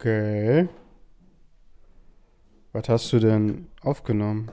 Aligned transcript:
Okay. 0.00 0.66
Was 2.72 2.88
hast 2.88 3.12
du 3.12 3.18
denn 3.18 3.66
aufgenommen? 3.82 4.50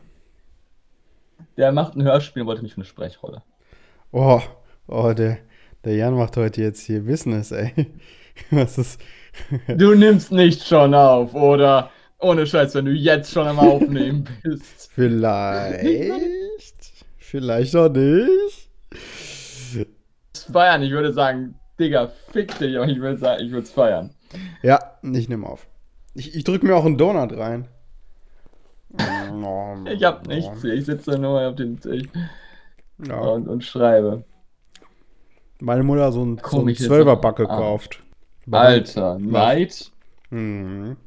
Der 1.56 1.72
macht 1.72 1.96
ein 1.96 2.04
Hörspiel 2.04 2.42
und 2.42 2.50
wollte 2.50 2.64
mich 2.64 2.74
für 2.74 2.80
eine 2.80 2.86
Sprechrolle. 2.86 3.44
Oh, 4.12 4.42
oh, 4.90 5.14
der, 5.14 5.38
der 5.86 5.96
Jan 5.96 6.16
macht 6.16 6.36
heute 6.36 6.62
jetzt 6.62 6.82
hier 6.82 7.06
Business, 7.06 7.54
ey. 7.54 7.72
Was 8.52 8.78
ist. 8.78 9.00
Du 9.70 9.96
nimmst 9.96 10.34
nicht 10.34 10.68
schon 10.68 10.94
auf, 10.94 11.34
oder? 11.34 11.92
Ohne 12.20 12.46
Scheiß, 12.46 12.76
wenn 12.76 12.84
du 12.84 12.92
jetzt 12.92 13.32
schon 13.32 13.48
am 13.48 13.60
Aufnehmen 13.60 14.28
bist. 14.44 14.92
Vielleicht. 14.92 17.06
Vielleicht 17.20 17.74
auch 17.74 17.88
nicht. 17.88 18.70
Feiern, 20.52 20.84
ich 20.84 20.92
würde 20.92 21.14
sagen, 21.14 21.58
Digga, 21.80 22.12
fick 22.34 22.60
dich, 22.60 22.76
aber 22.76 22.90
ich 22.90 23.00
würde 23.00 23.18
sagen, 23.18 23.46
ich 23.46 23.52
würde 23.52 23.64
es 23.64 23.72
feiern. 23.72 24.14
Ja, 24.62 24.80
ich 25.04 25.30
nehme 25.30 25.48
auf. 25.48 25.68
Ich, 26.14 26.36
ich 26.36 26.44
drücke 26.44 26.66
mir 26.66 26.76
auch 26.76 26.86
einen 26.86 26.98
Donut 26.98 27.38
rein. 27.38 27.68
Ich 29.86 30.04
hab 30.04 30.26
nichts, 30.28 30.64
ich 30.64 30.86
sitze 30.86 31.20
nur 31.20 31.42
auf 31.42 31.56
dem 31.56 31.80
Tisch 31.80 32.08
Ja. 33.06 33.20
und, 33.20 33.48
und 33.48 33.64
schreibe. 33.64 34.24
Meine 35.60 35.84
Mutter 35.84 36.06
hat 36.06 36.14
so 36.14 36.22
einen, 36.22 36.40
so 36.44 36.66
Zwölferback 36.66 37.40
ah. 37.40 37.44
gekauft. 37.44 38.02
Alter, 38.50 39.20
Neid? 39.20 39.92
Mhm. 40.30 40.98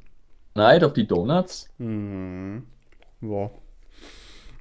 Neid 0.54 0.84
auf 0.84 0.92
die 0.92 1.06
Donuts? 1.06 1.68
Mhm. 1.78 2.64
So. 3.20 3.50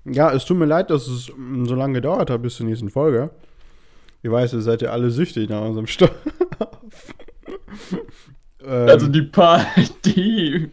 Ja, 0.05 0.31
es 0.31 0.45
tut 0.45 0.57
mir 0.57 0.65
leid, 0.65 0.89
dass 0.89 1.07
es 1.07 1.31
mm, 1.35 1.65
so 1.65 1.75
lange 1.75 1.93
gedauert 1.93 2.29
hat 2.29 2.41
bis 2.41 2.55
zur 2.55 2.65
nächsten 2.65 2.89
Folge. 2.89 3.31
Ich 4.21 4.31
weiß, 4.31 4.53
ihr 4.53 4.61
seid 4.61 4.81
ja 4.81 4.89
alle 4.91 5.11
süchtig 5.11 5.49
nach 5.49 5.61
unserem 5.61 5.87
Stoff. 5.87 6.11
Ähm, 8.63 8.89
Also 8.89 9.07
die 9.07 9.21
paar, 9.23 9.65
die 10.05 10.69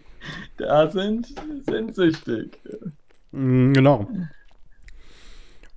da 0.56 0.90
sind, 0.90 1.26
sind 1.66 1.94
süchtig. 1.94 2.58
mm, 3.32 3.72
genau. 3.72 4.08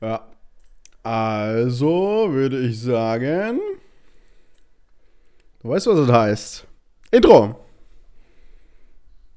Ja. 0.01 0.25
Also 1.03 2.27
würde 2.31 2.59
ich 2.59 2.81
sagen. 2.81 3.59
Du 5.61 5.69
weißt, 5.69 5.87
was 5.87 6.07
das 6.07 6.11
heißt. 6.11 6.67
Intro. 7.11 7.59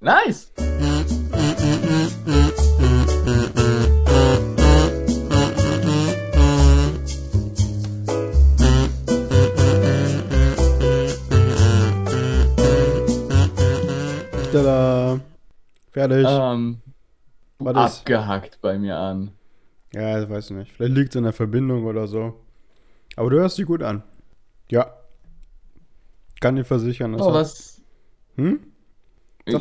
Nice! 0.01 0.53
Tada. 14.53 15.21
Fertig. 15.91 16.27
Ähm, 16.29 16.79
Was 17.59 17.93
ist? 17.93 18.01
abgehackt 18.01 18.59
bei 18.61 18.79
mir 18.79 18.97
an. 18.97 19.33
Ja, 19.95 20.23
ich 20.23 20.29
weiß 20.29 20.51
nicht. 20.51 20.73
Vielleicht 20.73 20.95
liegt 20.95 21.11
es 21.11 21.17
in 21.17 21.25
der 21.25 21.33
Verbindung 21.33 21.85
oder 21.85 22.07
so. 22.07 22.41
Aber 23.17 23.31
du 23.31 23.39
hörst 23.39 23.59
dich 23.59 23.67
gut 23.67 23.83
an. 23.83 24.03
Ja. 24.71 24.93
Kann 26.41 26.57
dir 26.57 26.65
versichern. 26.65 27.13
dass 27.13 27.23
Oh, 27.23 27.33
was? 27.33 27.83
Hm? 28.37 28.61
Ich 29.45 29.55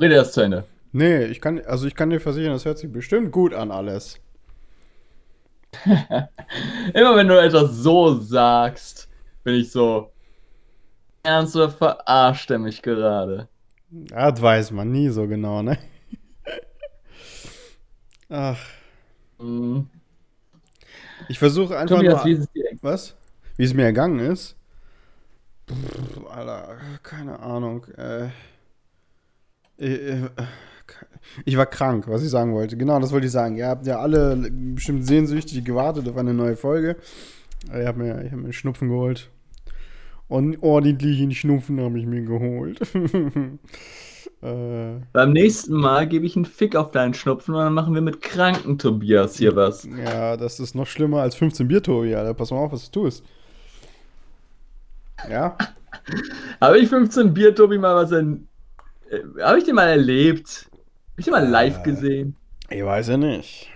rede 0.00 0.16
erst 0.16 0.34
zu 0.34 0.40
Ende. 0.40 0.64
Nee, 0.92 1.24
ich 1.26 1.40
kann, 1.40 1.60
also 1.66 1.86
ich 1.86 1.94
kann 1.94 2.10
dir 2.10 2.20
versichern, 2.20 2.52
das 2.52 2.64
hört 2.64 2.78
sich 2.78 2.90
bestimmt 2.90 3.30
gut 3.30 3.54
an 3.54 3.70
alles. 3.70 4.18
Immer 5.84 7.16
wenn 7.16 7.28
du 7.28 7.40
etwas 7.40 7.70
so 7.76 8.18
sagst, 8.18 9.08
bin 9.44 9.54
ich 9.54 9.70
so. 9.70 10.10
Ernst 11.22 11.54
oder 11.56 11.70
verarscht 11.70 12.50
er 12.50 12.58
mich 12.58 12.82
gerade? 12.82 13.48
Ja, 13.90 14.30
das 14.30 14.42
weiß 14.42 14.70
man 14.72 14.90
nie 14.92 15.08
so 15.10 15.26
genau, 15.28 15.62
ne? 15.62 15.78
Ach, 18.28 18.58
Hm. 19.38 19.88
ich 21.28 21.38
versuche 21.38 21.76
einfach 21.78 21.96
Tobias, 21.96 22.24
wie 22.24 22.30
nur... 22.32 22.38
ist 22.40 22.44
es 22.46 22.52
dir? 22.52 22.64
Was? 22.82 23.14
Wie 23.56 23.64
es 23.64 23.74
mir 23.74 23.84
ergangen 23.84 24.18
ist? 24.20 24.56
Pff, 25.68 26.26
Alter, 26.30 26.76
keine 27.02 27.38
Ahnung. 27.40 27.84
Äh, 27.96 28.26
äh, 29.78 30.20
äh, 30.22 30.28
ich 31.44 31.56
war 31.56 31.66
krank, 31.66 32.06
was 32.08 32.22
ich 32.22 32.30
sagen 32.30 32.54
wollte. 32.54 32.76
Genau, 32.76 32.98
das 33.00 33.12
wollte 33.12 33.26
ich 33.26 33.32
sagen. 33.32 33.56
Ihr 33.56 33.66
habt 33.68 33.86
ja 33.86 33.98
alle 33.98 34.36
bestimmt 34.50 35.06
sehnsüchtig 35.06 35.64
gewartet 35.64 36.08
auf 36.08 36.16
eine 36.16 36.32
neue 36.34 36.56
Folge. 36.56 36.96
Ich 37.64 37.86
habe 37.86 37.98
mir, 37.98 38.22
ich 38.24 38.30
hab 38.32 38.38
mir 38.38 38.44
einen 38.44 38.52
Schnupfen 38.52 38.88
geholt. 38.88 39.30
Und 40.28 40.62
ordentlichen 40.62 41.32
Schnupfen 41.32 41.80
habe 41.80 41.98
ich 42.00 42.06
mir 42.06 42.22
geholt. 42.22 42.80
äh, 44.42 44.94
Beim 45.12 45.32
nächsten 45.32 45.74
Mal 45.74 46.08
gebe 46.08 46.26
ich 46.26 46.34
einen 46.34 46.44
Fick 46.44 46.74
auf 46.74 46.90
deinen 46.90 47.14
Schnupfen 47.14 47.54
und 47.54 47.60
dann 47.60 47.74
machen 47.74 47.94
wir 47.94 48.00
mit 48.00 48.22
kranken 48.22 48.76
Tobias 48.78 49.36
hier 49.36 49.54
was. 49.54 49.84
ja, 49.84 50.36
das 50.36 50.58
ist 50.58 50.74
noch 50.74 50.86
schlimmer 50.86 51.20
als 51.22 51.36
15 51.36 51.68
Bier, 51.68 51.82
Tobi, 51.82 52.14
Alter. 52.14 52.34
Pass 52.34 52.50
mal 52.50 52.58
auf, 52.58 52.72
was 52.72 52.90
du 52.90 53.02
tust. 53.02 53.24
Ja? 55.30 55.56
Habe 56.60 56.78
ich 56.78 56.88
15 56.88 57.32
Bier, 57.32 57.54
Tobi, 57.54 57.78
mal 57.78 57.94
was 57.94 58.10
in. 58.12 58.48
Äh, 59.10 59.20
Habe 59.42 59.58
ich 59.58 59.64
den 59.64 59.76
mal 59.76 59.88
erlebt? 59.88 60.66
Habe 60.72 61.20
ich 61.20 61.24
den 61.26 61.32
mal 61.32 61.46
live 61.48 61.78
Äh. 61.78 61.82
gesehen? 61.84 62.36
Ich 62.68 62.84
weiß 62.84 63.08
ja 63.08 63.16
nicht. 63.16 63.68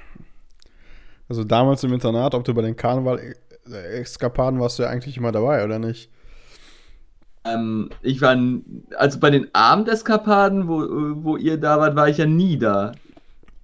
Also 1.29 1.45
damals 1.45 1.85
im 1.85 1.93
Internat, 1.93 2.35
ob 2.35 2.43
du 2.45 2.53
bei 2.55 2.63
den 2.63 2.75
Karneval-Eskapaden 2.75 4.59
warst 4.59 4.81
du 4.81 4.83
ja 4.83 4.89
eigentlich 4.91 5.17
immer 5.17 5.31
dabei, 5.31 5.65
oder 5.65 5.79
nicht? 5.79 6.11
Ähm, 7.45 7.91
ich 8.03 8.21
war. 8.21 8.37
Also 8.97 9.19
bei 9.19 9.31
den 9.31 9.49
Abendeskapaden, 9.53 10.69
wo, 10.69 11.25
wo 11.25 11.37
ihr 11.37 11.57
da 11.57 11.79
wart, 11.79 11.97
war 11.97 12.09
ich 12.09 12.19
ja 12.19 12.27
nie 12.27 12.59
da. 12.59 12.93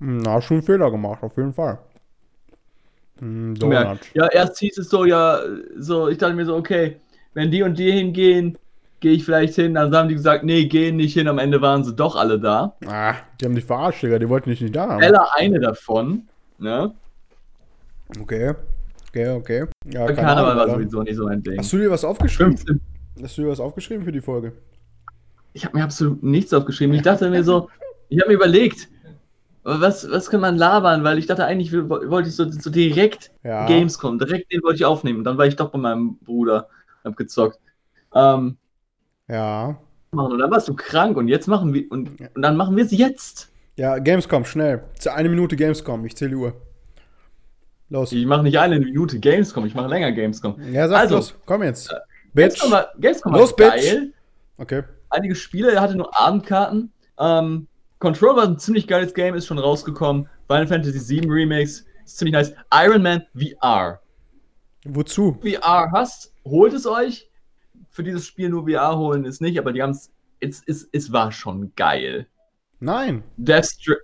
Hm, 0.01 0.19
Na, 0.19 0.41
schon 0.41 0.59
einen 0.59 0.67
Fehler 0.67 0.91
gemacht, 0.91 1.23
auf 1.23 1.37
jeden 1.37 1.53
Fall. 1.53 1.79
Hm, 3.19 3.55
Donut. 3.55 3.99
Ja, 4.15 4.27
erst 4.29 4.59
hieß 4.59 4.79
es 4.79 4.89
so, 4.89 5.05
ja, 5.05 5.41
so, 5.77 6.09
ich 6.09 6.19
dachte 6.19 6.35
mir 6.35 6.45
so, 6.45 6.57
okay, 6.57 6.97
wenn 7.35 7.51
die 7.51 7.63
und 7.63 7.79
die 7.79 7.91
hingehen, 7.91 8.59
gehe 9.01 9.13
ich 9.13 9.25
vielleicht 9.25 9.55
hin. 9.55 9.75
Dann 9.75 9.95
haben 9.95 10.09
die 10.09 10.15
gesagt, 10.15 10.45
nee, 10.45 10.65
gehen 10.67 10.97
nicht 10.97 11.15
hin. 11.15 11.29
Am 11.29 11.39
Ende 11.39 11.61
waren 11.61 11.85
sie 11.85 11.95
doch 11.95 12.17
alle 12.17 12.41
da. 12.41 12.75
Ah, 12.87 13.15
die 13.41 13.45
haben 13.45 13.55
dich 13.55 13.65
verarscht, 13.65 14.03
Digga, 14.03 14.19
die 14.19 14.29
wollten 14.29 14.51
dich 14.51 14.61
nicht 14.61 14.75
da 14.75 14.89
haben. 14.89 15.03
Ella 15.03 15.29
eine 15.35 15.61
davon, 15.61 16.23
ne? 16.59 16.95
Okay. 18.21 18.55
Okay, 19.09 19.29
okay. 19.31 19.65
Ja, 19.87 20.07
Karneval 20.13 20.57
war 20.57 20.69
sowieso 20.69 21.03
nicht 21.03 21.17
so 21.17 21.27
ein 21.27 21.43
Ding. 21.43 21.59
Hast 21.59 21.73
du 21.73 21.79
dir 21.79 21.91
was 21.91 22.05
aufgeschrieben? 22.05 22.57
15. 22.57 22.81
Hast 23.23 23.39
du 23.39 23.43
dir 23.43 23.49
was 23.49 23.61
aufgeschrieben 23.61 24.05
für 24.05 24.13
die 24.13 24.21
Folge? 24.21 24.53
Ich 25.53 25.65
habe 25.65 25.77
mir 25.79 25.85
absolut 25.85 26.23
nichts 26.23 26.53
aufgeschrieben. 26.53 26.95
Ich 26.95 27.03
dachte 27.03 27.31
mir 27.31 27.43
so, 27.43 27.69
ich 28.09 28.21
habe 28.21 28.29
mir 28.29 28.35
überlegt, 28.35 28.89
was, 29.63 30.09
was 30.11 30.29
kann 30.31 30.41
man 30.41 30.57
labern, 30.57 31.03
weil 31.03 31.19
ich 31.19 31.27
dachte 31.27 31.45
eigentlich 31.45 31.73
wollte 31.73 32.29
ich 32.29 32.37
so, 32.37 32.49
so 32.51 32.71
direkt 32.71 33.33
Ja. 33.43 33.67
Gamescom, 33.67 34.19
direkt 34.19 34.53
den 34.53 34.63
wollte 34.63 34.77
ich 34.77 34.85
aufnehmen. 34.85 35.25
Dann 35.25 35.39
war 35.39 35.47
ich 35.47 35.57
doch 35.57 35.71
bei 35.71 35.79
meinem 35.79 36.19
Bruder, 36.19 36.69
hab 37.05 37.17
gezockt. 37.17 37.59
Ähm, 38.15 38.57
Ja. 39.29 39.79
machen. 40.13 40.33
Und 40.33 40.39
dann 40.39 40.51
warst 40.51 40.69
du 40.69 40.75
krank 40.75 41.17
und 41.17 41.29
jetzt 41.29 41.49
machen 41.49 41.73
wir 41.75 41.91
und, 41.91 42.21
und 42.21 42.43
dann 42.43 42.57
machen 42.57 42.77
wir 42.77 42.85
es 42.85 42.93
jetzt. 42.93 43.51
Ja, 43.77 43.99
Gamescom, 43.99 44.45
schnell. 44.45 44.85
Zu 44.99 45.13
eine 45.13 45.29
Minute 45.29 45.57
Gamescom, 45.57 46.05
ich 46.07 46.17
zähle 46.17 46.31
die 46.31 46.37
Uhr. 46.37 46.53
Los. 47.89 48.13
Ich 48.13 48.27
mache 48.27 48.43
nicht 48.43 48.59
eine 48.59 48.79
Minute 48.79 49.19
Gamescom, 49.21 49.65
ich 49.67 49.75
mache 49.75 49.89
länger 49.89 50.13
Gamescom. 50.13 50.57
Ja, 50.73 50.87
sag 50.89 50.99
Also, 51.01 51.17
los. 51.17 51.35
Komm 51.47 51.63
jetzt. 51.63 51.93
Bitch. 52.37 52.61
Gamescom 52.61 52.71
war, 52.71 52.93
Gamescom 53.01 53.33
war 53.33 53.41
Los, 53.41 53.57
Bitch. 53.57 53.69
geil. 53.69 54.13
Okay. 54.59 54.83
Einige 55.09 55.35
Spiele, 55.35 55.73
er 55.73 55.81
hatte 55.81 55.97
nur 55.97 56.17
Abendkarten. 56.19 56.93
Ähm, 57.19 57.67
Control 57.99 58.37
war 58.37 58.45
ein 58.45 58.59
ziemlich 58.59 58.87
geiles 58.87 59.15
Game, 59.15 59.35
ist 59.35 59.47
schon 59.47 59.59
rausgekommen. 59.59 60.29
Final 60.47 60.67
Fantasy 60.67 61.21
VII 61.21 61.31
Remix 61.31 61.87
ist 62.05 62.19
ziemlich 62.19 62.35
nice. 62.35 62.53
Iron 62.73 63.03
Man 63.03 63.23
VR. 63.35 64.01
Wozu? 64.85 65.39
VR 65.41 65.91
hast, 65.93 66.35
holt 66.45 66.75
es 66.75 66.87
euch. 66.87 67.31
Für 67.89 68.05
dieses 68.05 68.27
Spiel 68.27 68.51
nur 68.51 68.69
VR 68.69 68.99
holen 68.99 69.25
ist 69.25 69.41
nicht, 69.41 69.59
aber 69.59 69.73
die 69.73 69.83
haben 69.83 69.93
es. 69.93 70.13
Es, 70.39 71.13
war 71.13 71.33
schon 71.33 71.73
geil. 71.77 72.29
Nein. 72.79 73.25
Death 73.39 73.67
Stri 73.67 73.97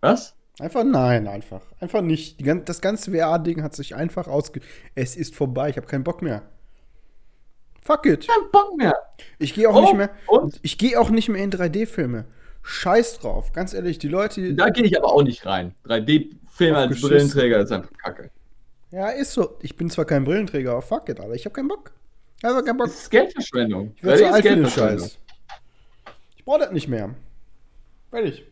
Was? 0.00 0.36
Einfach 0.60 0.84
nein, 0.84 1.26
einfach. 1.26 1.62
Einfach 1.80 2.02
nicht. 2.02 2.38
Die, 2.38 2.64
das 2.64 2.80
ganze 2.80 3.10
VR-Ding 3.10 3.64
hat 3.64 3.74
sich 3.74 3.96
einfach 3.96 4.28
ausge... 4.28 4.60
Es 4.94 5.16
ist 5.16 5.34
vorbei, 5.34 5.70
ich 5.70 5.76
habe 5.76 5.88
keinen 5.88 6.04
Bock 6.04 6.22
mehr. 6.22 6.42
Fuck 7.84 8.06
it. 8.06 8.28
Kein 8.28 8.50
Bock 8.52 8.76
mehr. 8.76 8.94
Ich 9.38 9.54
gehe 9.54 9.68
auch 9.68 9.74
Oh, 9.74 9.80
nicht 9.82 9.94
mehr... 9.94 10.10
und? 10.28 10.60
Ich 10.62 10.78
gehe 10.78 10.98
auch 11.00 11.10
nicht 11.10 11.28
mehr 11.28 11.42
in 11.42 11.50
3D-Filme. 11.50 12.24
Scheiß 12.62 13.18
drauf. 13.18 13.52
Ganz 13.52 13.74
ehrlich, 13.74 13.98
die 13.98 14.08
Leute... 14.08 14.54
Da 14.54 14.70
gehe 14.70 14.84
ich 14.84 14.96
aber 14.96 15.12
auch 15.12 15.22
nicht 15.22 15.44
rein. 15.44 15.74
3D-Film 15.86 16.74
als. 16.76 17.00
Brillenträger 17.00 17.60
ist 17.60 17.72
einfach 17.72 17.90
kacke. 17.98 18.30
Ja, 18.92 19.08
ist 19.08 19.32
so. 19.32 19.58
Ich 19.62 19.76
bin 19.76 19.90
zwar 19.90 20.04
kein 20.04 20.24
Brillenträger, 20.24 20.72
aber 20.72 20.82
fuck 20.82 21.08
it, 21.08 21.18
Alter. 21.18 21.34
Ich 21.34 21.44
habe 21.44 21.54
keinen 21.54 21.68
Bock. 21.68 21.90
Ich 22.38 22.44
habe 22.44 22.62
keinen 22.62 22.76
Bock. 22.76 22.86
Das 22.86 23.00
ist 23.00 23.10
Geldverschwendung. 23.10 23.94
Ich 23.96 24.04
werde 24.04 24.18
zu 24.18 24.24
3D 24.24 24.28
ist 24.28 24.34
alt 24.34 24.42
für 24.42 24.48
den 24.48 24.62
Geldverschwendung. 24.62 25.08
Scheiß. 25.08 25.18
Ich 26.36 26.44
brauche 26.44 26.58
das 26.60 26.70
nicht 26.70 26.88
mehr. 26.88 27.14
Fertig. 28.10 28.44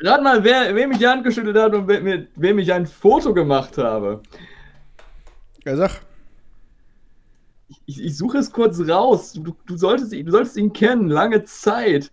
Rat 0.00 0.22
mal, 0.22 0.42
wer, 0.42 0.74
wem 0.74 0.92
ich 0.92 0.98
die 0.98 1.06
Hand 1.06 1.24
geschüttelt 1.24 1.56
hat 1.56 1.74
und 1.74 1.88
wem 1.88 2.58
ich 2.58 2.72
ein 2.72 2.86
Foto 2.86 3.32
gemacht 3.32 3.78
habe. 3.78 4.22
Ja, 5.64 5.76
sag. 5.76 6.00
Ich, 7.86 8.00
ich 8.02 8.16
suche 8.16 8.38
es 8.38 8.52
kurz 8.52 8.80
raus. 8.88 9.32
Du, 9.32 9.56
du, 9.66 9.76
solltest, 9.76 10.12
ihn- 10.12 10.26
du 10.26 10.32
solltest 10.32 10.56
ihn 10.56 10.72
kennen, 10.72 11.08
lange 11.08 11.44
Zeit. 11.44 12.10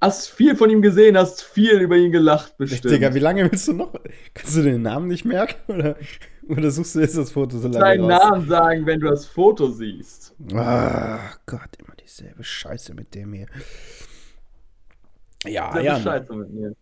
hast 0.00 0.28
viel 0.30 0.54
von 0.56 0.70
ihm 0.70 0.82
gesehen, 0.82 1.16
hast 1.16 1.42
viel 1.42 1.80
über 1.80 1.96
ihn 1.96 2.12
gelacht, 2.12 2.56
bestimmt. 2.56 2.94
Digga, 2.94 3.14
wie 3.14 3.18
lange 3.18 3.50
willst 3.50 3.66
du 3.68 3.72
noch? 3.72 3.92
Kannst 4.34 4.56
du 4.56 4.62
den 4.62 4.82
Namen 4.82 5.08
nicht 5.08 5.24
merken? 5.24 5.72
Oder, 5.72 5.96
oder 6.48 6.70
suchst 6.70 6.94
du 6.94 7.00
jetzt 7.00 7.16
das 7.16 7.32
Foto 7.32 7.58
so 7.58 7.68
lange 7.68 7.78
Deinen 7.78 8.10
raus? 8.10 8.22
Namen 8.22 8.48
sagen, 8.48 8.86
wenn 8.86 9.00
du 9.00 9.08
das 9.08 9.26
Foto 9.26 9.68
siehst. 9.70 10.34
Ah, 10.54 11.18
Gott, 11.46 11.76
immer 11.78 11.94
dieselbe 11.96 12.44
Scheiße 12.44 12.94
mit 12.94 13.14
dem 13.14 13.32
hier. 13.32 13.46
Ja, 15.46 15.72
Sehr 15.72 15.82
ja. 15.82 16.00
Scheiße 16.00 16.32
mit 16.34 16.50
mir. 16.50 16.74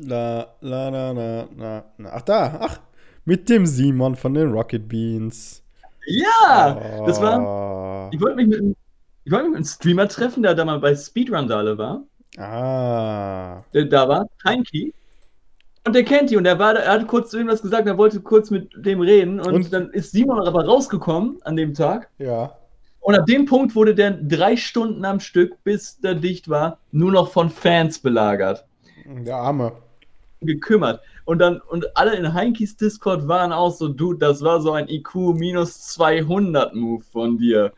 La, 0.00 0.56
la, 0.60 0.88
la, 0.90 1.10
la, 1.12 1.48
la, 1.56 1.84
la. 1.98 2.10
Ach, 2.12 2.22
da, 2.22 2.58
ach. 2.60 2.80
Mit 3.24 3.48
dem 3.48 3.66
Simon 3.66 4.16
von 4.16 4.32
den 4.34 4.50
Rocket 4.52 4.88
Beans. 4.88 5.62
Ja, 6.10 7.02
das 7.06 7.20
war. 7.20 7.42
war. 7.42 8.10
Ich 8.12 8.20
wollte 8.20 8.36
mich 8.36 8.46
mit 8.48 8.58
einem, 8.60 8.76
ich 9.24 9.32
wollte 9.32 9.44
mich 9.44 9.50
mit 9.50 9.56
einem 9.58 9.64
Streamer 9.66 10.08
treffen, 10.08 10.42
der 10.42 10.54
da 10.54 10.64
mal 10.64 10.78
bei 10.80 10.94
Speedrun-Dale 10.94 11.76
war. 11.76 12.02
Ah. 12.38 13.62
Der 13.74 13.84
da 13.84 14.08
war, 14.08 14.26
Heinki. 14.44 14.92
Und 15.86 15.94
der 15.94 16.04
kennt 16.04 16.30
die 16.30 16.36
und 16.36 16.44
er, 16.44 16.58
war, 16.58 16.74
er 16.74 16.92
hat 16.92 17.06
kurz 17.06 17.30
zu 17.30 17.38
ihm 17.38 17.48
was 17.48 17.62
gesagt, 17.62 17.86
er 17.86 17.96
wollte 17.96 18.20
kurz 18.20 18.50
mit 18.50 18.70
dem 18.76 19.00
reden 19.00 19.40
und, 19.40 19.54
Und? 19.54 19.72
dann 19.72 19.90
ist 19.90 20.12
Simon 20.12 20.40
aber 20.46 20.64
rausgekommen 20.66 21.38
an 21.44 21.56
dem 21.56 21.72
Tag. 21.72 22.10
Ja. 22.18 22.52
Und 23.00 23.14
ab 23.18 23.24
dem 23.26 23.46
Punkt 23.46 23.74
wurde 23.74 23.94
der 23.94 24.10
drei 24.10 24.56
Stunden 24.56 25.04
am 25.04 25.18
Stück, 25.20 25.62
bis 25.64 25.98
der 26.00 26.14
dicht 26.14 26.48
war, 26.50 26.78
nur 26.92 27.10
noch 27.12 27.30
von 27.32 27.48
Fans 27.48 27.98
belagert, 28.00 28.66
Der 29.06 29.36
Arme. 29.36 29.72
gekümmert. 30.42 31.00
Und 31.28 31.40
dann, 31.40 31.60
und 31.60 31.94
alle 31.94 32.16
in 32.16 32.32
Heinkis 32.32 32.78
Discord 32.78 33.28
waren 33.28 33.52
auch 33.52 33.70
so, 33.70 33.88
Dude, 33.88 34.18
das 34.18 34.40
war 34.40 34.62
so 34.62 34.72
ein 34.72 34.88
IQ 34.88 35.14
minus 35.34 35.82
200 35.88 36.74
Move 36.74 37.04
von 37.04 37.36
dir. 37.36 37.74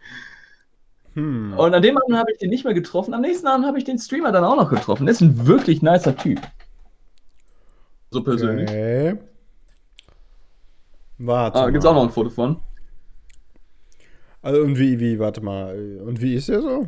Hm. 1.15 1.55
Und 1.55 1.75
an 1.75 1.83
dem 1.83 1.99
Abend 1.99 2.17
habe 2.17 2.31
ich 2.31 2.39
den 2.39 2.51
nicht 2.51 2.65
mehr 2.65 2.75
getroffen. 2.75 3.13
Am 3.13 3.23
nächsten 3.23 3.49
Abend 3.49 3.67
habe 3.67 3.77
ich 3.77 3.83
den 3.83 3.99
Streamer 3.99 4.31
dann 4.31 4.45
auch 4.45 4.55
noch 4.55 4.71
getroffen. 4.71 5.05
Der 5.05 5.15
ist 5.15 5.21
ein 5.21 5.49
wirklich 5.49 5.83
nicer 5.83 6.17
Typ. 6.17 6.39
So 8.13 8.23
persönlich. 8.23 8.71
Okay. 8.71 9.19
Warte. 11.19 11.59
Ah, 11.59 11.71
gibt's 11.71 11.85
mal. 11.85 11.91
auch 11.91 11.95
noch 11.97 12.05
ein 12.05 12.11
Foto 12.11 12.31
von. 12.31 12.61
Also, 14.43 14.63
und 14.63 14.79
wie, 14.79 15.01
wie, 15.01 15.19
warte 15.19 15.41
mal. 15.41 15.99
Und 16.07 16.21
wie 16.23 16.37
ist 16.37 16.51
der 16.51 16.63
so? 16.63 16.87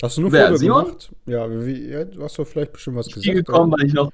Hast 0.00 0.18
du 0.18 0.20
nur 0.20 0.30
Wer, 0.30 0.46
Foto 0.46 0.56
Simon? 0.58 0.84
gemacht? 0.84 1.12
Ja, 1.26 1.50
wie, 1.50 1.90
du 2.12 2.22
hast 2.22 2.38
doch 2.38 2.46
vielleicht 2.46 2.74
bestimmt 2.74 2.98
was 2.98 3.08
Ich 3.08 3.14
bin 3.14 3.22
gesagt. 3.24 3.46
gekommen, 3.46 3.72
weil 3.72 3.84
ich 3.84 3.92
noch. 3.92 4.12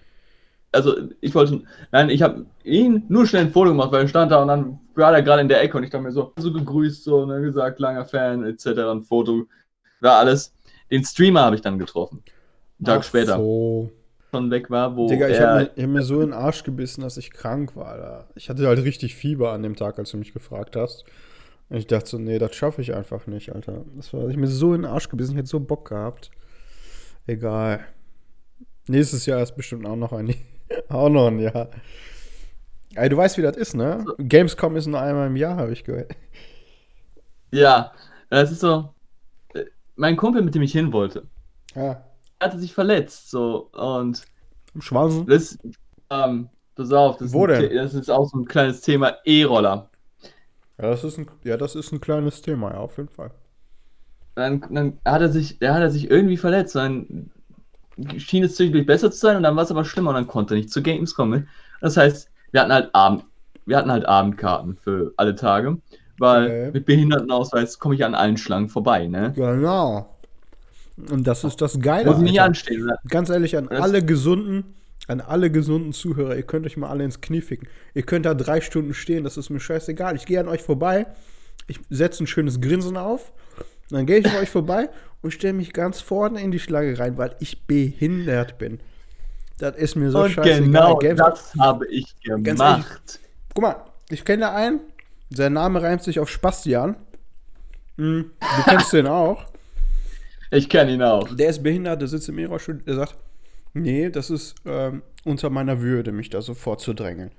Also, 0.74 0.96
ich 1.20 1.34
wollte. 1.34 1.62
Nein, 1.92 2.10
ich 2.10 2.22
habe 2.22 2.46
ihn 2.64 3.04
nur 3.08 3.26
schnell 3.26 3.46
ein 3.46 3.52
Foto 3.52 3.70
gemacht, 3.70 3.92
weil 3.92 4.02
er 4.02 4.08
stand 4.08 4.32
da 4.32 4.42
und 4.42 4.48
dann 4.48 4.80
war 4.94 5.12
er 5.12 5.22
gerade 5.22 5.42
in 5.42 5.48
der 5.48 5.62
Ecke 5.62 5.76
und 5.76 5.84
ich 5.84 5.90
dachte 5.90 6.04
mir 6.04 6.12
so, 6.12 6.32
so 6.36 6.52
gegrüßt, 6.52 7.04
so, 7.04 7.26
ne, 7.26 7.40
gesagt, 7.40 7.80
langer 7.80 8.04
Fan, 8.04 8.44
etc. 8.44 8.66
Ein 8.66 9.02
Foto. 9.02 9.46
War 10.00 10.18
alles. 10.18 10.54
Den 10.90 11.04
Streamer 11.04 11.42
habe 11.42 11.56
ich 11.56 11.62
dann 11.62 11.78
getroffen. 11.78 12.22
Einen 12.78 12.86
Tag 12.86 13.00
Ach 13.00 13.04
später. 13.04 13.36
So. 13.36 13.90
Schon 14.32 14.50
weg 14.50 14.68
war, 14.68 14.96
wo. 14.96 15.08
Digga, 15.08 15.28
ich 15.28 15.40
habe 15.40 15.70
mir, 15.76 15.82
hab 15.82 15.90
mir 15.90 16.02
so 16.02 16.16
in 16.16 16.30
den 16.30 16.32
Arsch 16.32 16.64
gebissen, 16.64 17.02
dass 17.02 17.16
ich 17.16 17.30
krank 17.30 17.76
war. 17.76 17.86
Alter. 17.86 18.28
Ich 18.34 18.48
hatte 18.50 18.66
halt 18.66 18.82
richtig 18.82 19.14
Fieber 19.14 19.52
an 19.52 19.62
dem 19.62 19.76
Tag, 19.76 19.98
als 19.98 20.10
du 20.10 20.16
mich 20.16 20.32
gefragt 20.32 20.76
hast. 20.76 21.04
Und 21.68 21.78
ich 21.78 21.86
dachte 21.86 22.10
so, 22.10 22.18
nee, 22.18 22.38
das 22.38 22.54
schaffe 22.54 22.82
ich 22.82 22.94
einfach 22.94 23.26
nicht, 23.26 23.54
Alter. 23.54 23.84
Das 23.96 24.12
war, 24.12 24.28
ich 24.28 24.36
mir 24.36 24.48
so 24.48 24.74
in 24.74 24.82
den 24.82 24.90
Arsch 24.90 25.08
gebissen, 25.08 25.32
ich 25.32 25.38
hätte 25.38 25.48
so 25.48 25.60
Bock 25.60 25.88
gehabt. 25.88 26.30
Egal. 27.26 27.80
Nächstes 28.86 29.24
Jahr 29.26 29.42
ist 29.42 29.56
bestimmt 29.56 29.86
auch 29.86 29.96
noch 29.96 30.12
ein, 30.12 30.34
auch 30.88 31.08
noch 31.08 31.28
ein 31.28 31.38
Jahr. 31.38 31.70
Ey, 32.96 33.08
du 33.08 33.16
weißt, 33.16 33.38
wie 33.38 33.42
das 33.42 33.56
ist, 33.56 33.74
ne? 33.74 34.08
Gamescom 34.18 34.76
ist 34.76 34.86
nur 34.86 35.00
einmal 35.00 35.26
im 35.26 35.36
Jahr, 35.36 35.56
habe 35.56 35.72
ich 35.72 35.84
gehört. 35.84 36.14
Ja, 37.52 37.92
das 38.30 38.50
ist 38.52 38.60
so. 38.60 38.94
äh, 39.54 39.66
Mein 39.96 40.16
Kumpel, 40.16 40.42
mit 40.42 40.54
dem 40.54 40.62
ich 40.62 40.72
hin 40.72 40.92
wollte, 40.92 41.30
Ja. 41.74 42.04
hatte 42.40 42.58
sich 42.58 42.74
verletzt, 42.74 43.30
so, 43.30 43.70
und 43.72 44.24
Im 44.74 44.80
Schwanzen? 44.82 45.26
das, 45.26 45.58
ähm, 46.10 46.50
pass 46.76 46.92
auf, 46.92 47.18
das, 47.18 47.34
Wo 47.34 47.46
ist, 47.48 47.58
denn? 47.58 47.74
Das 47.74 47.94
ist 47.94 48.10
auch 48.10 48.28
so 48.30 48.38
ein 48.38 48.46
kleines 48.46 48.80
Thema 48.82 49.18
E-Roller. 49.24 49.90
Ja, 50.78 50.90
das 50.90 51.02
ist 51.04 51.18
ein, 51.18 51.28
ja, 51.44 51.56
das 51.56 51.74
ist 51.74 51.90
ein 51.92 52.00
kleines 52.00 52.40
Thema, 52.42 52.70
ja, 52.72 52.78
auf 52.78 52.96
jeden 52.98 53.08
Fall. 53.08 53.32
Dann, 54.34 54.60
dann 54.70 54.98
hat 55.04 55.22
er 55.22 55.28
sich, 55.28 55.52
hat 55.62 55.80
er 55.80 55.90
sich 55.90 56.10
irgendwie 56.10 56.36
verletzt, 56.36 56.74
dann 56.74 57.30
schien 58.18 58.42
es 58.44 58.56
zwischendurch 58.56 58.86
besser 58.86 59.10
zu 59.10 59.18
sein 59.18 59.36
und 59.36 59.42
dann 59.42 59.56
war 59.56 59.62
es 59.64 59.70
aber 59.70 59.84
schlimmer 59.84 60.10
und 60.10 60.16
dann 60.16 60.26
konnte 60.26 60.54
er 60.54 60.58
nicht 60.58 60.70
zu 60.70 60.82
Gamescom 60.82 61.30
mit. 61.30 61.44
Das 61.80 61.96
heißt, 61.96 62.28
wir 62.52 62.60
hatten 62.60 62.72
halt 62.72 62.94
Abend, 62.94 63.24
wir 63.66 63.76
hatten 63.76 63.90
halt 63.92 64.06
Abendkarten 64.06 64.76
für 64.76 65.12
alle 65.16 65.34
Tage, 65.34 65.78
weil 66.18 66.44
Okay. 66.44 66.70
mit 66.72 66.86
Behindertenausweis 66.86 67.78
komme 67.78 67.94
ich 67.94 68.04
an 68.04 68.14
allen 68.14 68.36
Schlangen 68.36 68.68
vorbei, 68.68 69.06
ne? 69.06 69.32
Genau. 69.34 70.10
Und 71.10 71.26
das 71.26 71.42
ist 71.44 71.60
das 71.60 71.80
Geile. 71.80 72.10
Muss 72.10 72.18
nicht 72.20 72.32
Alter. 72.40 72.44
anstehen. 72.50 72.84
ne? 72.86 72.96
Ganz 73.08 73.28
ehrlich, 73.28 73.56
an 73.56 73.66
Das- 73.68 73.80
alle 73.80 74.04
gesunden, 74.04 74.74
an 75.08 75.20
alle 75.20 75.50
gesunden 75.50 75.92
Zuhörer, 75.92 76.36
ihr 76.36 76.44
könnt 76.44 76.66
euch 76.66 76.76
mal 76.76 76.88
alle 76.88 77.04
ins 77.04 77.20
Knie 77.20 77.40
ficken. 77.40 77.68
Ihr 77.94 78.02
könnt 78.02 78.26
da 78.26 78.34
drei 78.34 78.60
Stunden 78.60 78.94
stehen, 78.94 79.24
das 79.24 79.36
ist 79.36 79.50
mir 79.50 79.60
scheißegal. 79.60 80.14
Ich 80.16 80.24
gehe 80.26 80.38
an 80.40 80.48
euch 80.48 80.62
vorbei, 80.62 81.06
ich 81.66 81.80
setze 81.90 82.22
ein 82.24 82.26
schönes 82.26 82.60
Grinsen 82.60 82.96
auf, 82.96 83.32
dann 83.90 84.06
gehe 84.06 84.18
ich 84.18 84.26
an 84.26 84.36
euch 84.36 84.50
vorbei 84.50 84.88
und 85.22 85.30
stelle 85.32 85.52
mich 85.54 85.72
ganz 85.72 86.00
vorne 86.00 86.40
in 86.40 86.50
die 86.50 86.58
Schlange 86.58 86.98
rein, 86.98 87.16
weil 87.16 87.34
ich 87.40 87.66
behindert 87.66 88.58
bin. 88.58 88.80
Das 89.58 89.76
ist 89.76 89.94
mir 89.94 90.10
so 90.10 90.22
Und 90.24 90.30
scheißegal. 90.32 90.60
genau 90.62 90.96
Games- 90.98 91.20
das 91.20 91.54
habe 91.58 91.86
ich 91.88 92.14
gemacht. 92.24 93.20
Guck 93.54 93.62
mal, 93.62 93.76
ich 94.10 94.24
kenne 94.24 94.40
da 94.42 94.54
einen, 94.54 94.80
sein 95.30 95.52
Name 95.52 95.80
reimt 95.82 96.02
sich 96.02 96.18
auf 96.18 96.28
Spastian. 96.28 96.96
Hm, 97.96 98.30
du 98.40 98.62
kennst 98.64 98.92
den 98.92 99.06
auch. 99.06 99.46
Ich 100.50 100.68
kenne 100.68 100.92
ihn 100.92 101.02
auch. 101.02 101.34
Der 101.34 101.50
ist 101.50 101.62
behindert, 101.62 102.00
der 102.00 102.08
sitzt 102.08 102.28
im 102.28 102.38
E-Rollstuhl, 102.38 102.78
der 102.86 102.96
sagt, 102.96 103.16
nee, 103.72 104.10
das 104.10 104.30
ist 104.30 104.56
ähm, 104.66 105.02
unter 105.24 105.50
meiner 105.50 105.80
Würde, 105.80 106.12
mich 106.12 106.30
da 106.30 106.42
so 106.42 106.54
vorzudrängeln. 106.54 107.30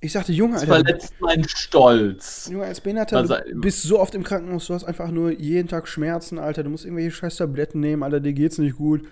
Ich 0.00 0.12
sagte, 0.12 0.32
Junge, 0.32 0.54
Das 0.54 0.62
Alter, 0.62 0.82
du- 0.82 0.84
verletzt 0.84 1.14
meinen 1.20 1.48
Stolz. 1.48 2.48
Junge, 2.52 2.64
als 2.66 2.80
Behinderter, 2.80 3.16
Also, 3.18 3.36
du 3.36 3.60
bist 3.60 3.82
so 3.82 3.98
oft 3.98 4.14
im 4.14 4.22
Krankenhaus, 4.22 4.66
du 4.66 4.74
hast 4.74 4.84
einfach 4.84 5.10
nur 5.10 5.30
jeden 5.32 5.68
Tag 5.68 5.88
Schmerzen, 5.88 6.38
Alter, 6.38 6.62
du 6.62 6.70
musst 6.70 6.84
irgendwelche 6.84 7.10
scheiß 7.10 7.36
Tabletten 7.36 7.80
nehmen, 7.80 8.02
Alter, 8.02 8.20
dir 8.20 8.32
geht's 8.34 8.58
nicht 8.58 8.76
gut. 8.76 9.06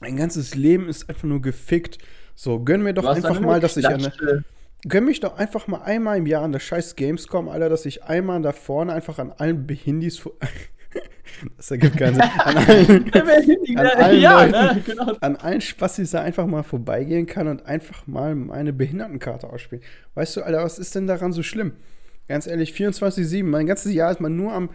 Dein 0.00 0.16
ganzes 0.16 0.56
Leben 0.56 0.88
ist 0.88 1.08
einfach 1.08 1.22
nur 1.24 1.40
gefickt. 1.40 1.98
So, 2.34 2.58
gönn 2.64 2.82
mir 2.82 2.94
doch 2.94 3.04
einfach 3.06 3.36
eine 3.36 3.46
mal, 3.46 3.60
dass 3.60 3.76
ich 3.76 3.86
an 3.86 4.00
Klatsche. 4.00 4.44
Gönn 4.88 5.04
mich 5.04 5.20
doch 5.20 5.36
einfach 5.38 5.68
mal 5.68 5.82
einmal 5.82 6.18
im 6.18 6.26
Jahr 6.26 6.42
an 6.42 6.50
der 6.50 6.58
scheiß 6.58 6.96
Gamescom, 6.96 7.48
Alter, 7.48 7.68
dass 7.68 7.86
ich 7.86 8.02
einmal 8.02 8.42
da 8.42 8.50
vorne 8.52 8.92
einfach 8.92 9.20
an 9.20 9.30
allen 9.30 9.64
Behindis 9.68 10.18
Das 11.56 11.70
ergibt 11.70 11.96
keinen 11.96 12.14
Sinn. 12.14 12.22
An 12.22 12.56
allen, 12.68 13.10
Wer 13.12 13.24
Handy- 13.42 13.76
An 13.76 13.86
allen 13.86 14.20
ja, 14.20 14.44
Leuten. 14.44 14.52
ne, 14.76 14.82
genau. 14.86 15.12
an 15.20 15.36
allen 15.36 15.60
Spastis 15.60 16.10
da 16.12 16.20
einfach 16.22 16.46
mal 16.46 16.62
vorbeigehen 16.62 17.26
kann 17.26 17.48
und 17.48 17.66
einfach 17.66 18.06
mal 18.06 18.34
meine 18.34 18.72
Behindertenkarte 18.72 19.48
ausspielen. 19.50 19.82
Weißt 20.14 20.36
du, 20.36 20.42
Alter, 20.42 20.62
was 20.62 20.78
ist 20.78 20.94
denn 20.94 21.06
daran 21.06 21.32
so 21.32 21.42
schlimm? 21.42 21.72
Ganz 22.28 22.46
ehrlich, 22.46 22.72
24-7, 22.74 23.42
mein 23.44 23.66
ganzes 23.66 23.92
Jahr 23.92 24.10
ist 24.12 24.20
man 24.20 24.36
nur 24.36 24.52
am, 24.52 24.70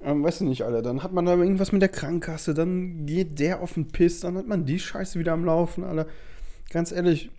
am, 0.00 0.24
weißt 0.24 0.40
du 0.40 0.46
nicht, 0.46 0.62
Alter, 0.62 0.82
dann 0.82 1.02
hat 1.02 1.12
man 1.12 1.26
da 1.26 1.36
irgendwas 1.36 1.70
mit 1.70 1.80
der 1.82 1.88
Krankenkasse, 1.90 2.54
dann 2.54 3.06
geht 3.06 3.38
der 3.38 3.60
auf 3.60 3.74
den 3.74 3.88
Piss, 3.88 4.20
dann 4.20 4.36
hat 4.36 4.46
man 4.48 4.64
die 4.66 4.78
Scheiße 4.80 5.18
wieder 5.18 5.32
am 5.32 5.44
Laufen, 5.44 5.84
Alter. 5.84 6.06
Ganz 6.70 6.90
ehrlich, 6.90 7.30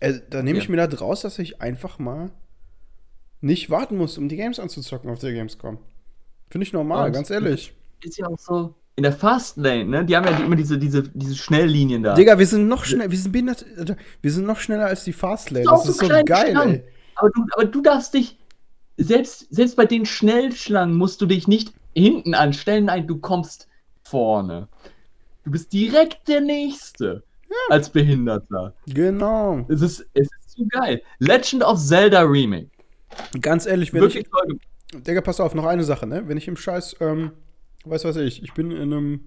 äh, 0.00 0.14
da 0.28 0.42
nehme 0.42 0.58
ich 0.58 0.64
Ja. 0.64 0.70
mir 0.72 0.76
da 0.78 0.86
draus, 0.88 1.20
dass 1.20 1.38
ich 1.38 1.60
einfach 1.62 1.98
mal 1.98 2.30
nicht 3.40 3.70
warten 3.70 3.96
muss, 3.96 4.18
um 4.18 4.28
die 4.28 4.36
Games 4.36 4.58
anzuzocken 4.58 5.08
auf 5.10 5.20
der 5.20 5.32
Gamescom. 5.32 5.78
Finde 6.50 6.66
ich 6.66 6.72
normal, 6.72 7.06
Und- 7.06 7.12
ganz 7.12 7.30
ehrlich. 7.30 7.72
Ist 8.02 8.18
ja 8.18 8.26
auch 8.26 8.38
so. 8.38 8.74
In 8.96 9.04
der 9.04 9.12
Fastlane, 9.12 9.84
ne? 9.86 10.04
Die 10.04 10.14
haben 10.16 10.26
ja 10.26 10.32
die, 10.32 10.42
immer 10.42 10.56
diese, 10.56 10.76
diese, 10.76 11.02
diese 11.04 11.34
Schnelllinien 11.36 12.02
da. 12.02 12.14
Digga, 12.14 12.38
wir 12.38 12.46
sind 12.46 12.68
noch 12.68 12.84
schneller, 12.84 13.10
wir 13.10 13.16
sind 13.16 13.32
behindert, 13.32 13.64
wir 14.20 14.30
sind 14.32 14.44
noch 14.46 14.58
schneller 14.60 14.86
als 14.86 15.04
die 15.04 15.12
Fastlane. 15.14 15.62
Ist 15.62 15.68
auch 15.70 15.86
Das 15.86 15.96
so 15.96 16.02
ist 16.04 16.10
so 16.12 16.24
geil, 16.24 16.50
Schlangen. 16.50 16.74
ey. 16.74 16.84
Aber 17.14 17.30
du, 17.30 17.46
aber 17.52 17.64
du 17.64 17.80
darfst 17.80 18.12
dich, 18.12 18.36
selbst, 18.98 19.46
selbst 19.50 19.76
bei 19.76 19.86
den 19.86 20.04
Schnellschlangen 20.04 20.96
musst 20.96 21.20
du 21.22 21.26
dich 21.26 21.48
nicht 21.48 21.72
hinten 21.94 22.34
anstellen, 22.34 22.86
nein, 22.86 23.06
du 23.06 23.16
kommst 23.18 23.68
vorne. 24.02 24.68
Du 25.44 25.50
bist 25.52 25.72
direkt 25.72 26.28
der 26.28 26.40
Nächste 26.42 27.22
als 27.70 27.88
Behinderter. 27.88 28.74
Genau. 28.86 29.64
Es 29.68 29.80
ist, 29.80 30.06
es 30.12 30.28
ist 30.28 30.56
so 30.58 30.64
geil. 30.68 31.00
Legend 31.20 31.62
of 31.64 31.78
Zelda 31.78 32.20
Remake. 32.22 32.68
Ganz 33.40 33.64
ehrlich, 33.66 33.92
wenn 33.94 34.02
Wirklich 34.02 34.24
ich, 34.26 34.30
toll. 34.30 34.58
Digga, 34.94 35.20
pass 35.20 35.40
auf, 35.40 35.54
noch 35.54 35.66
eine 35.66 35.84
Sache, 35.84 36.06
ne? 36.06 36.24
Wenn 36.26 36.36
ich 36.36 36.48
im 36.48 36.56
Scheiß, 36.56 36.96
ähm, 37.00 37.32
weiß 37.84 38.04
was 38.04 38.16
ich, 38.16 38.42
ich 38.42 38.52
bin 38.54 38.70
in 38.72 38.92
einem 38.92 39.20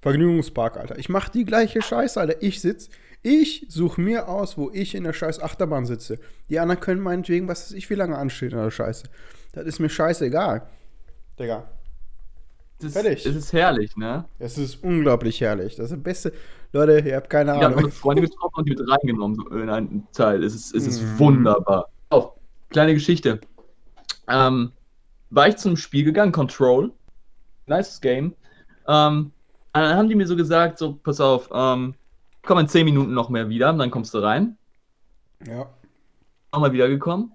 Vergnügungspark, 0.00 0.76
Alter. 0.76 0.98
Ich 0.98 1.08
mach 1.08 1.28
die 1.28 1.44
gleiche 1.44 1.82
Scheiße, 1.82 2.20
Alter. 2.20 2.42
Ich 2.42 2.60
sitz, 2.60 2.88
ich 3.22 3.66
suche 3.68 4.00
mir 4.00 4.28
aus, 4.28 4.56
wo 4.56 4.70
ich 4.72 4.94
in 4.94 5.04
der 5.04 5.12
scheiß 5.12 5.40
Achterbahn 5.42 5.84
sitze. 5.84 6.18
Die 6.48 6.58
anderen 6.58 6.80
können 6.80 7.02
meinetwegen, 7.02 7.48
was 7.48 7.64
weiß 7.66 7.72
ich, 7.76 7.90
wie 7.90 7.94
lange 7.94 8.16
anstehen 8.16 8.52
in 8.52 8.58
der 8.58 8.70
Scheiße. 8.70 9.04
Das 9.52 9.66
ist 9.66 9.78
mir 9.78 9.90
scheißegal. 9.90 10.62
Digga, 11.38 11.68
ist, 12.82 12.94
Fertig. 12.94 13.26
es 13.26 13.36
ist 13.36 13.52
herrlich, 13.52 13.94
ne? 13.96 14.24
es 14.38 14.56
ist 14.56 14.82
unglaublich 14.82 15.40
herrlich. 15.42 15.76
Das 15.76 15.86
ist 15.86 15.92
das 15.96 16.02
Beste. 16.02 16.32
Leute, 16.72 17.06
ihr 17.06 17.16
habt 17.16 17.28
keine 17.28 17.54
Ich 17.56 17.62
habe 17.62 17.76
Ahnung. 17.76 17.90
Freunde 17.90 18.22
getroffen 18.22 18.54
und 18.56 18.66
die 18.66 18.70
mit 18.74 18.88
reingenommen 18.88 19.36
so 19.36 19.48
in 19.50 19.68
einen 19.68 20.06
Teil. 20.12 20.42
Es 20.42 20.54
ist, 20.54 20.74
es 20.74 20.86
ist 20.86 21.02
Mhm. 21.02 21.18
wunderbar. 21.18 21.90
Auf, 22.08 22.32
kleine 22.70 22.94
Geschichte. 22.94 23.40
Ähm, 24.30 24.72
war 25.30 25.48
ich 25.48 25.56
zum 25.56 25.76
Spiel 25.76 26.04
gegangen, 26.04 26.32
Control. 26.32 26.92
nice 27.66 28.00
Game. 28.00 28.34
Ähm, 28.88 29.32
dann 29.72 29.96
haben 29.96 30.08
die 30.08 30.14
mir 30.16 30.26
so 30.26 30.34
gesagt, 30.36 30.78
so, 30.78 30.94
pass 30.94 31.20
auf, 31.20 31.48
ähm, 31.52 31.94
komm 32.42 32.58
in 32.58 32.68
10 32.68 32.84
Minuten 32.84 33.14
noch 33.14 33.28
mehr 33.28 33.48
wieder, 33.48 33.72
dann 33.72 33.90
kommst 33.90 34.12
du 34.14 34.18
rein. 34.18 34.56
Ja. 35.46 35.66
Nochmal 36.52 36.72
wiedergekommen. 36.72 37.32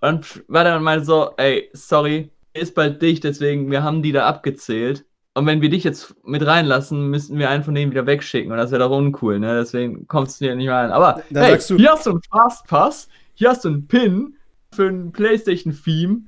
Und 0.00 0.02
dann 0.02 0.24
war 0.48 0.64
der 0.64 0.80
mal 0.80 1.04
so, 1.04 1.30
ey, 1.36 1.70
sorry, 1.72 2.30
ist 2.54 2.74
bald 2.74 3.00
dicht, 3.00 3.22
deswegen, 3.24 3.70
wir 3.70 3.82
haben 3.84 4.02
die 4.02 4.10
da 4.12 4.26
abgezählt. 4.26 5.04
Und 5.34 5.46
wenn 5.46 5.62
wir 5.62 5.70
dich 5.70 5.84
jetzt 5.84 6.14
mit 6.26 6.44
reinlassen, 6.44 7.08
müssten 7.08 7.38
wir 7.38 7.48
einen 7.48 7.62
von 7.64 7.74
denen 7.74 7.90
wieder 7.92 8.04
wegschicken. 8.06 8.50
Und 8.52 8.58
das 8.58 8.70
wäre 8.70 8.82
doch 8.82 8.90
uncool, 8.94 9.38
ne? 9.38 9.56
Deswegen 9.60 10.06
kommst 10.08 10.40
du 10.40 10.44
hier 10.46 10.56
nicht 10.56 10.66
mehr 10.66 10.74
rein. 10.76 10.90
Aber 10.90 11.22
hey, 11.32 11.56
du- 11.56 11.76
hier 11.76 11.92
hast 11.92 12.04
du 12.04 12.10
einen 12.10 12.22
Fastpass, 12.30 13.08
hier 13.34 13.48
hast 13.48 13.64
du 13.64 13.68
einen 13.68 13.86
Pin 13.86 14.36
für 14.74 14.88
ein 14.88 15.12
PlayStation-Theme. 15.12 16.22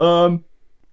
Ähm, 0.00 0.44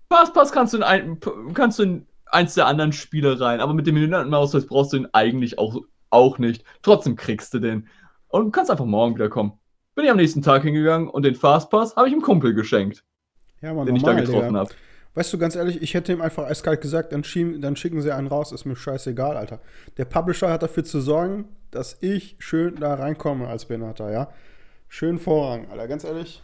Fastpass 0.09 0.51
kannst 0.51 0.73
du 0.73 0.77
in 0.77 0.83
ein, 0.83 1.19
kannst 1.53 1.79
du 1.79 1.83
in 1.83 2.07
eins 2.25 2.55
der 2.55 2.67
anderen 2.67 2.93
Spiele 2.93 3.39
rein, 3.39 3.59
aber 3.59 3.73
mit 3.73 3.87
dem 3.87 3.95
Behindertenausweis 3.95 4.65
brauchst 4.65 4.93
du 4.93 4.97
ihn 4.97 5.07
eigentlich 5.13 5.59
auch, 5.59 5.81
auch 6.09 6.39
nicht. 6.39 6.63
Trotzdem 6.81 7.15
kriegst 7.15 7.53
du 7.53 7.59
den. 7.59 7.87
Und 8.29 8.45
du 8.45 8.51
kannst 8.51 8.71
einfach 8.71 8.85
morgen 8.85 9.15
wiederkommen. 9.15 9.53
Bin 9.95 10.05
ich 10.05 10.11
am 10.11 10.17
nächsten 10.17 10.41
Tag 10.41 10.63
hingegangen 10.63 11.07
und 11.07 11.23
den 11.23 11.35
Fastpass 11.35 11.95
habe 11.95 12.07
ich 12.07 12.13
einem 12.13 12.21
Kumpel 12.21 12.53
geschenkt, 12.53 13.03
Ja, 13.61 13.73
man, 13.73 13.85
den 13.85 13.95
ich 13.95 14.03
da 14.03 14.13
normal, 14.13 14.25
getroffen 14.25 14.57
habe. 14.57 14.69
Weißt 15.15 15.33
du, 15.33 15.39
ganz 15.39 15.55
ehrlich, 15.55 15.81
ich 15.81 15.95
hätte 15.95 16.11
ihm 16.11 16.21
einfach 16.21 16.43
eiskalt 16.43 16.81
gesagt, 16.81 17.11
dann, 17.11 17.23
schieben, 17.23 17.59
dann 17.61 17.75
schicken 17.75 18.01
sie 18.01 18.13
einen 18.13 18.27
raus, 18.27 18.51
ist 18.51 18.65
mir 18.65 18.75
scheißegal, 18.75 19.35
Alter. 19.35 19.59
Der 19.97 20.05
Publisher 20.05 20.51
hat 20.51 20.61
dafür 20.61 20.83
zu 20.83 21.01
sorgen, 21.01 21.45
dass 21.71 21.97
ich 22.01 22.35
schön 22.37 22.75
da 22.75 22.93
reinkomme 22.93 23.47
als 23.47 23.65
Behinderter, 23.65 24.11
ja. 24.11 24.29
Schön 24.87 25.19
Vorrang, 25.19 25.69
Alter, 25.69 25.87
ganz 25.87 26.03
ehrlich. 26.03 26.41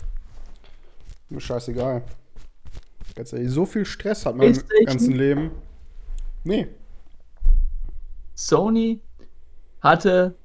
Mir 1.30 1.40
scheißegal. 1.40 2.04
Ganz 3.16 3.34
ehrlich, 3.34 3.50
so 3.50 3.66
viel 3.66 3.86
Stress 3.86 4.26
hat 4.26 4.36
man 4.36 4.48
im 4.48 4.86
ganzen 4.86 5.14
Leben. 5.14 5.52
Nee. 6.44 6.68
Sony 8.36 9.02
hatte 9.82 10.36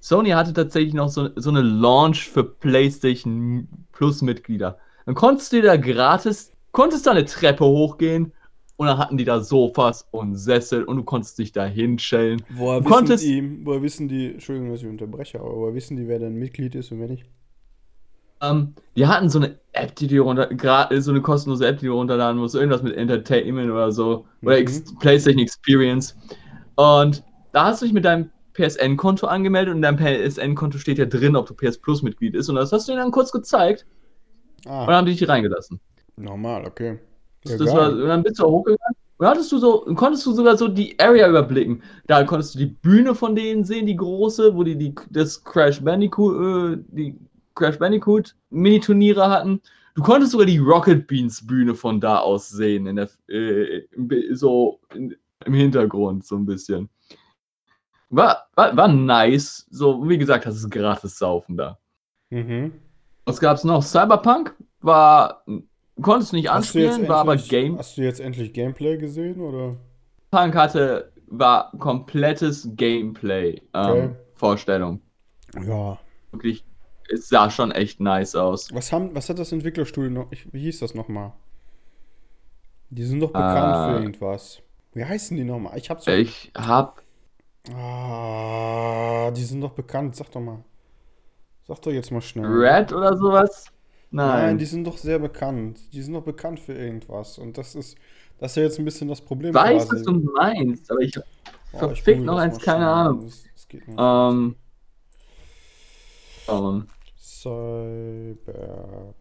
Sony 0.00 0.30
hatte 0.30 0.54
tatsächlich 0.54 0.94
noch 0.94 1.08
so, 1.08 1.28
so 1.36 1.50
eine 1.50 1.60
Launch 1.60 2.28
für 2.28 2.42
PlayStation 2.42 3.68
Plus 3.92 4.22
Mitglieder. 4.22 4.78
Dann 5.04 5.14
konntest 5.14 5.52
du 5.52 5.60
da 5.60 5.76
gratis, 5.76 6.52
konntest 6.72 7.06
da 7.06 7.10
eine 7.10 7.26
Treppe 7.26 7.64
hochgehen 7.64 8.32
und 8.80 8.86
dann 8.86 8.96
hatten 8.96 9.18
die 9.18 9.26
da 9.26 9.40
Sofas 9.40 10.08
und 10.10 10.36
Sessel 10.36 10.84
und 10.84 10.96
du 10.96 11.02
konntest 11.04 11.38
dich 11.38 11.52
da 11.52 11.66
hinstellen. 11.66 12.42
Woher 12.48 12.78
Du 12.80 12.86
wissen, 12.86 12.94
konntest- 12.94 13.22
die, 13.24 13.60
woher 13.66 13.82
wissen 13.82 14.08
die, 14.08 14.32
Entschuldigung, 14.32 14.70
dass 14.70 14.80
ich 14.80 14.88
unterbreche, 14.88 15.38
aber 15.38 15.54
woher 15.54 15.74
wissen 15.74 15.98
die, 15.98 16.08
wer 16.08 16.18
denn 16.18 16.34
Mitglied 16.36 16.74
ist 16.74 16.90
und 16.90 16.98
wer 17.00 17.08
nicht? 17.08 17.26
Ähm, 18.40 18.74
die 18.96 19.06
hatten 19.06 19.28
so 19.28 19.38
eine 19.38 19.58
App, 19.72 19.94
die 19.96 20.06
du 20.06 20.22
runter, 20.22 20.50
gra- 20.50 20.98
so 20.98 21.10
eine 21.10 21.20
kostenlose 21.20 21.66
App, 21.66 21.78
die 21.80 21.86
du 21.88 21.92
runterladen 21.92 22.40
musst, 22.40 22.54
irgendwas 22.54 22.82
mit 22.82 22.96
Entertainment 22.96 23.70
oder 23.70 23.92
so, 23.92 24.24
oder 24.40 24.52
Mhm. 24.56 24.62
Ex 24.62 24.94
PlayStation 24.98 25.42
Experience. 25.42 26.16
Und 26.76 27.22
da 27.52 27.66
hast 27.66 27.82
du 27.82 27.84
dich 27.84 27.92
mit 27.92 28.06
deinem 28.06 28.30
PSN-Konto 28.54 29.26
angemeldet 29.26 29.72
und 29.74 29.76
in 29.76 29.82
deinem 29.82 29.98
PSN-Konto 29.98 30.78
steht 30.78 30.96
ja 30.96 31.04
drin, 31.04 31.36
ob 31.36 31.48
du 31.48 31.54
PS 31.54 31.76
Plus-Mitglied 31.82 32.34
ist. 32.34 32.48
Und 32.48 32.54
das 32.54 32.72
hast 32.72 32.88
du 32.88 32.92
ihnen 32.92 33.02
dann 33.02 33.10
kurz 33.10 33.30
gezeigt 33.30 33.84
und 34.64 34.70
dann 34.70 34.88
Ah, 34.88 34.96
haben 34.96 35.04
die 35.06 35.12
dich 35.14 35.28
reingelassen. 35.28 35.80
normal, 36.16 36.64
okay. 36.66 36.98
Ja, 37.44 37.56
Das 37.56 37.74
war, 37.74 37.90
dann 37.94 38.22
bist 38.22 38.38
du 38.38 38.44
hochgegangen 38.44 38.96
und 39.18 39.26
hattest 39.26 39.50
du 39.52 39.58
so, 39.58 39.80
konntest 39.94 40.24
du 40.26 40.32
sogar 40.32 40.56
so 40.56 40.68
die 40.68 40.98
Area 40.98 41.28
überblicken. 41.28 41.82
Da 42.06 42.24
konntest 42.24 42.54
du 42.54 42.58
die 42.60 42.66
Bühne 42.66 43.14
von 43.14 43.34
denen 43.34 43.64
sehen, 43.64 43.86
die 43.86 43.96
große, 43.96 44.54
wo 44.54 44.62
die, 44.62 44.76
die 44.76 44.94
das 45.10 45.42
Crash 45.42 45.80
Bandicoot, 45.82 46.34
äh, 46.74 46.82
die 46.88 47.18
Crash 47.54 47.78
Bandicoot 47.78 48.34
Mini-Turniere 48.50 49.28
hatten. 49.28 49.60
Du 49.94 50.02
konntest 50.02 50.32
sogar 50.32 50.46
die 50.46 50.58
Rocket 50.58 51.06
Beans 51.06 51.46
Bühne 51.46 51.74
von 51.74 52.00
da 52.00 52.18
aus 52.18 52.48
sehen, 52.48 52.86
in 52.86 52.96
der, 52.96 53.08
äh, 53.28 53.82
Bi- 53.96 54.34
so 54.34 54.80
in, 54.94 55.16
im 55.44 55.52
Hintergrund 55.54 56.24
so 56.24 56.36
ein 56.36 56.46
bisschen. 56.46 56.88
War, 58.08 58.48
war, 58.54 58.76
war 58.76 58.88
nice. 58.88 59.66
So, 59.70 60.08
wie 60.08 60.18
gesagt, 60.18 60.46
das 60.46 60.56
ist 60.56 60.70
gratis 60.70 61.18
Saufen 61.18 61.56
da. 61.56 61.78
Mhm. 62.30 62.72
Was 63.24 63.38
gab's 63.40 63.64
noch? 63.64 63.82
Cyberpunk 63.82 64.54
war, 64.80 65.44
konntest 66.02 66.32
nicht 66.32 66.50
anspielen, 66.50 67.08
war 67.08 67.18
aber 67.18 67.32
endlich- 67.32 67.50
Game. 67.50 67.78
Hast 67.78 67.96
du 67.96 68.02
jetzt 68.02 68.20
endlich 68.20 68.52
Gameplay 68.52 68.96
gesehen, 68.96 69.40
oder? 69.40 69.76
Punk 70.30 70.54
hatte, 70.54 71.12
war 71.26 71.72
komplettes 71.78 72.68
Gameplay 72.76 73.60
ähm, 73.74 73.90
Okay. 73.90 74.10
Vorstellung. 74.34 75.00
Ja. 75.60 75.98
Wirklich, 76.32 76.64
es 77.12 77.28
sah 77.28 77.50
schon 77.50 77.72
echt 77.72 78.00
nice 78.00 78.34
aus. 78.36 78.72
Was, 78.72 78.92
haben, 78.92 79.14
was 79.14 79.28
hat 79.28 79.38
das 79.38 79.50
Entwicklerstudio 79.52 80.10
noch? 80.10 80.30
Ich, 80.32 80.52
wie 80.52 80.60
hieß 80.60 80.78
das 80.80 80.94
nochmal? 80.94 81.32
Die 82.90 83.04
sind 83.04 83.20
doch 83.20 83.30
bekannt 83.32 83.76
Äh. 83.76 83.86
für 83.98 84.02
irgendwas. 84.02 84.62
Wie 84.94 85.04
heißen 85.04 85.36
die 85.36 85.44
nochmal? 85.44 85.76
Ich 85.78 85.90
hab's 85.90 86.04
so. 86.04 86.10
Ich 86.10 86.50
hab, 86.56 87.02
Ah, 87.72 89.30
die 89.32 89.42
sind 89.44 89.60
doch 89.60 89.72
bekannt. 89.72 90.16
Sag 90.16 90.30
doch 90.32 90.40
mal. 90.40 90.64
Sag 91.68 91.80
doch 91.82 91.92
jetzt 91.92 92.10
mal 92.10 92.20
schnell. 92.20 92.46
Red 92.46 92.92
oder 92.92 93.16
sowas? 93.16 93.66
Nein, 94.10 94.46
Nein. 94.46 94.58
die 94.58 94.64
sind 94.66 94.84
doch 94.84 94.98
sehr 94.98 95.18
bekannt. 95.18 95.80
Die 95.92 96.02
sind 96.02 96.14
doch 96.14 96.24
bekannt 96.24 96.58
für 96.60 96.74
irgendwas. 96.74 97.38
Und 97.38 97.56
das 97.58 97.74
ist, 97.74 97.96
das 98.38 98.52
ist 98.52 98.56
ja 98.56 98.62
jetzt 98.64 98.78
ein 98.78 98.84
bisschen 98.84 99.08
das 99.08 99.20
Problem 99.20 99.50
ich 99.50 99.54
weiß, 99.56 99.88
quasi. 99.88 99.96
was 99.96 100.02
du 100.02 100.12
meinst, 100.32 100.90
aber 100.90 101.00
ich 101.00 101.18
verfickt 101.72 102.18
google 102.18 102.24
noch 102.26 102.38
eins, 102.38 102.58
keine. 102.58 102.88
Ahnung. 102.88 103.24
Das, 103.24 103.44
das 103.54 103.68
geht 103.68 103.86
nicht. 103.86 103.98
Ähm, 104.00 104.56
ähm, 106.48 106.88
Cyberpunk. 107.16 109.14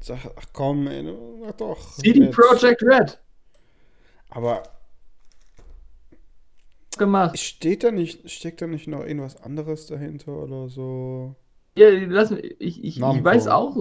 Sag, 0.00 0.18
ach 0.36 0.46
komm, 0.52 0.86
ey, 0.86 1.04
sag 1.44 1.58
doch. 1.58 1.78
CD. 1.96 2.28
Projekt 2.30 2.82
Red 2.82 3.20
Aber 4.30 4.62
gemacht. 6.98 7.38
steht 7.38 7.84
da 7.84 7.90
nicht, 7.90 8.30
steckt 8.30 8.62
da 8.62 8.66
nicht 8.66 8.86
noch 8.88 9.00
irgendwas 9.00 9.36
anderes 9.42 9.86
dahinter 9.86 10.32
oder 10.32 10.68
so? 10.68 11.36
Ja, 11.76 11.88
lass 11.90 12.30
mich, 12.30 12.44
ich, 12.58 12.84
ich, 12.84 12.96
ich 12.98 13.24
weiß 13.24 13.48
auch. 13.48 13.76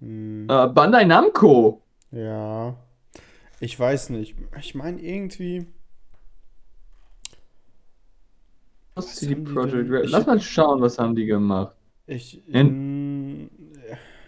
Hm, 0.00 0.46
Äh, 0.50 0.66
Bandai 0.68 1.04
Namco. 1.04 1.82
ja. 2.10 2.76
Ich 3.60 3.78
weiß 3.78 4.10
nicht. 4.10 4.34
Ich 4.58 4.74
meine 4.74 5.00
irgendwie. 5.00 5.66
Was 8.94 9.16
CD 9.16 9.36
Projekt? 9.36 9.90
Red? 9.90 10.10
Lass 10.10 10.26
mal 10.26 10.40
schauen, 10.40 10.80
was 10.80 10.98
haben 10.98 11.14
die 11.14 11.26
gemacht. 11.26 11.76
Ich. 12.06 12.46
In- 12.48 13.44
mm, 13.44 13.50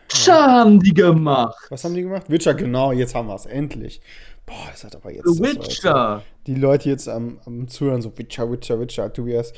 Tja, 0.09 0.35
haben 0.61 0.81
die 0.81 0.95
gemacht. 0.95 1.67
was 1.69 1.85
haben 1.85 1.95
die 1.95 2.03
gemacht? 2.03 2.31
Witcher, 2.31 2.55
genau, 2.55 2.93
jetzt 2.93 3.15
haben 3.15 3.29
wir 3.29 3.35
es. 3.35 3.47
Endlich. 3.47 4.01
Boah, 4.47 4.69
das 4.71 4.85
hat 4.85 4.95
aber 4.97 5.13
jetzt. 5.13 5.27
The 5.29 5.41
war 5.41 5.49
jetzt- 5.49 5.67
Witcher. 5.69 6.23
die 6.47 6.55
Leute 6.55 6.89
jetzt 6.89 7.09
am, 7.09 7.41
am 7.45 7.67
Zuhören 7.69 8.01
so 8.01 8.17
Witcher, 8.17 8.51
Witcher, 8.51 8.79
Witcher, 8.81 9.13
Tobias. 9.13 9.53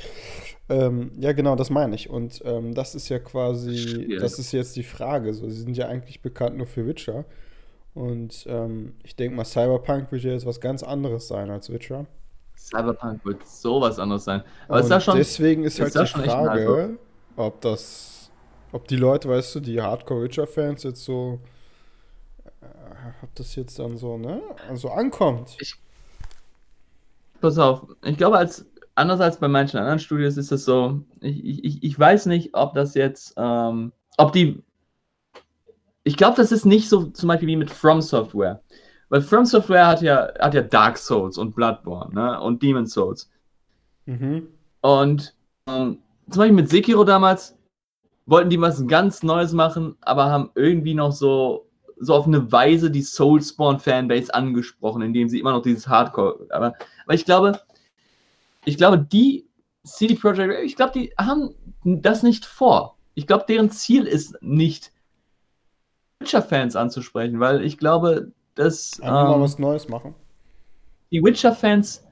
Ähm, 0.70 1.12
ja, 1.18 1.32
genau, 1.32 1.56
das 1.56 1.70
meine 1.70 1.94
ich. 1.94 2.08
Und 2.10 2.40
ähm, 2.44 2.74
das 2.74 2.94
ist 2.94 3.08
ja 3.08 3.18
quasi, 3.18 3.76
Schwierig. 3.76 4.20
das 4.20 4.38
ist 4.38 4.52
jetzt 4.52 4.76
die 4.76 4.82
Frage. 4.82 5.32
So, 5.34 5.48
sie 5.48 5.60
sind 5.60 5.76
ja 5.76 5.88
eigentlich 5.88 6.20
bekannt 6.22 6.56
nur 6.56 6.66
für 6.66 6.86
Witcher. 6.86 7.24
Und 7.94 8.46
ähm, 8.48 8.94
ich 9.02 9.16
denke 9.16 9.36
mal, 9.36 9.44
Cyberpunk 9.44 10.10
wird 10.12 10.22
ja 10.22 10.32
jetzt 10.32 10.46
was 10.46 10.60
ganz 10.60 10.82
anderes 10.82 11.28
sein 11.28 11.50
als 11.50 11.70
Witcher. 11.72 12.06
Cyberpunk 12.56 13.24
wird 13.24 13.46
sowas 13.46 13.98
anderes 13.98 14.24
sein. 14.24 14.42
Aber 14.68 14.78
Und 14.80 14.86
sah 14.86 15.00
schon. 15.00 15.16
deswegen 15.16 15.64
ist 15.64 15.80
halt 15.80 15.92
sah 15.92 16.02
die 16.02 16.06
schon 16.08 16.22
echt 16.22 16.32
Frage, 16.32 16.98
ob 17.36 17.60
das, 17.60 18.30
ob 18.72 18.86
die 18.88 18.96
Leute, 18.96 19.28
weißt 19.28 19.54
du, 19.54 19.60
die 19.60 19.80
Hardcore-Witcher-Fans 19.80 20.82
jetzt 20.82 21.04
so, 21.04 21.40
ob 23.22 23.34
das 23.34 23.54
jetzt 23.56 23.78
dann 23.78 23.96
so, 23.96 24.16
ne, 24.16 24.42
also 24.68 24.90
ankommt. 24.90 25.56
Pass 27.40 27.58
auf, 27.58 27.86
ich 28.04 28.16
glaube, 28.16 28.38
als 28.38 28.66
anders 28.98 29.20
als 29.20 29.38
bei 29.38 29.48
manchen 29.48 29.78
anderen 29.78 29.98
Studios 29.98 30.36
ist 30.36 30.52
es 30.52 30.64
so, 30.64 31.00
ich, 31.20 31.64
ich, 31.64 31.82
ich 31.82 31.98
weiß 31.98 32.26
nicht, 32.26 32.54
ob 32.54 32.74
das 32.74 32.94
jetzt, 32.94 33.34
ähm, 33.36 33.92
ob 34.16 34.32
die. 34.32 34.62
Ich 36.02 36.16
glaube, 36.16 36.36
das 36.36 36.52
ist 36.52 36.64
nicht 36.64 36.88
so 36.88 37.04
zum 37.04 37.28
Beispiel 37.28 37.48
wie 37.48 37.56
mit 37.56 37.70
From 37.70 38.00
Software. 38.00 38.62
Weil 39.08 39.22
From 39.22 39.44
Software 39.44 39.86
hat 39.86 40.02
ja, 40.02 40.32
hat 40.38 40.54
ja 40.54 40.62
Dark 40.62 40.98
Souls 40.98 41.38
und 41.38 41.54
Bloodborne, 41.54 42.14
ne? 42.14 42.40
Und 42.40 42.62
Demon 42.62 42.86
Souls. 42.86 43.30
Mhm. 44.06 44.48
Und 44.80 45.34
ähm, 45.66 45.98
zum 46.30 46.40
Beispiel 46.40 46.56
mit 46.56 46.68
Sekiro 46.68 47.04
damals 47.04 47.56
wollten 48.26 48.50
die 48.50 48.60
was 48.60 48.86
ganz 48.86 49.22
Neues 49.22 49.52
machen, 49.52 49.96
aber 50.02 50.26
haben 50.26 50.50
irgendwie 50.54 50.94
noch 50.94 51.12
so, 51.12 51.67
so 52.00 52.14
auf 52.14 52.26
eine 52.26 52.50
Weise 52.52 52.90
die 52.90 53.02
Soulspawn-Fanbase 53.02 54.32
angesprochen, 54.34 55.02
indem 55.02 55.28
sie 55.28 55.40
immer 55.40 55.52
noch 55.52 55.62
dieses 55.62 55.88
Hardcore. 55.88 56.46
Aber, 56.50 56.74
aber 57.04 57.14
ich 57.14 57.24
glaube, 57.24 57.60
ich 58.64 58.76
glaube, 58.76 58.98
die 58.98 59.46
CD 59.84 60.14
Projekt, 60.14 60.64
ich 60.64 60.76
glaube, 60.76 60.92
die 60.92 61.12
haben 61.18 61.54
das 61.84 62.22
nicht 62.22 62.44
vor. 62.44 62.96
Ich 63.14 63.26
glaube, 63.26 63.44
deren 63.48 63.70
Ziel 63.70 64.06
ist 64.06 64.40
nicht, 64.42 64.92
Witcher-Fans 66.20 66.76
anzusprechen, 66.76 67.40
weil 67.40 67.64
ich 67.64 67.78
glaube, 67.78 68.32
dass 68.54 69.00
Einfach 69.00 69.28
mal 69.28 69.34
ähm, 69.36 69.40
was 69.40 69.58
Neues 69.58 69.88
machen. 69.88 70.14
die 71.10 71.22
Witcher-Fans 71.22 72.04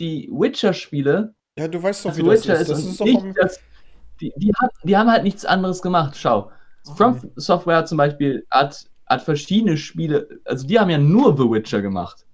die 0.00 0.28
Witcher-Spiele 0.32 1.34
Ja, 1.58 1.68
du 1.68 1.82
weißt 1.82 2.04
doch, 2.04 2.10
das 2.10 2.18
wie 2.18 2.22
das 2.22 2.42
Witcher 2.42 2.54
ist. 2.54 2.60
ist, 2.62 2.70
Das 2.70 2.84
ist 2.84 3.00
doch 3.00 3.06
nicht 3.06 3.36
das, 3.38 3.60
die, 4.20 4.32
die, 4.36 4.52
haben, 4.60 4.70
die 4.82 4.96
haben 4.96 5.10
halt 5.10 5.24
nichts 5.24 5.44
anderes 5.44 5.82
gemacht. 5.82 6.16
Schau, 6.16 6.50
From 6.96 7.20
Software 7.36 7.84
zum 7.86 7.98
Beispiel 7.98 8.46
hat 8.50 8.86
hat 9.06 9.22
verschiedene 9.22 9.76
Spiele, 9.76 10.40
also 10.44 10.66
die 10.66 10.78
haben 10.78 10.90
ja 10.90 10.98
nur 10.98 11.36
The 11.36 11.44
Witcher 11.44 11.82
gemacht. 11.82 12.24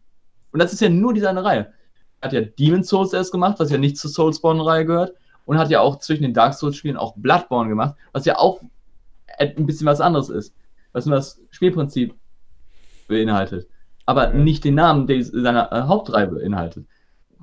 Und 0.52 0.60
das 0.60 0.72
ist 0.72 0.80
ja 0.80 0.88
nur 0.88 1.12
diese 1.12 1.28
eine 1.28 1.44
Reihe. 1.44 1.72
Hat 2.22 2.32
ja 2.32 2.42
Demon's 2.42 2.88
Souls 2.88 3.12
erst 3.12 3.32
gemacht, 3.32 3.58
was 3.58 3.70
ja 3.70 3.78
nicht 3.78 3.96
zur 3.96 4.10
Soulspawn-Reihe 4.10 4.84
gehört. 4.84 5.14
Und 5.46 5.58
hat 5.58 5.70
ja 5.70 5.80
auch 5.80 5.98
zwischen 5.98 6.22
den 6.22 6.34
Dark 6.34 6.54
Souls-Spielen 6.54 6.96
auch 6.96 7.14
Bloodborne 7.16 7.68
gemacht, 7.68 7.96
was 8.12 8.24
ja 8.24 8.38
auch 8.38 8.60
ein 9.38 9.66
bisschen 9.66 9.86
was 9.86 10.00
anderes 10.00 10.28
ist. 10.28 10.54
Was 10.92 11.06
nur 11.06 11.16
das 11.16 11.40
Spielprinzip 11.50 12.14
beinhaltet. 13.08 13.68
Aber 14.06 14.32
Ja. 14.32 14.34
nicht 14.34 14.64
den 14.64 14.74
Namen 14.74 15.08
seiner 15.32 15.72
äh, 15.72 15.82
Hauptreihe 15.82 16.28
beinhaltet. 16.28 16.86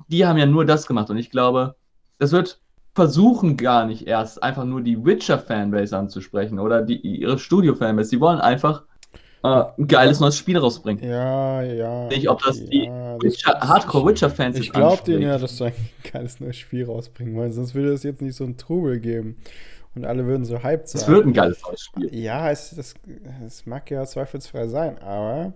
Die 0.08 0.24
haben 0.24 0.38
ja 0.38 0.46
nur 0.46 0.64
das 0.64 0.86
gemacht. 0.86 1.10
Und 1.10 1.18
ich 1.18 1.30
glaube, 1.30 1.76
das 2.18 2.32
wird 2.32 2.60
versuchen 2.98 3.56
gar 3.56 3.86
nicht 3.86 4.08
erst 4.08 4.42
einfach 4.42 4.64
nur 4.64 4.82
die 4.82 5.04
Witcher-Fanbase 5.04 5.96
anzusprechen 5.96 6.58
oder 6.58 6.82
die, 6.82 6.96
ihre 6.96 7.38
Studio-Fanbase. 7.38 8.10
Die 8.10 8.20
wollen 8.20 8.40
einfach 8.40 8.82
äh, 9.44 9.66
ein 9.78 9.86
geiles 9.86 10.18
neues 10.18 10.36
Spiel 10.36 10.58
rausbringen. 10.58 11.08
Ja, 11.08 11.62
ja. 11.62 12.08
Nicht, 12.08 12.28
ob 12.28 12.42
das 12.42 12.56
die 12.64 12.86
ja, 12.86 13.16
Witcher, 13.22 13.60
Hardcore-Witcher-Fans 13.60 14.58
Ich 14.58 14.72
glaube 14.72 15.00
denen 15.04 15.22
ja, 15.22 15.38
dass 15.38 15.58
sie 15.58 15.66
ein 15.66 15.72
geiles 16.12 16.40
neues 16.40 16.56
Spiel 16.56 16.86
rausbringen 16.86 17.36
wollen, 17.36 17.52
sonst 17.52 17.76
würde 17.76 17.92
es 17.92 18.02
jetzt 18.02 18.20
nicht 18.20 18.34
so 18.34 18.42
einen 18.42 18.56
Trubel 18.56 18.98
geben. 18.98 19.36
Und 19.94 20.04
alle 20.04 20.26
würden 20.26 20.44
so 20.44 20.60
hyped 20.64 20.88
sein. 20.88 21.00
Es 21.00 21.06
wird 21.06 21.24
ein 21.24 21.32
geiles 21.32 21.62
neues 21.62 21.82
Spiel. 21.82 22.12
Ja, 22.12 22.50
es, 22.50 22.74
das, 22.74 22.94
es 23.46 23.64
mag 23.64 23.88
ja 23.92 24.04
zweifelsfrei 24.06 24.66
sein, 24.66 24.98
aber 24.98 25.52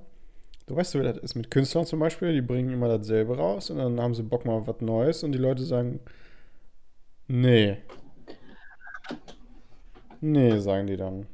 du 0.68 0.76
weißt, 0.76 0.94
wie 0.94 1.02
das 1.02 1.18
ist 1.18 1.34
mit 1.34 1.50
Künstlern 1.50 1.86
zum 1.86 1.98
Beispiel, 1.98 2.32
die 2.34 2.40
bringen 2.40 2.72
immer 2.72 2.86
dasselbe 2.86 3.36
raus 3.36 3.68
und 3.70 3.78
dann 3.78 4.00
haben 4.00 4.14
sie 4.14 4.22
Bock 4.22 4.44
mal 4.44 4.52
auf 4.52 4.68
was 4.68 4.80
Neues 4.80 5.24
und 5.24 5.32
die 5.32 5.38
Leute 5.38 5.64
sagen, 5.64 5.98
nee. 7.28 7.78
Nee, 10.20 10.58
sagen 10.60 10.86
die 10.86 10.96
dann. 10.96 11.26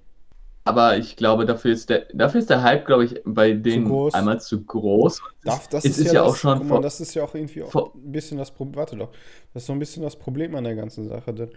Aber 0.64 0.99
ich 0.99 1.16
glaube, 1.16 1.47
dafür 1.47 1.73
ist 1.73 1.88
der, 1.88 2.07
dafür 2.12 2.40
ist 2.40 2.50
der 2.50 2.62
Hype, 2.62 2.85
glaube 2.87 3.04
ich, 3.04 3.21
bei 3.25 3.52
denen 3.54 3.87
groß. 3.87 4.12
einmal 4.14 4.40
zu 4.40 4.62
groß. 4.64 5.23
Darf, 5.45 5.66
das 5.68 5.85
es 5.85 5.99
ist, 5.99 6.12
ja, 6.12 6.23
auch 6.23 6.28
das, 6.33 6.38
schon 6.40 6.59
guck 6.59 6.66
mal, 6.68 6.75
vor- 6.76 6.83
das 6.83 7.00
ist 7.00 7.14
ja 7.14 7.25
auch 7.25 7.35
irgendwie 7.35 7.62
auch 7.62 7.71
vor- 7.71 7.95
ein 7.95 8.12
bisschen 8.12 8.37
das 8.38 8.50
Problem. 8.50 8.76
Warte 8.76 8.97
doch. 8.97 9.11
Das 9.54 9.62
ist 9.62 9.66
so 9.66 9.73
ein 9.73 9.78
bisschen 9.78 10.02
das 10.02 10.16
Problem 10.16 10.54
an 10.54 10.64
der 10.64 10.75
ganzen 10.75 11.09
Sache. 11.09 11.33
Denn 11.33 11.50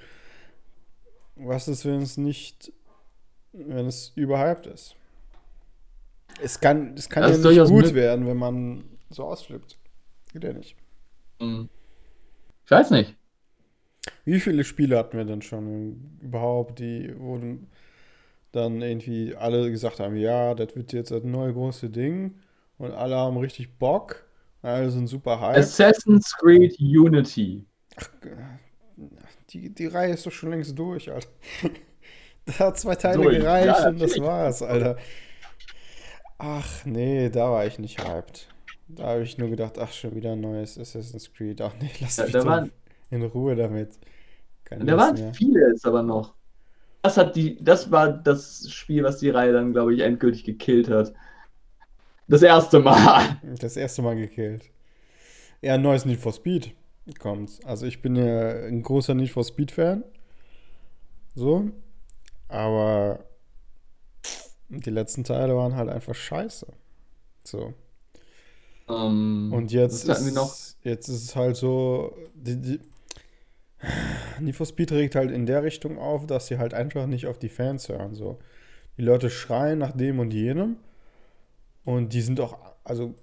was 1.35 1.67
ist, 1.67 1.85
wenn 1.85 2.01
es 2.01 2.15
nicht, 2.17 2.71
wenn 3.51 3.85
es 3.87 4.13
überhyped 4.15 4.65
ist? 4.67 4.95
Es 6.41 6.59
kann, 6.61 6.93
es 6.97 7.09
kann 7.09 7.23
Das 7.23 7.31
ja 7.43 7.63
ist 7.63 7.69
nicht 7.69 7.83
gut 7.85 7.93
werden, 7.93 8.25
wenn 8.27 8.37
man 8.37 8.85
so 9.09 9.25
ausflippt. 9.25 9.77
Geht 10.31 10.43
ja 10.45 10.53
nicht. 10.53 10.77
Hm. 11.41 11.67
Ich 12.63 12.71
weiß 12.71 12.91
nicht. 12.91 13.15
Wie 14.25 14.39
viele 14.39 14.63
Spiele 14.63 14.97
hatten 14.97 15.17
wir 15.17 15.25
denn 15.25 15.41
schon 15.41 16.17
überhaupt, 16.21 16.79
die 16.79 17.13
wurden 17.19 17.67
dann 18.51 18.81
irgendwie 18.81 19.35
alle 19.35 19.69
gesagt 19.71 19.99
haben, 19.99 20.15
ja, 20.15 20.53
das 20.55 20.75
wird 20.75 20.91
jetzt 20.93 21.11
das 21.11 21.23
neue 21.23 21.53
große 21.53 21.89
Ding 21.89 22.35
und 22.77 22.91
alle 22.91 23.15
haben 23.15 23.37
richtig 23.37 23.77
Bock, 23.77 24.25
alle 24.61 24.89
sind 24.91 25.07
super 25.07 25.39
hyped. 25.39 25.59
Assassin's 25.59 26.35
Creed 26.37 26.77
Unity. 26.79 27.65
Die, 29.51 29.69
die 29.69 29.85
Reihe 29.87 30.13
ist 30.13 30.25
doch 30.25 30.31
schon 30.31 30.49
längst 30.51 30.77
durch, 30.77 31.11
Alter. 31.11 31.29
Da 32.43 32.57
hat 32.65 32.79
zwei 32.79 32.95
Teile 32.95 33.21
Durch, 33.21 33.37
gereicht 33.37 33.67
ja, 33.67 33.87
und 33.89 34.01
das 34.01 34.19
war's, 34.19 34.63
Alter. 34.63 34.97
Ach, 36.39 36.85
nee, 36.85 37.29
da 37.29 37.51
war 37.51 37.67
ich 37.67 37.77
nicht 37.77 38.03
hyped. 38.03 38.47
Da 38.87 39.03
habe 39.09 39.21
ich 39.21 39.37
nur 39.37 39.47
gedacht, 39.49 39.77
ach, 39.77 39.91
schon 39.93 40.15
wieder 40.15 40.31
ein 40.31 40.41
neues 40.41 40.79
Assassin's 40.79 41.31
Creed. 41.31 41.61
Ach 41.61 41.73
nee, 41.79 41.91
lass 41.99 42.15
Da- 42.15 42.23
mich 42.23 42.31
da 42.33 42.39
doch 42.39 42.45
waren- 42.47 42.71
in 43.11 43.23
Ruhe 43.23 43.55
damit. 43.55 43.99
Keine 44.65 44.85
Da 44.85 44.97
waren 44.97 45.15
mehr. 45.15 45.33
viele 45.33 45.69
jetzt 45.69 45.85
aber 45.85 46.03
noch. 46.03 46.35
Das 47.03 47.17
hat 47.17 47.35
die, 47.35 47.63
das 47.63 47.91
war 47.91 48.11
das 48.11 48.69
Spiel, 48.71 49.03
was 49.03 49.19
die 49.19 49.29
Reihe 49.31 49.53
dann, 49.53 49.73
glaube 49.73 49.93
ich, 49.93 50.01
endgültig 50.01 50.43
gekillt 50.45 50.89
hat. 50.89 51.13
Das 52.27 52.41
erste 52.41 52.79
Mal. 52.79 53.39
Das 53.59 53.77
erste 53.77 54.01
Mal 54.01 54.15
gekillt. 54.15 54.71
Ja, 55.61 55.75
ein 55.75 55.81
neues 55.81 56.05
Need 56.05 56.19
for 56.19 56.33
Speed 56.33 56.73
kommt. 57.19 57.59
Also 57.65 57.85
ich 57.85 58.01
bin 58.01 58.15
ja 58.15 58.51
ein 58.67 58.83
großer 58.83 59.13
Need 59.15 59.29
for 59.31 59.43
Speed-Fan. 59.43 60.03
So. 61.35 61.71
Aber 62.47 63.25
die 64.69 64.89
letzten 64.89 65.23
Teile 65.23 65.55
waren 65.55 65.75
halt 65.75 65.89
einfach 65.89 66.15
scheiße. 66.15 66.67
So. 67.43 67.73
Ähm, 68.89 69.51
Und 69.53 69.71
jetzt 69.71 70.05
ist, 70.07 70.77
jetzt 70.83 71.07
ist 71.07 71.23
es 71.23 71.35
halt 71.35 71.55
so, 71.55 72.15
die, 72.35 72.61
die, 72.61 72.79
Need 74.39 74.55
for 74.55 74.65
Speed 74.65 74.91
regt 74.91 75.15
halt 75.15 75.31
in 75.31 75.45
der 75.45 75.63
Richtung 75.63 75.97
auf, 75.97 76.27
dass 76.27 76.47
sie 76.47 76.57
halt 76.57 76.73
einfach 76.73 77.07
nicht 77.07 77.27
auf 77.27 77.39
die 77.39 77.49
Fans 77.49 77.89
hören. 77.89 78.13
So. 78.15 78.39
Die 78.97 79.01
Leute 79.03 79.29
schreien 79.29 79.79
nach 79.79 79.91
dem 79.91 80.19
und 80.19 80.31
jenem 80.33 80.77
und 81.85 82.13
die 82.13 82.21
sind 82.21 82.39
auch, 82.39 82.57
also 82.83 83.15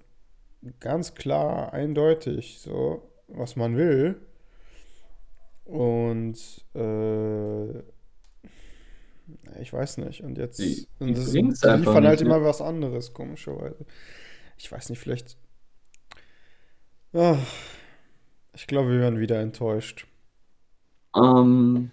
ganz 0.79 1.15
klar, 1.15 1.73
eindeutig, 1.73 2.59
so, 2.59 3.09
was 3.27 3.55
man 3.55 3.77
will. 3.77 4.19
Und 5.65 6.37
äh, 6.75 7.69
ich 9.61 9.71
weiß 9.71 9.97
nicht. 9.99 10.21
Und 10.23 10.37
jetzt 10.37 10.59
Die- 10.59 10.75
die 10.75 10.87
und 10.99 11.17
das, 11.17 11.31
die 11.31 11.39
liefern 11.41 12.05
halt 12.05 12.19
nicht, 12.19 12.21
ne? 12.21 12.35
immer 12.35 12.43
was 12.43 12.61
anderes, 12.61 13.13
komischerweise. 13.13 13.85
Ich 14.57 14.71
weiß 14.71 14.89
nicht, 14.89 14.99
vielleicht. 14.99 15.37
Ah, 17.13 17.37
ich 18.53 18.67
glaube, 18.67 18.89
wir 18.91 18.99
werden 18.99 19.19
wieder 19.19 19.39
enttäuscht. 19.39 20.05
Ähm, 21.15 21.91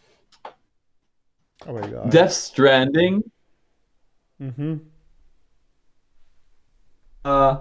Aber 1.65 1.87
egal. 1.87 2.09
Death 2.11 2.33
Stranding. 2.33 3.25
Mhm. 4.39 4.81
Äh, 7.25 7.57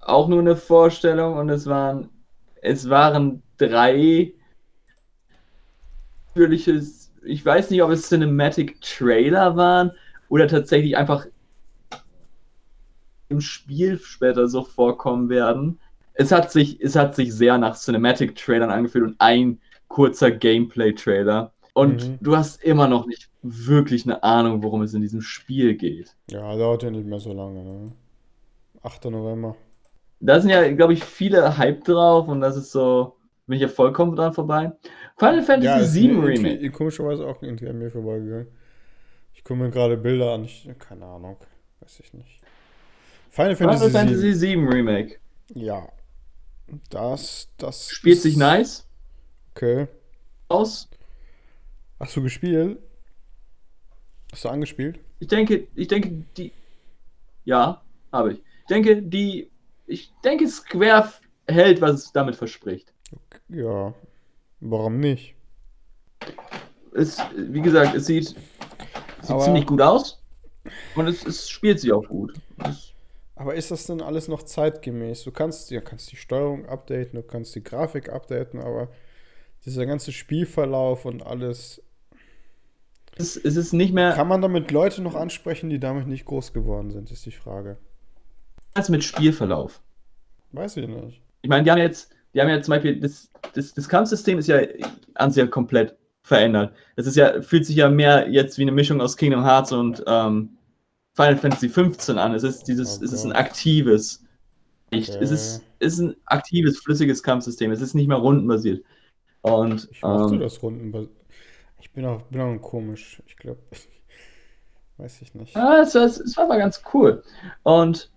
auch 0.00 0.28
nur 0.28 0.40
eine 0.40 0.56
Vorstellung 0.56 1.36
und 1.36 1.50
es 1.50 1.66
waren, 1.66 2.08
es 2.62 2.88
waren 2.88 3.42
drei 3.58 4.32
natürliches, 6.34 7.12
ich 7.22 7.44
weiß 7.44 7.70
nicht, 7.70 7.82
ob 7.82 7.90
es 7.90 8.08
Cinematic 8.08 8.80
Trailer 8.80 9.56
waren 9.56 9.92
oder 10.28 10.48
tatsächlich 10.48 10.96
einfach 10.96 11.26
im 13.28 13.40
Spiel 13.40 13.98
später 13.98 14.48
so 14.48 14.64
vorkommen 14.64 15.28
werden. 15.28 15.78
Es 16.14 16.32
hat 16.32 16.50
sich, 16.50 16.80
es 16.80 16.96
hat 16.96 17.14
sich 17.14 17.32
sehr 17.32 17.58
nach 17.58 17.76
Cinematic 17.76 18.36
Trailern 18.36 18.70
angefühlt 18.70 19.04
und 19.04 19.16
ein 19.20 19.60
kurzer 19.90 20.30
Gameplay-Trailer. 20.30 21.52
Und 21.74 22.08
Mhm. 22.08 22.18
du 22.20 22.36
hast 22.36 22.62
immer 22.62 22.88
noch 22.88 23.06
nicht 23.06 23.28
wirklich 23.42 24.04
eine 24.04 24.22
Ahnung, 24.22 24.62
worum 24.62 24.82
es 24.82 24.94
in 24.94 25.02
diesem 25.02 25.20
Spiel 25.20 25.74
geht. 25.74 26.14
Ja, 26.30 26.56
dauert 26.56 26.82
ja 26.84 26.90
nicht 26.90 27.06
mehr 27.06 27.18
so 27.20 27.32
lange. 27.32 27.62
Ne? 27.62 27.92
8. 28.82 29.10
November. 29.10 29.56
Da 30.20 30.40
sind 30.40 30.50
ja, 30.50 30.70
glaube 30.72 30.92
ich, 30.92 31.04
viele 31.04 31.56
Hype 31.58 31.84
drauf 31.84 32.28
und 32.28 32.40
das 32.40 32.56
ist 32.56 32.70
so, 32.72 33.16
bin 33.46 33.56
ich 33.56 33.62
ja 33.62 33.68
vollkommen 33.68 34.14
dran 34.16 34.32
vorbei. 34.32 34.72
Final 35.18 35.42
Fantasy 35.42 36.06
Ja, 36.06 36.10
VII 36.12 36.20
Remake. 36.20 36.70
Komischerweise 36.70 37.26
auch 37.26 37.42
irgendwie 37.42 37.68
an 37.68 37.78
mir 37.78 37.90
vorbeigegangen. 37.90 38.48
Ich 39.34 39.42
gucke 39.42 39.60
mir 39.60 39.70
gerade 39.70 39.96
Bilder 39.96 40.32
an. 40.34 40.44
Ich, 40.44 40.68
keine 40.78 41.06
Ahnung. 41.06 41.36
Weiß 41.80 42.00
ich 42.00 42.12
nicht. 42.12 42.40
Final 43.30 43.56
Final 43.56 43.78
Fantasy, 43.78 43.92
Fantasy 43.92 44.40
VII. 44.40 44.66
Remake. 44.66 45.16
Ja. 45.54 45.88
Das, 46.90 47.48
das. 47.56 47.90
Spielt 47.90 48.20
sich 48.20 48.36
nice 48.36 48.86
Okay. 49.60 49.86
aus. 50.48 50.88
Hast 51.98 52.16
du 52.16 52.22
gespielt? 52.22 52.78
Hast 54.32 54.44
du 54.46 54.48
angespielt? 54.48 54.98
Ich 55.18 55.28
denke, 55.28 55.68
ich 55.74 55.86
denke, 55.86 56.24
die. 56.34 56.50
Ja, 57.44 57.82
habe 58.10 58.32
ich. 58.32 58.38
Ich 58.38 58.66
denke, 58.70 59.02
die. 59.02 59.50
Ich 59.86 60.10
denke, 60.24 60.48
Square 60.48 61.12
hält, 61.46 61.82
was 61.82 62.04
es 62.04 62.12
damit 62.12 62.36
verspricht. 62.36 62.94
Ja. 63.50 63.92
Warum 64.60 64.98
nicht? 64.98 65.34
Es, 66.94 67.18
wie 67.36 67.60
gesagt, 67.60 67.94
es 67.94 68.06
sieht, 68.06 68.28
sieht 68.28 68.36
Aber- 69.28 69.44
ziemlich 69.44 69.66
gut 69.66 69.82
aus 69.82 70.22
und 70.94 71.06
es, 71.06 71.24
es 71.26 71.50
spielt 71.50 71.80
sich 71.80 71.92
auch 71.92 72.06
gut. 72.08 72.32
Es, 72.64 72.92
Aber 73.36 73.54
ist 73.54 73.70
das 73.70 73.86
denn 73.86 74.00
alles 74.00 74.26
noch 74.26 74.42
zeitgemäß? 74.42 75.24
Du 75.24 75.32
kannst, 75.32 75.70
ja, 75.70 75.80
kannst 75.82 76.10
die 76.12 76.16
Steuerung 76.16 76.66
updaten, 76.66 77.20
du 77.20 77.22
kannst 77.22 77.54
die 77.54 77.62
Grafik 77.62 78.10
updaten, 78.10 78.60
aber 78.60 78.88
dieser 79.64 79.86
ganze 79.86 80.12
Spielverlauf 80.12 81.04
und 81.04 81.22
alles. 81.26 81.82
es, 83.16 83.36
es 83.36 83.56
ist 83.56 83.72
nicht 83.72 83.92
mehr 83.94 84.12
Kann 84.12 84.28
man 84.28 84.42
damit 84.42 84.70
Leute 84.70 85.02
noch 85.02 85.14
ansprechen, 85.14 85.70
die 85.70 85.78
damit 85.80 86.06
nicht 86.08 86.24
groß 86.24 86.52
geworden 86.52 86.90
sind, 86.90 87.10
ist 87.10 87.24
die 87.26 87.30
Frage. 87.32 87.78
als 88.74 88.88
mit 88.88 89.04
Spielverlauf. 89.04 89.80
Weiß 90.52 90.76
ich 90.76 90.86
nicht. 90.88 91.22
Ich 91.42 91.48
meine, 91.48 91.64
die 91.64 91.70
haben 91.70 91.78
jetzt, 91.78 92.12
die 92.34 92.40
haben 92.40 92.48
ja 92.48 92.60
zum 92.62 92.72
Beispiel, 92.72 93.00
das, 93.00 93.30
das, 93.54 93.72
das 93.74 93.88
Kampfsystem 93.88 94.38
ist 94.38 94.46
ja 94.48 94.60
an 95.14 95.30
sich 95.30 95.42
ja 95.42 95.46
komplett 95.46 95.96
verändert. 96.22 96.74
Das 96.96 97.06
ist 97.06 97.16
ja, 97.16 97.40
fühlt 97.42 97.66
sich 97.66 97.76
ja 97.76 97.88
mehr 97.88 98.28
jetzt 98.30 98.58
wie 98.58 98.62
eine 98.62 98.72
Mischung 98.72 99.00
aus 99.00 99.16
Kingdom 99.16 99.44
Hearts 99.44 99.72
und 99.72 100.02
ähm, 100.06 100.58
Final 101.14 101.36
Fantasy 101.38 101.68
15 101.68 102.18
an. 102.18 102.34
Es 102.34 102.42
ist 102.44 102.64
dieses, 102.68 103.00
Oh 103.00 103.04
es 103.04 103.12
ist 103.12 103.24
ein 103.24 103.32
aktives, 103.32 104.24
nicht, 104.92 105.14
Okay. 105.14 105.18
es 105.20 105.30
ist, 105.30 105.62
es 105.80 105.94
ist 105.94 106.00
ein 106.00 106.16
aktives, 106.26 106.78
flüssiges 106.80 107.22
Kampfsystem. 107.22 107.70
Es 107.72 107.80
ist 107.80 107.94
nicht 107.94 108.08
mehr 108.08 108.18
rundenbasiert. 108.18 108.84
Und 109.42 109.88
Ich 109.90 110.02
mochte 110.02 110.34
ähm, 110.34 110.40
das 110.40 110.62
Runden. 110.62 111.08
Ich 111.80 111.92
bin 111.92 112.04
auch, 112.04 112.22
bin 112.22 112.40
auch 112.40 112.58
komisch. 112.58 113.22
Ich 113.26 113.36
glaube. 113.36 113.60
weiß 115.00 115.22
ich 115.22 115.34
nicht. 115.34 115.54
Ja, 115.54 115.80
es, 115.80 115.94
es, 115.94 116.20
es 116.20 116.36
war 116.36 116.46
mal 116.46 116.58
ganz 116.58 116.82
cool. 116.92 117.22
Und 117.62 118.10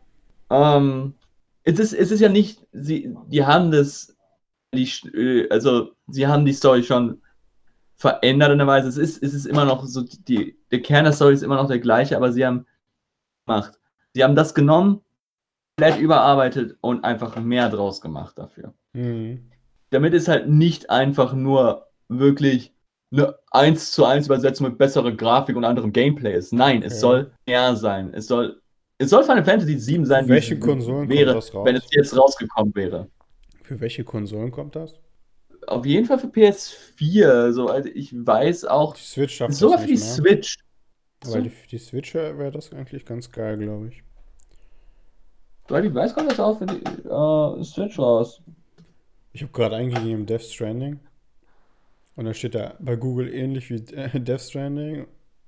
ähm, 0.50 1.16
es, 1.64 1.80
ist, 1.80 1.94
es 1.94 2.12
ist 2.12 2.20
ja 2.20 2.30
nicht, 2.30 2.66
sie, 2.72 3.16
die 3.28 3.46
haben 3.46 3.72
das, 3.72 4.16
die, 4.74 4.90
äh, 5.14 5.50
also 5.50 5.92
sie 6.08 6.28
haben 6.28 6.46
die 6.46 6.54
Story 6.54 6.84
schon 6.84 7.22
verändert 7.96 8.52
in 8.52 8.58
der 8.58 8.68
Weise. 8.68 8.90
Es 8.90 8.98
ist, 8.98 9.24
es 9.24 9.34
ist 9.34 9.46
immer 9.46 9.66
noch 9.66 9.86
so, 9.86 10.02
die, 10.02 10.58
der 10.72 10.82
Kern 10.82 11.06
der 11.06 11.14
Story 11.14 11.34
ist 11.34 11.44
immer 11.44 11.56
noch 11.56 11.68
der 11.68 11.80
gleiche, 11.80 12.18
aber 12.18 12.32
sie 12.32 12.46
haben 12.46 12.66
gemacht. 13.46 13.80
Sie 14.14 14.24
haben 14.24 14.36
das 14.36 14.54
genommen, 14.54 15.02
komplett 15.78 16.00
überarbeitet 16.00 16.78
und 16.82 17.04
einfach 17.04 17.36
mehr 17.38 17.70
draus 17.70 18.02
gemacht 18.02 18.38
dafür. 18.38 18.74
Mhm. 18.94 19.50
Damit 19.94 20.14
es 20.14 20.28
halt 20.28 20.50
nicht 20.50 20.90
einfach 20.90 21.34
nur 21.34 21.88
wirklich 22.10 22.74
eine 23.12 23.36
1 23.52 23.92
zu 23.92 24.06
1 24.06 24.26
Übersetzung 24.26 24.68
mit 24.68 24.78
besserer 24.78 25.12
Grafik 25.12 25.56
und 25.56 25.66
anderem 25.66 25.94
Gameplay 25.94 26.36
ist. 26.36 26.52
Nein, 26.54 26.82
es 26.84 26.94
Okay. 26.94 27.00
soll 27.02 27.32
mehr 27.48 27.76
sein. 27.76 28.14
Es 28.14 28.28
soll, 28.28 28.62
es 28.98 29.10
soll 29.12 29.24
Final 29.24 29.44
Fantasy 29.46 29.78
7 29.78 30.06
sein, 30.06 30.28
Welche 30.28 30.58
Konsolen 30.60 31.10
wäre, 31.10 31.36
wenn 31.64 31.76
es 31.76 31.86
jetzt 31.92 32.18
rausgekommen 32.18 32.74
wäre. 32.76 33.08
Für 33.64 33.80
welche 33.80 34.04
Konsolen 34.04 34.52
kommt 34.52 34.76
das? 34.76 34.96
Auf 35.68 35.86
jeden 35.86 36.06
Fall 36.06 36.20
für 36.20 36.28
PS4, 36.28 37.52
soweit 37.54 37.86
ich 37.86 38.14
weiß, 38.14 38.66
auch 38.66 38.96
Die 38.96 39.02
Switch 39.04 39.36
schafft 39.36 39.54
sogar 39.54 39.80
für 39.80 39.88
die 39.88 39.94
mehr. 39.94 40.02
Switch. 40.02 40.58
Weil 41.26 41.44
die, 41.44 41.50
für 41.50 41.68
die 41.68 41.78
Switch 41.78 42.14
wäre 42.16 42.52
das 42.52 42.74
eigentlich 42.74 43.06
ganz 43.06 43.32
geil, 43.32 43.58
glaube 43.58 43.90
ich. 43.90 44.04
Soweit 45.70 45.86
ich 45.86 45.94
weiß, 45.94 46.14
kommt 46.14 46.32
das 46.32 46.40
auch 46.40 46.58
für 46.58 46.66
die 46.66 46.84
äh, 46.84 47.64
Switch 47.64 47.98
raus. 47.98 48.42
Ich 49.34 49.41
habe 49.41 49.52
gerade 49.52 49.76
eingegeben 49.76 50.28
Death 50.28 50.43
Stranding. 50.43 51.00
Und 52.15 52.26
dann 52.26 52.36
steht 52.36 52.54
da 52.54 52.76
bei 52.80 52.96
Google 52.96 53.34
ähnlich 53.34 53.69
wie 53.72 53.84
äh, 53.96 54.19
Death 54.19 54.41
Stranding 54.41 55.08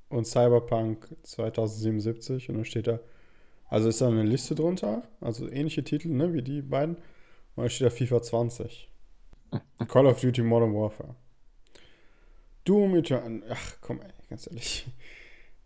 und 0.10 0.26
Cyberpunk 0.26 1.16
2077. 1.24 2.50
Und 2.50 2.56
dann 2.56 2.66
steht 2.66 2.88
da, 2.88 3.00
also 3.70 3.88
ist 3.88 4.02
da 4.02 4.08
eine 4.08 4.24
Liste 4.24 4.56
drunter, 4.56 5.04
also 5.22 5.48
ähnliche 5.50 5.84
Titel, 5.84 6.10
ne, 6.10 6.34
wie 6.34 6.42
die 6.42 6.64
beiden. 6.64 6.96
Und 6.96 7.64
dann 7.64 7.70
steht 7.70 7.86
da 7.86 7.92
FIFA 7.92 8.22
20. 8.24 8.90
Call 9.88 10.08
of 10.08 10.20
Duty 10.20 10.42
Modern 10.42 10.74
Warfare. 10.74 11.16
Doom 12.66 12.96
Eternal. 12.96 13.44
Ach, 13.52 13.76
komm, 13.82 14.02
ey, 14.02 14.12
ganz 14.30 14.48
ehrlich. 14.48 14.88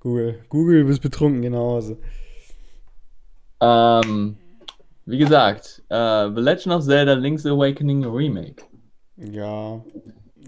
Google, 0.01 0.43
Google, 0.49 0.81
du 0.81 0.87
bist 0.87 1.01
betrunken, 1.01 1.41
geh 1.41 1.49
nach 1.49 1.59
Hause. 1.59 1.97
Ähm, 3.61 4.37
wie 5.09 5.17
gesagt, 5.17 5.83
äh, 5.89 6.29
The 6.33 6.41
Legend 6.41 6.75
of 6.75 6.83
Zelda 6.85 7.13
Link's 7.13 7.45
Awakening 7.45 8.05
Remake. 8.05 8.63
Ja, 9.17 9.83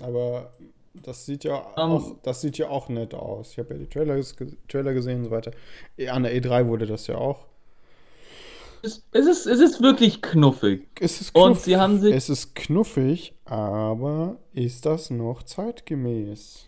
aber 0.01 0.53
das 0.93 1.25
sieht 1.25 1.43
ja 1.43 1.57
Ähm. 1.77 1.91
auch, 1.91 2.15
das 2.23 2.41
sieht 2.41 2.57
ja 2.57 2.69
auch 2.69 2.87
nett 2.89 3.13
aus. 3.13 3.51
Ich 3.51 3.59
habe 3.59 3.73
ja 3.73 3.79
die 3.79 3.87
Trailers, 3.87 4.35
ge- 4.35 4.55
Trailer 4.67 4.93
gesehen 4.93 5.19
und 5.19 5.25
so 5.25 5.31
weiter. 5.31 5.51
Eh, 5.97 6.09
An 6.09 6.23
der 6.23 6.33
E3 6.35 6.67
wurde 6.67 6.85
das 6.85 7.07
ja 7.07 7.15
auch. 7.15 7.47
Es, 8.83 9.05
es, 9.11 9.27
ist, 9.27 9.45
es 9.45 9.59
ist 9.59 9.81
wirklich 9.81 10.21
knuffig. 10.23 10.87
Es 10.99 11.21
ist 11.21 11.35
Und 11.35 11.59
sie 11.59 11.77
haben 11.77 11.99
sich- 11.99 12.15
es 12.15 12.29
ist 12.29 12.55
knuffig, 12.55 13.35
aber 13.45 14.37
ist 14.53 14.85
das 14.85 15.09
noch 15.11 15.43
zeitgemäß? 15.43 16.67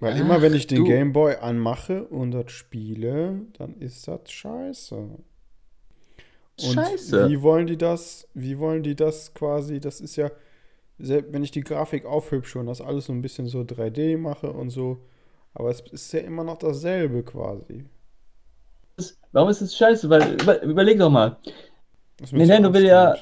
Weil 0.00 0.18
immer 0.18 0.40
wenn 0.40 0.54
ich 0.54 0.66
den. 0.66 0.84
Gameboy 0.84 1.36
anmache 1.36 2.04
und 2.06 2.30
das 2.30 2.50
spiele, 2.52 3.42
dann 3.58 3.74
ist 3.76 4.08
das 4.08 4.30
scheiße. 4.30 5.18
Und 6.62 6.74
Scheiße. 6.74 7.28
wie 7.28 7.42
wollen 7.42 7.66
die 7.66 7.76
das, 7.78 8.28
wie 8.34 8.58
wollen 8.58 8.82
die 8.82 8.94
das 8.96 9.32
quasi, 9.34 9.80
das 9.80 10.00
ist 10.00 10.16
ja, 10.16 10.30
wenn 10.98 11.42
ich 11.42 11.50
die 11.50 11.62
Grafik 11.62 12.04
aufhübsche 12.04 12.58
und 12.58 12.66
das 12.66 12.80
alles 12.80 13.06
so 13.06 13.12
ein 13.12 13.22
bisschen 13.22 13.46
so 13.46 13.60
3D 13.60 14.18
mache 14.18 14.52
und 14.52 14.70
so, 14.70 14.98
aber 15.54 15.70
es 15.70 15.80
ist 15.92 16.12
ja 16.12 16.20
immer 16.20 16.44
noch 16.44 16.58
dasselbe 16.58 17.22
quasi. 17.22 17.84
Warum 19.32 19.48
ist 19.48 19.60
es 19.62 19.76
scheiße? 19.76 20.10
Weil, 20.10 20.34
über, 20.42 20.62
überleg 20.62 20.98
doch 20.98 21.10
mal. 21.10 21.38
Nintendo 22.32 22.72
will 22.74 22.84
ja-. 22.84 23.16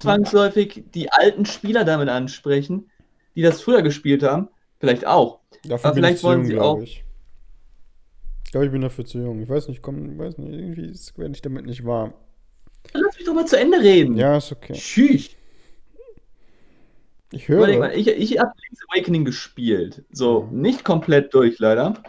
Zwangsläufig 0.00 0.84
die 0.94 1.10
alten 1.10 1.44
Spieler 1.46 1.84
damit 1.84 2.08
ansprechen, 2.08 2.88
die 3.34 3.42
das 3.42 3.60
früher 3.62 3.82
gespielt 3.82 4.22
haben. 4.22 4.48
Vielleicht 4.78 5.06
auch. 5.06 5.40
Dafür 5.64 5.86
Aber 5.86 5.94
bin 5.94 6.04
vielleicht 6.04 6.14
ich 6.16 6.20
zu 6.20 6.26
wollen 6.28 6.38
jung, 6.40 6.46
sie 6.46 6.52
glaube 6.52 6.80
auch- 6.80 6.82
ich. 6.84 7.04
Ich 8.44 8.52
glaube, 8.52 8.66
ich 8.66 8.72
bin 8.72 8.80
dafür 8.80 9.04
zu 9.04 9.18
jung. 9.18 9.42
Ich 9.42 9.48
weiß 9.48 9.68
nicht, 9.68 9.82
komm, 9.82 10.12
ich 10.12 10.18
weiß 10.18 10.38
nicht, 10.38 10.52
irgendwie 10.52 10.86
ist- 10.86 11.18
werde 11.18 11.32
ich 11.34 11.42
damit 11.42 11.66
nicht 11.66 11.84
warm. 11.84 12.14
Doch 13.28 13.34
mal 13.34 13.44
zu 13.46 13.58
Ende 13.58 13.78
reden. 13.78 14.16
Ja, 14.16 14.38
ist 14.38 14.52
okay. 14.52 14.72
Tschüss. 14.72 15.28
Ich 17.30 17.46
höre. 17.46 17.78
mal, 17.78 17.92
ich, 17.94 18.08
ich 18.08 18.38
habe 18.38 18.52
Link's 18.62 18.82
Awakening 18.88 19.26
gespielt. 19.26 20.02
So, 20.10 20.48
Mhm. 20.50 20.62
nicht 20.62 20.82
komplett 20.82 21.34
durch, 21.34 21.58
leider. 21.58 22.02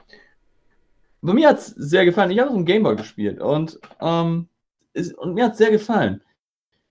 Aber 1.21 1.34
mir 1.34 1.49
hat 1.49 1.58
es 1.58 1.67
sehr 1.67 2.05
gefallen. 2.05 2.32
Ich 2.32 2.39
habe 2.39 2.49
auf 2.51 2.55
dem 2.55 2.63
Gameboy 2.63 2.95
gespielt 2.95 3.41
und, 3.41 3.77
ähm, 3.99 4.47
es, 4.93 5.12
und 5.13 5.34
mir 5.34 5.43
hat 5.43 5.51
es 5.51 5.58
sehr 5.58 5.71
gefallen. 5.71 6.21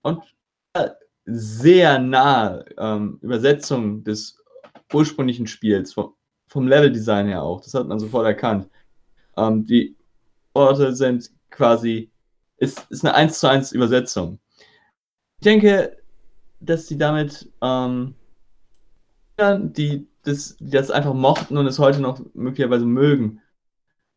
Und 0.03 0.21
äh, 0.73 0.89
sehr 1.25 1.97
nah 1.97 2.63
ähm, 2.77 3.17
Übersetzung 3.23 4.03
des 4.03 4.37
ursprünglichen 4.93 5.47
Spiels, 5.47 5.93
vom, 5.93 6.13
vom 6.45 6.67
Leveldesign 6.67 7.25
her 7.25 7.41
auch. 7.41 7.61
Das 7.61 7.73
hat 7.73 7.87
man 7.87 7.99
sofort 7.99 8.27
erkannt. 8.27 8.69
Ähm, 9.37 9.65
die 9.65 9.95
Orte 10.53 10.95
sind 10.95 11.31
quasi, 11.49 12.11
ist, 12.59 12.85
ist 12.89 13.03
eine 13.05 13.15
1 13.15 13.39
zu 13.39 13.47
1 13.49 13.71
Übersetzung. 13.71 14.39
Ich 15.39 15.45
denke, 15.45 15.97
dass 16.59 16.87
sie 16.87 16.97
damit 16.97 17.49
ähm, 17.61 18.15
die 19.39 20.07
das, 20.23 20.57
die 20.57 20.69
das 20.69 20.91
einfach 20.91 21.13
mochten 21.13 21.57
und 21.57 21.65
es 21.65 21.79
heute 21.79 22.01
noch 22.01 22.21
möglicherweise 22.33 22.85
mögen, 22.85 23.41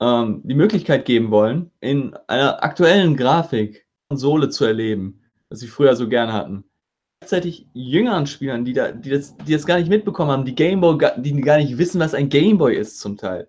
ähm, 0.01 0.41
die 0.45 0.55
Möglichkeit 0.55 1.05
geben 1.05 1.31
wollen, 1.31 1.71
in 1.81 2.15
einer 2.27 2.63
aktuellen 2.63 3.17
Grafik 3.17 3.87
Konsole 4.09 4.51
zu 4.51 4.65
erleben, 4.65 5.21
was 5.49 5.61
sie 5.61 5.69
früher 5.69 5.95
so 5.95 6.09
gern 6.09 6.33
hatten. 6.33 6.65
Gleichzeitig 7.21 7.69
jüngeren 7.73 8.27
Spielern, 8.27 8.65
die, 8.65 8.73
da, 8.73 8.91
die, 8.91 9.11
das, 9.11 9.37
die 9.37 9.53
das 9.53 9.65
gar 9.65 9.79
nicht 9.79 9.89
mitbekommen 9.89 10.33
haben, 10.33 10.45
die 10.45 10.57
Gameboy, 10.57 10.99
ga- 10.99 11.17
die 11.17 11.41
gar 11.41 11.59
nicht 11.59 11.79
wissen, 11.79 12.01
was 12.01 12.15
ein 12.15 12.29
Gameboy 12.29 12.75
ist 12.77 12.99
zum 12.99 13.17
Teil, 13.17 13.47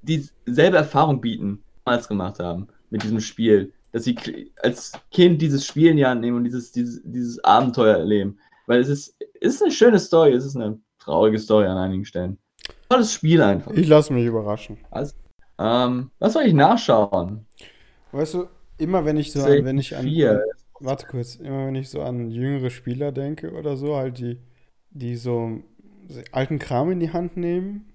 die 0.00 0.26
selbe 0.46 0.78
Erfahrung 0.78 1.20
bieten, 1.20 1.62
damals 1.84 2.08
gemacht 2.08 2.38
haben 2.40 2.68
mit 2.88 3.02
diesem 3.02 3.20
Spiel, 3.20 3.72
dass 3.92 4.04
sie 4.04 4.52
als 4.62 4.92
Kind 5.10 5.40
dieses 5.40 5.64
Spiel 5.66 5.90
in 5.90 5.98
die 5.98 6.06
Hand 6.06 6.20
nehmen 6.22 6.38
und 6.38 6.44
dieses, 6.44 6.72
dieses, 6.72 7.02
dieses 7.04 7.42
Abenteuer 7.44 7.98
erleben. 7.98 8.38
Weil 8.66 8.80
es 8.80 8.88
ist, 8.88 9.16
es 9.40 9.54
ist 9.54 9.62
eine 9.62 9.72
schöne 9.72 9.98
Story, 9.98 10.32
es 10.32 10.44
ist 10.44 10.56
eine 10.56 10.80
traurige 10.98 11.38
Story 11.38 11.66
an 11.66 11.76
einigen 11.76 12.04
Stellen. 12.04 12.38
Tolles 12.88 13.12
Spiel 13.12 13.42
einfach. 13.42 13.72
Ich 13.72 13.88
lasse 13.88 14.12
mich 14.12 14.24
überraschen. 14.24 14.78
Ähm, 15.58 16.10
was 16.18 16.32
soll 16.32 16.44
ich 16.44 16.54
nachschauen? 16.54 17.46
Weißt 18.12 18.34
du, 18.34 18.46
immer 18.78 19.04
wenn 19.04 19.16
ich 19.16 19.32
so 19.32 19.42
an, 19.42 19.64
wenn 19.64 19.78
ich 19.78 19.96
an, 19.96 20.04
Vier. 20.04 20.44
warte 20.80 21.06
kurz, 21.06 21.36
immer 21.36 21.66
wenn 21.66 21.74
ich 21.74 21.90
so 21.90 22.02
an 22.02 22.30
jüngere 22.30 22.70
Spieler 22.70 23.12
denke 23.12 23.52
oder 23.52 23.76
so, 23.76 23.96
halt 23.96 24.18
die, 24.18 24.38
die 24.90 25.16
so 25.16 25.60
alten 26.32 26.58
Kram 26.58 26.90
in 26.90 27.00
die 27.00 27.12
Hand 27.12 27.36
nehmen 27.36 27.92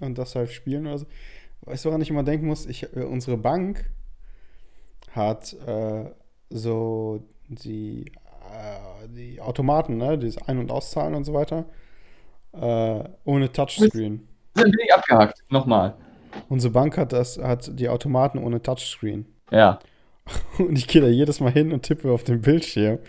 und 0.00 0.18
das 0.18 0.34
halt 0.34 0.50
spielen 0.50 0.86
oder 0.86 0.98
so. 0.98 1.06
Weißt 1.62 1.84
du, 1.84 1.88
woran 1.90 2.00
ich 2.00 2.10
immer 2.10 2.22
denken 2.22 2.46
muss? 2.46 2.66
Ich, 2.66 2.84
äh, 2.96 3.02
unsere 3.02 3.36
Bank 3.36 3.90
hat 5.18 5.52
äh, 5.66 6.06
so 6.48 7.22
die, 7.48 8.06
äh, 8.06 9.08
die 9.08 9.40
Automaten, 9.42 9.98
ne, 9.98 10.16
dieses 10.16 10.40
Ein- 10.48 10.58
und 10.58 10.70
Auszahlen 10.70 11.14
und 11.14 11.24
so 11.24 11.34
weiter, 11.34 11.66
äh, 12.52 13.04
ohne 13.24 13.52
Touchscreen. 13.52 14.26
Sind 14.54 14.66
wenig 14.66 14.94
abgehakt. 14.94 15.42
Nochmal. 15.50 15.94
Unsere 16.48 16.72
Bank 16.72 16.96
hat 16.96 17.12
das, 17.12 17.38
hat 17.38 17.78
die 17.78 17.88
Automaten 17.88 18.38
ohne 18.38 18.62
Touchscreen. 18.62 19.26
Ja. 19.50 19.78
Und 20.58 20.76
ich 20.76 20.86
gehe 20.86 21.00
da 21.00 21.08
jedes 21.08 21.40
Mal 21.40 21.52
hin 21.52 21.72
und 21.72 21.82
tippe 21.82 22.12
auf 22.12 22.24
den 22.24 22.40
Bildschirm. 22.40 22.98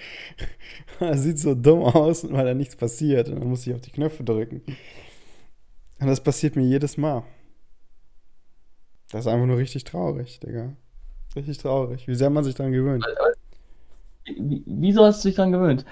Das 1.00 1.24
sieht 1.24 1.40
so 1.40 1.56
dumm 1.56 1.84
aus, 1.84 2.30
weil 2.30 2.44
da 2.46 2.54
nichts 2.54 2.76
passiert. 2.76 3.30
Und 3.30 3.40
dann 3.40 3.48
muss 3.48 3.66
ich 3.66 3.74
auf 3.74 3.80
die 3.80 3.92
Knöpfe 3.92 4.22
drücken. 4.26 4.62
Und 6.02 6.08
das 6.08 6.22
passiert 6.22 6.58
mir 6.58 6.64
jedes 6.64 6.98
Mal. 6.98 7.24
Das 9.10 9.22
ist 9.22 9.28
einfach 9.28 9.46
nur 9.46 9.58
richtig 9.58 9.86
traurig, 9.86 10.42
Digga. 10.42 10.74
Richtig 11.36 11.58
traurig. 11.60 12.08
Wie 12.08 12.16
sehr 12.16 12.30
man 12.30 12.44
sich 12.44 12.56
dran 12.56 12.72
gewöhnt. 12.72 13.06
Wie- 14.26 14.64
Wieso 14.66 15.04
hast 15.06 15.24
du 15.24 15.30
dich 15.30 15.36
daran 15.36 15.52
gewöhnt? 15.52 15.86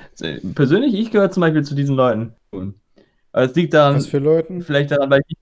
Persönlich, 0.56 0.94
ich 0.94 1.12
gehöre 1.12 1.32
zum 1.32 1.42
Beispiel 1.42 1.64
zu 1.64 1.76
diesen 1.76 1.96
Leuten. 1.96 2.34
Aber 2.52 3.44
es 3.46 3.56
liegt 3.56 3.74
daran, 3.74 3.96
Was 3.96 4.08
für 4.08 4.20
Leuten? 4.20 4.62
vielleicht 4.62 4.92
daran, 4.92 5.10
weil 5.10 5.22
ich 5.28 5.38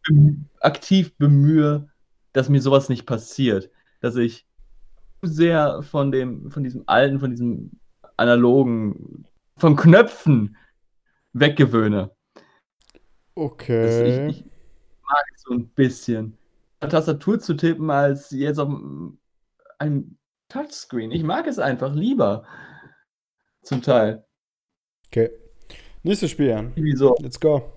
aktiv 0.59 1.15
bemühe, 1.17 1.89
dass 2.33 2.49
mir 2.49 2.61
sowas 2.61 2.89
nicht 2.89 3.05
passiert. 3.05 3.69
Dass 4.01 4.15
ich 4.15 4.45
zu 5.23 5.29
sehr 5.29 5.81
von 5.81 6.11
dem, 6.11 6.51
von 6.51 6.63
diesem 6.63 6.83
alten, 6.87 7.19
von 7.19 7.31
diesem 7.31 7.71
analogen, 8.17 9.25
von 9.57 9.75
Knöpfen 9.75 10.57
weggewöhne. 11.33 12.11
Okay. 13.35 14.29
ich, 14.29 14.37
ich 14.39 14.45
mag 15.03 15.23
es 15.35 15.41
so 15.43 15.53
ein 15.53 15.67
bisschen. 15.69 16.37
Eine 16.79 16.91
Tastatur 16.91 17.39
zu 17.39 17.53
tippen, 17.55 17.89
als 17.89 18.31
jetzt 18.31 18.59
auf 18.59 18.69
einem- 19.79 19.93
einem 19.93 20.17
Touchscreen. 20.49 21.11
Ich 21.11 21.23
mag 21.23 21.47
es 21.47 21.59
einfach 21.59 21.93
lieber. 21.93 22.45
Zum 23.63 23.81
Teil. 23.81 24.25
Okay. 25.07 25.29
Nächstes 26.03 26.31
Spiel, 26.31 26.47
Jan. 26.49 26.71
Wieso? 26.75 27.15
Let's 27.19 27.39
go. 27.39 27.71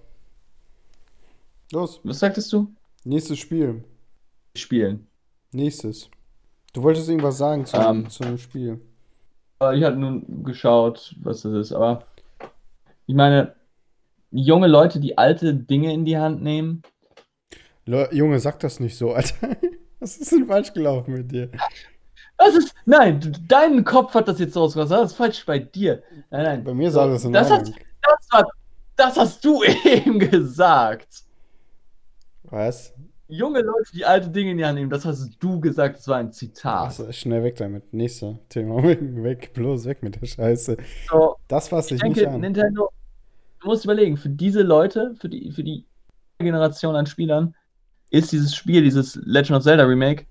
Los. 1.73 2.01
Was 2.05 2.19
sagtest 2.19 2.53
du? 2.53 2.75
Nächstes 3.05 3.39
Spiel. 3.39 3.85
spielen. 4.57 5.07
Nächstes. 5.53 6.11
Du 6.73 6.83
wolltest 6.83 7.09
irgendwas 7.09 7.39
sagen 7.39 7.65
zu, 7.65 7.77
Ähm. 7.77 8.11
zu 8.11 8.25
einem 8.25 8.39
Spiel. 8.39 8.81
Aber 9.61 9.75
ich 9.75 9.83
hatte 9.85 9.97
nun 9.97 10.43
geschaut, 10.45 11.15
was 11.21 11.43
das 11.43 11.53
ist. 11.55 11.73
Aber 11.73 12.07
ich 13.07 13.15
meine, 13.15 13.55
junge 14.31 14.67
Leute, 14.67 15.01
die 15.01 15.17
alte 15.17 15.55
Dinge 15.55 15.93
in 15.95 16.05
die 16.05 16.19
Hand 16.19 16.43
nehmen. 16.43 16.83
Le 17.87 18.09
Junge, 18.13 18.39
sag 18.41 18.59
das 18.61 18.81
nicht 18.81 18.97
so, 18.99 19.13
Alter. 19.13 19.57
Was 20.01 20.17
ist 20.17 20.33
denn 20.33 20.47
falsch 20.47 20.73
gelaufen 20.73 21.15
mit 21.15 21.31
dir? 21.33 21.51
Das 22.37 22.55
ist. 22.55 22.75
Nein, 22.87 23.37
dein 23.49 23.85
Kopf 23.85 24.15
hat 24.15 24.29
das 24.29 24.39
jetzt 24.39 24.57
rausgelassen. 24.57 24.97
Das 24.97 25.11
ist 25.11 25.17
falsch 25.17 25.45
bei 25.45 25.59
dir. 25.59 26.03
Nein, 26.31 26.45
nein. 26.45 26.65
Bei 26.65 26.73
mir 26.75 26.91
So, 26.91 27.01
alles 27.01 27.25
in 27.25 27.33
das, 27.33 27.51
hast, 27.51 27.73
das, 28.03 28.29
war, 28.31 28.49
das 28.97 29.17
hast 29.17 29.45
du 29.45 29.63
eben 29.85 30.19
gesagt. 30.21 31.25
Was? 32.45 32.95
Junge 33.31 33.61
Leute, 33.61 33.93
die 33.93 34.05
alte 34.07 34.31
Dinge 34.31 34.53
in 34.53 34.59
die 34.59 34.65
Hand 34.65 34.79
nehmen, 34.79 34.89
das 34.89 35.05
hast 35.05 35.37
du 35.39 35.61
gesagt, 35.61 35.99
das 35.99 36.09
war 36.09 36.17
ein 36.17 36.33
Zitat. 36.33 36.87
Also, 36.87 37.13
schnell 37.13 37.43
weg 37.45 37.57
damit. 37.57 37.93
Nächster 37.93 38.39
Thema. 38.49 38.83
Weg, 38.83 39.53
bloß 39.53 39.85
weg 39.85 40.03
mit 40.03 40.19
der 40.21 40.27
Scheiße. 40.27 40.79
So, 41.11 41.37
Das 41.47 41.69
fasst 41.69 41.93
ich 41.93 42.03
nicht 42.03 42.17
denke, 42.17 42.31
an. 42.31 42.41
Nintendo, 42.41 42.89
du 43.61 43.67
musst 43.67 43.85
überlegen, 43.85 44.17
für 44.17 44.31
diese 44.31 44.63
Leute, 44.63 45.15
für 45.21 45.29
die, 45.29 45.53
für 45.53 45.63
die 45.63 45.85
Generation 46.39 46.97
an 46.97 47.05
Spielern, 47.05 47.55
ist 48.11 48.33
dieses 48.33 48.55
Spiel, 48.55 48.83
dieses 48.83 49.17
Legend 49.17 49.59
of 49.59 49.63
Zelda 49.63 49.85
Remake, 49.85 50.27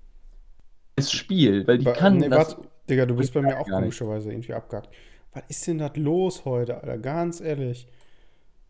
das 0.96 1.12
Spiel, 1.12 1.66
weil 1.66 1.78
die 1.78 1.84
Ba- 1.84 1.92
kann 1.92 2.16
nee, 2.16 2.28
das. 2.28 2.56
warte, 2.56 2.68
Digga, 2.88 3.06
du 3.06 3.14
bist 3.14 3.32
bei 3.32 3.42
mir 3.42 3.58
auch 3.58 3.68
komischerweise 3.68 4.30
irgendwie 4.30 4.54
abgehakt. 4.54 4.88
Was 5.32 5.44
ist 5.48 5.66
denn 5.66 5.78
das 5.78 5.96
los 5.96 6.44
heute, 6.44 6.76
Alter? 6.82 6.98
Ganz 6.98 7.40
ehrlich. 7.40 7.86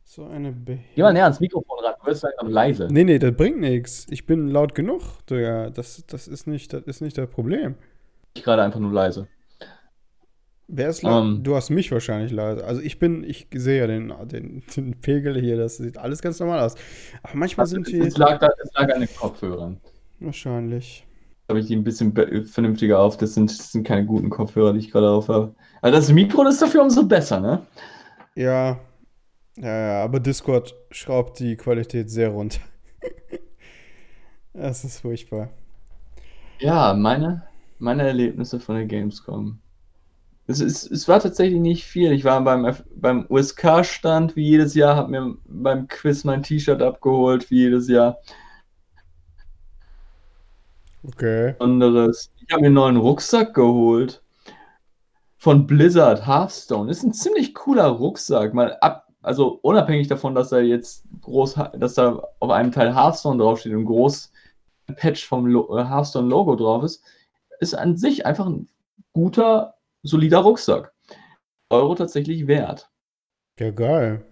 So 0.05 0.27
eine 0.27 0.53
Be 0.53 0.79
Geh 0.95 1.03
mal 1.03 1.13
näher 1.13 1.25
ans 1.25 1.41
Mikrofon 1.41 1.79
ran, 1.85 1.95
du 2.01 2.07
wirst 2.07 2.23
langsam 2.23 2.49
leise. 2.49 2.89
Nee, 2.91 3.05
nee, 3.05 3.19
das 3.19 3.35
bringt 3.37 3.61
nichts. 3.61 4.07
Ich 4.11 4.27
bin 4.27 4.49
laut 4.49 4.75
genug, 4.75 5.03
Digga. 5.29 5.71
Das, 5.71 6.05
das, 6.07 6.29
ist 6.29 6.47
nicht, 6.47 6.73
das 6.73 6.83
ist 6.85 7.01
nicht 7.01 7.17
das 7.19 7.29
Problem. 7.29 7.75
Ich 8.35 8.43
gerade 8.43 8.63
einfach 8.63 8.81
nur 8.81 8.93
leise. 8.93 9.29
Wer 10.71 10.91
ist 10.91 11.03
laut? 11.03 11.25
Ähm. 11.25 11.43
du 11.43 11.57
hast 11.57 11.71
mich 11.71 11.91
wahrscheinlich 11.91 12.31
leise. 12.31 12.63
Also 12.65 12.83
ich 12.83 12.99
bin, 12.99 13.25
ich 13.25 13.49
sehe 13.55 13.81
ja 13.81 13.87
den, 13.87 14.13
den, 14.29 14.63
den 14.77 15.01
Pegel 15.01 15.41
hier, 15.41 15.57
das 15.57 15.79
sieht 15.79 15.97
alles 15.97 16.21
ganz 16.21 16.39
normal 16.41 16.61
aus. 16.61 16.75
Aber 17.23 17.37
manchmal 17.37 17.65
Also, 17.65 17.77
sind 17.77 17.89
wir. 17.89 18.05
es, 18.05 18.19
lag 18.19 18.39
da, 18.39 18.51
es 18.63 18.71
lag 18.75 18.93
an 18.95 19.01
den 19.01 19.09
Kopfhörern. 19.17 19.81
Wahrscheinlich. 20.21 21.07
Habe 21.49 21.61
ich 21.61 21.67
die 21.67 21.77
ein 21.77 21.85
bisschen 21.85 22.13
vernünftiger 22.45 22.99
auf. 22.99 23.17
Das 23.17 23.33
sind, 23.33 23.51
das 23.51 23.73
sind 23.73 23.87
keine 23.87 24.05
guten 24.05 24.29
Kopfhörer, 24.29 24.75
die 24.75 24.81
ich 24.81 24.91
gerade 24.91 25.09
auf 25.09 25.29
habe. 25.29 25.55
Aber 25.81 25.91
das 25.91 26.13
Mikro 26.13 26.45
das 26.45 26.55
ist 26.55 26.63
dafür 26.63 26.83
umso 26.83 27.05
besser, 27.05 27.41
ne? 27.41 27.67
Ja. 28.35 28.79
Ja, 29.57 29.79
ja, 29.81 30.05
aber 30.05 30.21
Discord 30.21 30.75
schraubt 30.91 31.41
die 31.41 31.57
Qualität 31.57 32.11
sehr 32.11 32.29
runter. 32.29 32.61
Das 34.53 34.83
ist 34.83 35.01
furchtbar. 35.01 35.51
Ja, 36.59 36.93
meine, 36.95 37.45
meine 37.79 38.03
Erlebnisse 38.05 38.59
von 38.59 38.75
der 38.75 38.87
Gamescom. 38.87 39.61
Es, 40.51 40.61
ist, 40.61 40.91
es 40.91 41.07
war 41.07 41.21
tatsächlich 41.21 41.61
nicht 41.61 41.85
viel. 41.85 42.11
Ich 42.11 42.25
war 42.25 42.43
beim, 42.43 42.75
beim 42.97 43.27
USK-Stand 43.29 44.35
wie 44.35 44.49
jedes 44.49 44.75
Jahr, 44.75 44.97
habe 44.97 45.11
mir 45.11 45.37
beim 45.45 45.87
Quiz 45.89 46.25
mein 46.25 46.43
T-Shirt 46.43 46.81
abgeholt, 46.83 47.51
wie 47.51 47.59
jedes 47.59 47.87
Jahr. 47.89 48.19
Okay. 51.07 51.55
Anderes. 51.59 52.33
Ich 52.37 52.51
habe 52.51 52.63
mir 52.63 52.69
einen 52.69 52.75
neuen 52.75 52.97
Rucksack 52.97 53.55
geholt. 53.55 54.23
Von 55.37 55.67
Blizzard, 55.67 56.27
Hearthstone. 56.27 56.91
Ist 56.91 57.05
ein 57.05 57.13
ziemlich 57.13 57.55
cooler 57.55 57.87
Rucksack. 57.87 58.55
Mal 58.55 58.77
ab, 58.81 59.07
also 59.23 59.59
unabhängig 59.63 60.09
davon, 60.09 60.35
dass 60.35 60.51
er 60.51 60.63
jetzt 60.63 61.05
groß, 61.21 61.57
dass 61.79 61.95
da 61.95 62.23
auf 62.41 62.51
einem 62.51 62.73
Teil 62.73 62.95
Hearthstone 62.95 63.39
draufsteht 63.39 63.75
und 63.75 63.85
groß 63.85 64.33
ein 64.89 64.97
Patch 64.97 65.27
vom 65.27 65.47
Lo 65.47 65.77
äh, 65.77 65.85
Hearthstone-Logo 65.85 66.57
drauf 66.57 66.83
ist, 66.83 67.05
ist 67.61 67.75
an 67.75 67.97
sich 67.97 68.27
einfach 68.27 68.47
ein 68.47 68.69
guter, 69.13 69.75
solider 70.03 70.39
Rucksack. 70.39 70.93
Euro 71.71 71.95
tatsächlich 71.95 72.47
wert. 72.47 72.91
Ja, 73.59 73.71
geil. 73.71 74.25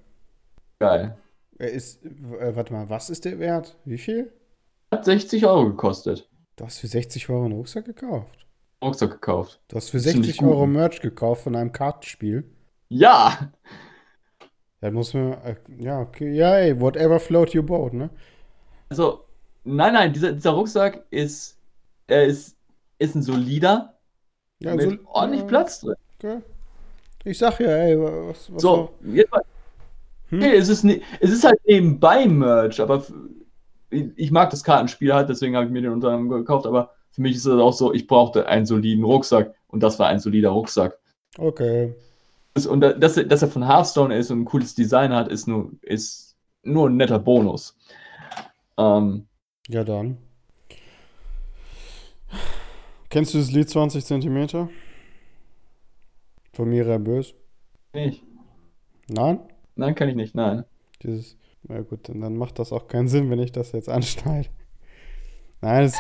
Geil. 0.79 1.19
Er 1.59 1.71
ist, 1.71 2.05
äh, 2.05 2.55
warte 2.55 2.73
mal, 2.73 2.89
was 2.89 3.11
ist 3.11 3.25
der 3.25 3.39
Wert? 3.39 3.77
Wie 3.85 3.99
viel? 3.99 4.33
Hat 4.91 5.05
60 5.05 5.45
Euro 5.47 5.67
gekostet. 5.67 6.29
Du 6.57 6.65
hast 6.65 6.79
für 6.79 6.87
60 6.87 7.29
Euro 7.29 7.45
einen 7.45 7.55
Rucksack 7.55 7.85
gekauft. 7.85 8.47
Rucksack 8.83 9.11
gekauft. 9.11 9.61
Du 9.69 9.77
hast 9.77 9.91
für 9.91 10.01
Ziemlich 10.01 10.37
60 10.37 10.43
Euro 10.43 10.61
guten. 10.61 10.73
Merch 10.73 11.01
gekauft 11.01 11.43
von 11.43 11.57
einem 11.57 11.73
Kartenspiel. 11.73 12.45
Ja! 12.89 13.53
Ja, 14.83 14.91
muss 14.91 15.15
man, 15.15 15.33
äh, 15.43 15.57
ja, 15.79 16.01
okay, 16.01 16.33
ja, 16.33 16.59
ey, 16.59 16.79
whatever 16.79 17.19
float 17.19 17.55
your 17.55 17.63
boat, 17.63 17.95
ne? 17.95 18.11
Also, 18.91 19.25
nein, 19.65 19.95
nein, 19.95 20.13
dieser, 20.13 20.33
dieser 20.33 20.51
Rucksack 20.51 21.07
ist, 21.11 21.59
er 22.07 22.25
ist, 22.25 22.57
ist 22.99 23.15
ein 23.15 23.23
solider, 23.23 23.96
Ja, 24.61 24.75
mit 24.75 24.91
so- 24.91 24.97
ordentlich 25.13 25.43
ja, 25.43 25.47
Platz 25.47 25.81
drin. 25.81 25.95
Okay. 26.19 26.39
Ich 27.25 27.39
sag 27.39 27.59
ja, 27.61 27.69
ey, 27.69 27.99
was, 28.01 28.53
was 28.53 28.63
So, 28.63 28.91
jetzt 29.03 29.31
mal. 29.33 29.43
Hm? 30.29 30.39
Nee, 30.39 30.55
es 30.55 30.69
ist, 30.69 30.85
ne, 30.85 31.01
es 31.21 31.31
ist 31.31 31.45
halt 31.45 31.59
nebenbei 31.67 32.27
Merch, 32.27 32.81
aber 32.81 33.05
ich 33.91 34.31
mag 34.31 34.51
das 34.51 34.65
Kartenspiel 34.65 35.13
halt, 35.15 35.29
deswegen 35.29 35.55
habe 35.57 35.67
ich 35.67 35.73
mir 35.73 35.83
den 35.83 35.93
unter 35.93 36.09
anderem 36.09 36.29
gekauft, 36.41 36.67
aber 36.67 36.91
für 37.11 37.23
mich 37.23 37.37
ist 37.37 37.47
es 37.47 37.53
auch 37.61 37.73
so, 37.73 37.93
ich 37.93 38.07
brauchte 38.07 38.47
einen 38.47 38.67
soliden 38.67 39.05
Rucksack 39.05 39.55
und 39.69 39.83
das 39.83 39.99
war 39.99 40.09
ein 40.09 40.19
solider 40.21 40.51
Rucksack. 40.51 40.99
Okay. 41.39 41.95
Und 42.69 42.81
da- 42.81 42.93
dass, 42.95 43.17
er- 43.17 43.25
dass 43.25 43.43
er 43.43 43.49
von 43.49 43.67
Hearthstone 43.67 44.17
ist 44.17 44.31
und 44.31 44.41
ein 44.41 44.45
cooles 44.47 44.75
Design 44.75 45.13
hat, 45.13 45.29
ist 45.29 45.47
nur, 45.47 45.73
ist 45.83 46.37
nur 46.63 46.89
ein 46.89 46.97
netter 46.97 47.19
Bonus. 47.19 47.77
Ähm, 48.79 49.27
Ja, 49.69 49.85
dann. 49.85 50.19
Kennst 53.17 53.33
du 53.33 53.39
das 53.39 53.51
Lied 53.51 53.67
20 53.67 54.05
Zentimeter? 54.05 54.69
Von 56.53 56.69
Mira 56.69 56.99
Bös? 56.99 57.33
nicht. 57.95 58.23
Nein? 59.09 59.41
Nein, 59.75 59.95
kann 59.95 60.11
ich 60.11 60.17
nicht, 60.17 60.35
nein. 60.35 60.67
Dieses, 61.03 61.39
na 61.63 61.81
gut, 61.81 62.11
dann, 62.11 62.37
macht 62.37 62.59
das 62.59 62.75
auch 62.75 62.89
keinen 62.89 63.09
Sinn, 63.09 63.31
wenn 63.31 63.39
ich 63.39 63.53
das 63.53 63.73
jetzt 63.73 63.89
anschneide. 63.89 64.51
Nein, 65.63 65.85
das, 65.85 65.97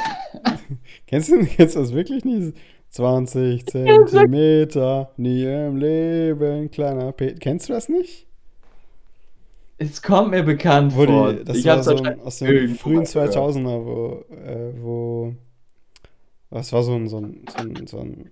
kennst, 1.07 1.31
du, 1.31 1.42
du 1.42 1.57
das 1.57 1.94
wirklich 1.94 2.26
nicht? 2.26 2.55
20 2.90 3.64
Zentimeter, 3.64 5.11
nie 5.16 5.44
im 5.44 5.79
Leben, 5.79 6.70
kleiner 6.70 7.12
Peter. 7.12 7.38
Kennst 7.38 7.70
du 7.70 7.72
das 7.72 7.88
nicht? 7.88 8.26
Es 9.79 10.02
kommt 10.02 10.33
mir 10.33 10.42
bekannt 10.42 10.94
Wo 10.94 11.07
vor. 11.07 11.33
die, 11.33 11.44
das 11.44 11.57
ich 11.57 11.64
war 11.64 11.83
so 11.83 11.94
aus 11.94 12.40
den 12.40 12.74
frühen 12.74 12.96
mal 12.96 13.05
gehört. 13.05 13.35
2000er, 13.35 13.85
wo, 13.87 14.24
äh, 14.35 14.83
wo, 14.83 15.35
was 16.50 16.72
war 16.72 16.82
so 16.82 16.94
ein, 16.94 17.09
so 17.09 17.18
ein, 17.18 17.44
so 17.48 17.59
ein, 17.59 17.87
so 17.87 18.00
ein 18.00 18.30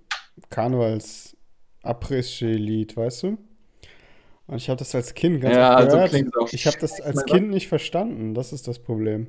Karnevals-Après-Ski-Lied, 0.49 2.97
weißt 2.97 3.23
du? 3.23 3.37
Und 4.47 4.57
ich 4.57 4.69
habe 4.69 4.77
das 4.77 4.93
als 4.95 5.13
Kind 5.13 5.41
ganz 5.41 5.55
Ja, 5.55 5.73
oft 5.73 5.93
also 5.93 5.97
gehört. 5.97 6.53
ich 6.53 6.67
habe 6.67 6.77
das 6.79 7.01
als 7.01 7.21
scheiße, 7.21 7.25
Kind 7.25 7.49
nicht 7.49 7.67
verstanden, 7.67 8.33
das 8.33 8.53
ist 8.53 8.67
das 8.67 8.79
Problem. 8.79 9.27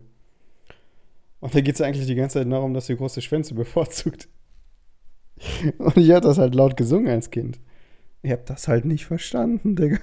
Und 1.41 1.55
da 1.55 1.61
geht 1.61 1.75
es 1.77 1.81
eigentlich 1.81 2.07
die 2.07 2.15
ganze 2.15 2.39
Zeit 2.39 2.51
darum, 2.51 2.75
dass 2.75 2.87
sie 2.87 2.97
große 2.97 3.23
Schwänze 3.23 3.55
bevorzugt. 3.55 4.29
Und 5.79 5.97
ich 5.97 6.11
habe 6.11 6.27
das 6.27 6.39
halt 6.39 6.55
laut 6.55 6.77
gesungen 6.77 7.09
als 7.09 7.31
Kind. 7.31 7.61
Ich 8.23 8.33
habe 8.33 8.43
das 8.47 8.69
halt 8.69 8.85
nicht 8.85 9.07
verstanden, 9.07 9.77
Digga. 9.77 9.99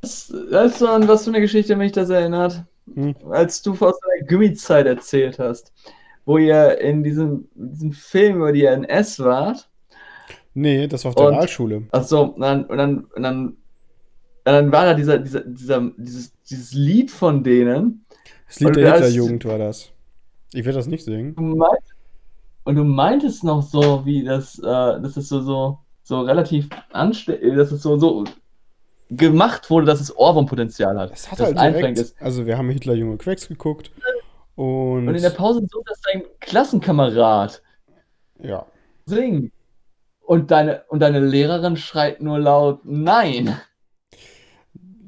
Das, 0.00 0.32
weißt 0.32 0.80
du, 0.80 0.86
an 0.88 1.08
was 1.08 1.24
für 1.24 1.30
eine 1.30 1.40
Geschichte 1.40 1.76
mich 1.76 1.92
das 1.92 2.10
erinnert? 2.10 2.64
Hm. 2.94 3.14
Als 3.30 3.62
du 3.62 3.72
aus 3.72 3.98
deiner 4.00 4.26
Gummizeit 4.28 4.86
erzählt 4.86 5.38
hast, 5.38 5.72
wo 6.26 6.36
ihr 6.38 6.78
in 6.80 7.02
diesem, 7.02 7.48
diesem 7.54 7.92
Film 7.92 8.36
über 8.36 8.52
die 8.52 8.64
NS 8.64 9.20
wart. 9.20 9.70
Nee, 10.52 10.86
das 10.88 11.04
war 11.04 11.10
auf 11.10 11.14
der 11.14 11.26
Und- 11.26 11.34
Realschule. 11.34 11.82
Achso, 11.92 12.22
und 12.24 12.40
dann, 12.40 12.64
und 12.66 12.76
dann, 12.76 13.04
und 13.04 13.22
dann, 13.22 13.46
und 13.48 13.56
dann 14.44 14.72
war 14.72 14.84
da 14.84 14.94
dieser, 14.94 15.18
dieser, 15.18 15.40
dieser, 15.40 15.90
dieses, 15.96 16.32
dieses 16.42 16.72
Lied 16.72 17.10
von 17.10 17.42
denen. 17.42 18.04
Das 18.48 18.60
Lied 18.60 18.76
der 18.76 18.92
Hitlerjugend 18.92 19.44
war 19.44 19.58
das. 19.58 19.90
Ich 20.52 20.64
werde 20.64 20.78
das 20.78 20.86
nicht 20.86 21.04
singen. 21.04 21.34
Du 21.34 21.42
meint, 21.42 21.78
und 22.64 22.74
du 22.74 22.84
meintest 22.84 23.44
noch 23.44 23.62
so, 23.62 24.04
wie 24.04 24.24
das, 24.24 24.58
äh, 24.58 24.62
das 24.62 25.16
ist 25.16 25.28
so, 25.28 25.40
so, 25.40 25.78
so 26.02 26.20
relativ 26.22 26.68
anständig, 26.92 27.54
dass 27.56 27.70
es 27.70 27.82
so, 27.82 27.96
so 27.98 28.24
gemacht 29.10 29.70
wurde, 29.70 29.86
dass 29.86 30.00
es 30.00 30.16
Ohrwurmpotenzial 30.16 30.98
hat. 30.98 31.12
Es 31.12 31.30
hat 31.30 31.38
halt 31.38 31.56
direkt, 31.56 31.98
ist. 31.98 32.20
also 32.20 32.46
wir 32.46 32.58
haben 32.58 32.68
Hitler 32.70 32.94
Junge 32.94 33.18
Quecks 33.18 33.46
geguckt 33.46 33.92
und, 34.56 35.08
Und 35.08 35.14
in 35.14 35.22
der 35.22 35.30
Pause 35.30 35.66
so, 35.70 35.82
dass 35.86 36.00
dein 36.00 36.22
Klassenkamerad 36.40 37.62
ja, 38.42 38.66
singt. 39.04 39.52
Und 40.22 40.50
deine, 40.50 40.82
und 40.88 41.00
deine 41.00 41.20
Lehrerin 41.20 41.76
schreit 41.76 42.20
nur 42.20 42.40
laut 42.40 42.80
Nein. 42.84 43.56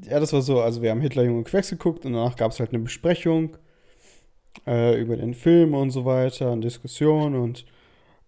ja, 0.04 0.20
das 0.20 0.32
war 0.32 0.42
so, 0.42 0.60
also 0.60 0.80
wir 0.80 0.90
haben 0.90 1.00
Hitler 1.00 1.24
Junge 1.24 1.42
Quecks 1.42 1.70
geguckt 1.70 2.04
und 2.06 2.12
danach 2.12 2.36
gab 2.36 2.52
es 2.52 2.60
halt 2.60 2.70
eine 2.70 2.78
Besprechung 2.78 3.56
äh, 4.66 5.00
über 5.00 5.16
den 5.16 5.34
Film 5.34 5.74
und 5.74 5.90
so 5.90 6.04
weiter, 6.04 6.52
eine 6.52 6.60
Diskussion 6.60 7.34
und 7.34 7.64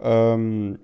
ähm, 0.01 0.81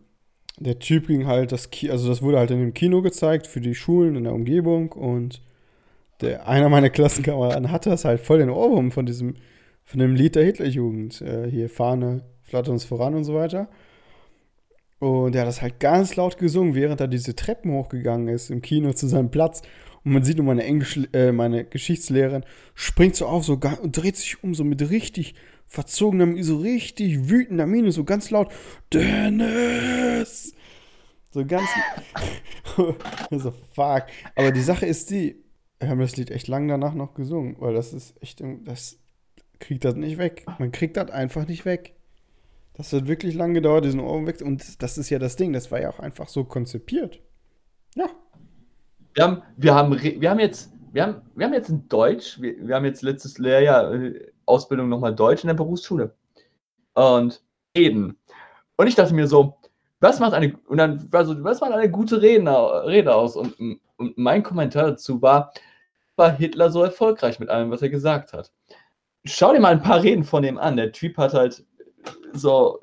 der 0.59 0.79
Typ 0.79 1.09
ging 1.09 1.27
halt 1.27 1.51
das 1.51 1.70
Ki 1.70 1.90
also 1.90 2.09
das 2.09 2.22
wurde 2.22 2.38
halt 2.38 2.51
in 2.51 2.61
dem 2.61 2.72
Kino 2.75 3.03
gezeigt 3.03 3.46
für 3.46 3.61
die 3.61 3.75
Schulen 3.75 4.14
in 4.14 4.25
der 4.25 4.33
Umgebung 4.33 4.92
und 4.92 5.42
der 6.20 6.49
einer 6.49 6.68
meiner 6.68 6.90
Klassenkameraden 6.90 7.72
hatte 7.72 7.90
das 7.90 8.05
halt 8.05 8.20
voll 8.20 8.38
den 8.38 8.51
Ohrwurm 8.51 8.92
von 8.92 9.07
diesem 9.07 9.35
von 9.87 10.01
dem 10.01 10.14
Lied 10.14 10.35
der 10.35 10.44
Hitlerjugend. 10.44 11.22
Äh, 11.22 11.49
hier 11.49 11.70
Fahne, 11.70 12.25
flattert 12.42 12.72
uns 12.72 12.85
voran 12.85 13.14
und 13.14 13.25
so 13.25 13.35
weiter. 13.35 13.68
Und 14.99 15.35
er 15.35 15.42
hat 15.42 15.49
das 15.49 15.62
halt 15.62 15.79
ganz 15.79 16.16
laut 16.16 16.38
gesungen, 16.38 16.75
während 16.75 17.01
er 17.01 17.09
diese 17.09 17.37
Treppen 17.37 17.72
hochgegangen 17.72 18.29
ist 18.29 18.51
im 18.51 18.62
Kino 18.62 18.92
zu 18.92 19.07
seinem 19.07 19.31
Platz. 19.31 19.62
Und 20.05 20.12
man 20.12 20.25
sieht 20.25 20.37
nur 20.37 20.46
meine 20.46 20.64
Englisch, 20.64 20.99
äh, 21.12 21.33
meine 21.33 21.64
Geschichtslehrerin 21.64 22.44
springt 22.75 23.16
so 23.16 23.27
auf 23.27 23.44
so 23.44 23.59
und 23.83 23.96
dreht 23.96 24.16
sich 24.16 24.42
um 24.42 24.55
so 24.55 24.64
mit 24.64 24.90
richtig 24.90 25.35
verzogenem, 25.66 26.42
so 26.42 26.59
richtig 26.59 27.29
wütender 27.29 27.66
Miene, 27.66 27.92
so 27.92 28.05
ganz 28.05 28.31
laut. 28.31 28.53
Dennis! 28.92 30.55
So 31.31 31.44
ganz. 31.44 31.68
so, 33.31 33.53
fuck. 33.75 34.05
Aber 34.35 34.53
die 34.53 34.62
Sache 34.62 34.87
ist 34.87 35.11
die, 35.11 35.44
wir 35.79 35.88
haben 35.88 36.01
das 36.01 36.16
Lied 36.16 36.31
echt 36.31 36.49
lang 36.49 36.66
danach 36.66 36.94
noch 36.94 37.14
gesungen, 37.14 37.57
weil 37.59 37.75
das 37.75 37.92
ist 37.92 38.14
echt, 38.22 38.42
das 38.64 38.99
kriegt 39.59 39.85
das 39.85 39.95
nicht 39.95 40.19
weg. 40.19 40.45
Man 40.59 40.73
kriegt 40.73 40.97
das 40.97 41.11
einfach 41.11 41.47
nicht 41.47 41.64
weg. 41.64 41.95
Das 42.75 42.92
hat 42.92 43.07
wirklich 43.07 43.35
lang 43.35 43.55
gedauert, 43.55 43.85
diesen 43.85 44.01
weg. 44.01 44.42
Und 44.42 44.83
das 44.83 44.99
ist 44.99 45.11
ja 45.11 45.19
das 45.19 45.37
Ding, 45.37 45.53
das 45.53 45.71
war 45.71 45.81
ja 45.81 45.90
auch 45.90 45.99
einfach 45.99 46.29
so 46.29 46.45
konzipiert. 46.45 47.21
Ja. 47.95 48.07
Wir 49.14 49.25
haben, 49.25 49.42
wir 49.57 49.75
haben, 49.75 50.03
wir 50.03 50.31
haben 50.31 50.40
jetzt, 50.40 50.71
wir 50.92 51.03
haben, 51.05 51.23
wir 51.35 51.47
haben 51.47 51.55
jetzt 51.55 51.71
in 51.71 51.88
Deutsch, 51.88 52.40
wir, 52.40 52.69
wir 52.69 52.75
haben 52.75 52.85
jetzt 52.85 53.03
letztes 53.03 53.38
Lehrjahr 53.38 53.95
äh, 53.95 54.31
Ausbildung 54.45 54.88
nochmal 54.88 55.14
Deutsch 55.14 55.42
in 55.42 55.49
der 55.49 55.55
Berufsschule. 55.55 56.14
Und 56.95 57.42
reden. 57.77 58.19
Und 58.77 58.87
ich 58.87 58.95
dachte 58.95 59.14
mir 59.14 59.27
so, 59.27 59.57
was 60.01 60.21
macht 60.21 60.35
eine, 60.35 60.59
und 60.69 60.77
dann 60.77 61.11
war 61.12 61.25
so, 61.25 61.42
was 61.42 61.61
macht 61.61 61.73
eine 61.73 61.90
gute 61.90 62.21
Rede, 62.21 62.45
Rede 62.87 63.14
aus? 63.14 63.37
Und, 63.37 63.59
und 63.97 64.19
mein 64.19 64.42
Kommentar 64.42 64.90
dazu 64.90 65.23
war, 65.23 65.53
war 66.16 66.33
Hitler 66.33 66.71
so 66.71 66.83
erfolgreich 66.83 67.40
mit 67.40 67.49
allem, 67.49 67.71
was 67.71 67.83
er 67.83 67.88
gesagt 67.88 68.33
hat? 68.33 68.53
Schau 69.27 69.53
dir 69.53 69.61
mal 69.61 69.73
ein 69.73 69.83
paar 69.83 70.03
Reden 70.03 70.25
von 70.25 70.45
ihm 70.45 70.59
an. 70.59 70.77
Der 70.77 70.93
Typ 70.93 71.17
hat 71.19 71.35
halt 71.35 71.65
so 72.33 72.81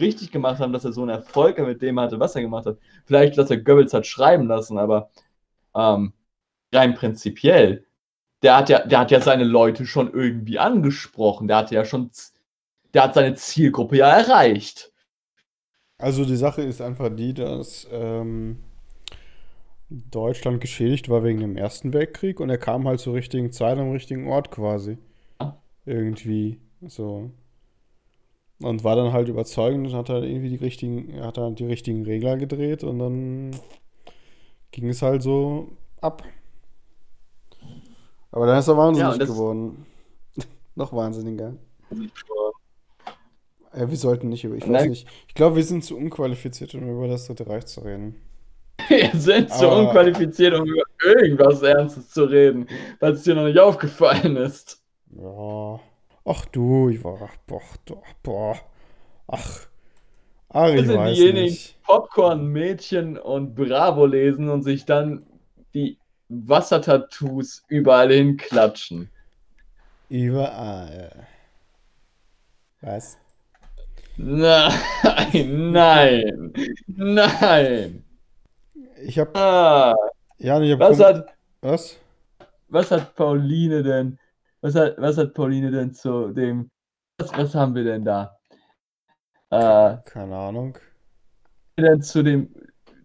richtig 0.00 0.30
gemacht 0.30 0.60
haben, 0.60 0.72
dass 0.72 0.84
er 0.84 0.92
so 0.92 1.02
einen 1.02 1.10
Erfolg 1.10 1.58
mit 1.58 1.82
dem 1.82 1.98
hatte, 1.98 2.20
was 2.20 2.34
er 2.34 2.42
gemacht 2.42 2.66
hat. 2.66 2.78
Vielleicht, 3.04 3.38
dass 3.38 3.50
er 3.50 3.58
Goebbels 3.58 3.94
hat 3.94 4.06
schreiben 4.06 4.46
lassen, 4.46 4.78
aber 4.78 5.10
ähm, 5.74 6.12
rein 6.72 6.94
prinzipiell, 6.94 7.86
der 8.42 8.56
hat 8.56 8.68
ja, 8.68 8.86
der 8.86 9.00
hat 9.00 9.10
ja 9.10 9.20
seine 9.20 9.44
Leute 9.44 9.86
schon 9.86 10.12
irgendwie 10.12 10.58
angesprochen. 10.58 11.48
Der 11.48 11.58
hat 11.58 11.70
ja 11.70 11.84
schon, 11.84 12.10
der 12.92 13.04
hat 13.04 13.14
seine 13.14 13.34
Zielgruppe 13.34 13.96
ja 13.96 14.08
erreicht. 14.08 14.92
Also 15.98 16.24
die 16.24 16.36
Sache 16.36 16.62
ist 16.62 16.82
einfach 16.82 17.08
die, 17.14 17.32
dass 17.32 17.88
ähm, 17.90 18.58
Deutschland 19.90 20.60
geschädigt 20.60 21.08
war 21.08 21.24
wegen 21.24 21.40
dem 21.40 21.56
Ersten 21.56 21.92
Weltkrieg 21.92 22.40
und 22.40 22.50
er 22.50 22.58
kam 22.58 22.86
halt 22.88 23.00
zur 23.00 23.14
richtigen 23.14 23.52
Zeit 23.52 23.78
am 23.78 23.90
richtigen 23.92 24.28
Ort 24.28 24.50
quasi. 24.50 24.98
Irgendwie 25.86 26.60
so. 26.86 27.30
Und 28.60 28.84
war 28.84 28.96
dann 28.96 29.12
halt 29.12 29.28
überzeugend 29.28 29.86
und 29.86 29.94
hat 29.94 30.08
halt 30.08 30.24
irgendwie 30.24 30.48
die 30.48 30.56
richtigen, 30.56 31.20
hat 31.22 31.36
halt 31.38 31.58
die 31.58 31.66
richtigen 31.66 32.04
Regler 32.04 32.36
gedreht 32.36 32.84
und 32.84 32.98
dann 32.98 33.50
ging 34.70 34.88
es 34.88 35.02
halt 35.02 35.22
so 35.22 35.68
ab. 36.00 36.22
Aber 38.30 38.46
dann 38.46 38.58
ist 38.58 38.68
er 38.68 38.76
wahnsinnig 38.76 39.18
Ja, 39.18 39.24
geworden. 39.24 39.86
Noch 40.74 40.92
wahnsinniger. 40.92 41.54
Ja, 43.74 43.88
wir 43.90 43.96
sollten 43.96 44.28
nicht 44.28 44.44
über, 44.44 44.56
ich 44.56 44.68
weiß 44.68 44.88
nicht. 44.88 45.06
Ich 45.28 45.34
glaube, 45.34 45.56
wir 45.56 45.64
sind 45.64 45.84
zu 45.84 45.96
unqualifiziert, 45.96 46.74
um 46.74 46.88
über 46.88 47.08
das 47.08 47.26
Dritte 47.26 47.46
Reich 47.46 47.66
zu 47.66 47.80
reden. 47.80 48.16
Wir 48.88 49.10
sind 49.14 49.50
zu 49.50 49.66
Aber- 49.66 49.80
unqualifiziert, 49.88 50.54
um 50.54 50.66
über 50.66 50.82
irgendwas 51.04 51.62
Ernstes 51.62 52.10
zu 52.10 52.24
reden, 52.24 52.66
weil 53.00 53.12
es 53.12 53.22
dir 53.22 53.34
noch 53.34 53.44
nicht 53.44 53.58
aufgefallen 53.58 54.36
ist. 54.36 54.82
Ja. 55.10 55.80
Ach 56.24 56.44
du, 56.46 56.88
ich 56.88 57.02
war, 57.04 57.30
boah, 57.46 57.60
doch, 57.84 58.02
boah. 58.22 58.56
Ach. 59.28 59.66
Ach, 60.48 60.68
ich 60.72 60.86
sind 60.86 60.96
weiß 60.96 61.16
diejenigen, 61.16 61.44
nicht. 61.46 61.82
Popcorn, 61.82 62.46
Mädchen 62.46 63.18
und 63.18 63.54
Bravo 63.54 64.06
lesen 64.06 64.48
und 64.48 64.62
sich 64.62 64.84
dann 64.84 65.26
die 65.74 65.98
Wassertattoos 66.28 67.64
überall 67.68 68.12
hinklatschen. 68.12 69.10
Überall. 70.08 71.26
Was? 72.80 73.18
Nein, 74.16 74.72
nein, 75.72 76.52
nein. 76.86 78.04
Ich 79.02 79.18
hab, 79.18 79.36
Ah, 79.36 79.94
ja, 80.38 80.60
ich 80.60 80.72
hab, 80.72 80.80
was 80.80 81.00
hat, 81.00 81.26
was? 81.60 81.98
was 82.68 82.90
hat 82.90 83.14
Pauline 83.14 83.82
denn, 83.82 84.18
was 84.60 84.74
hat, 84.74 84.96
was 84.98 85.18
hat 85.18 85.34
Pauline 85.34 85.70
denn 85.70 85.92
zu 85.94 86.32
dem, 86.32 86.70
was, 87.18 87.32
was 87.32 87.54
haben 87.54 87.74
wir 87.74 87.84
denn 87.84 88.04
da? 88.04 88.36
Äh, 89.50 89.96
Keine 90.04 90.36
Ahnung. 90.36 90.78
denn 91.78 92.02
zu 92.02 92.22
dem, 92.22 92.54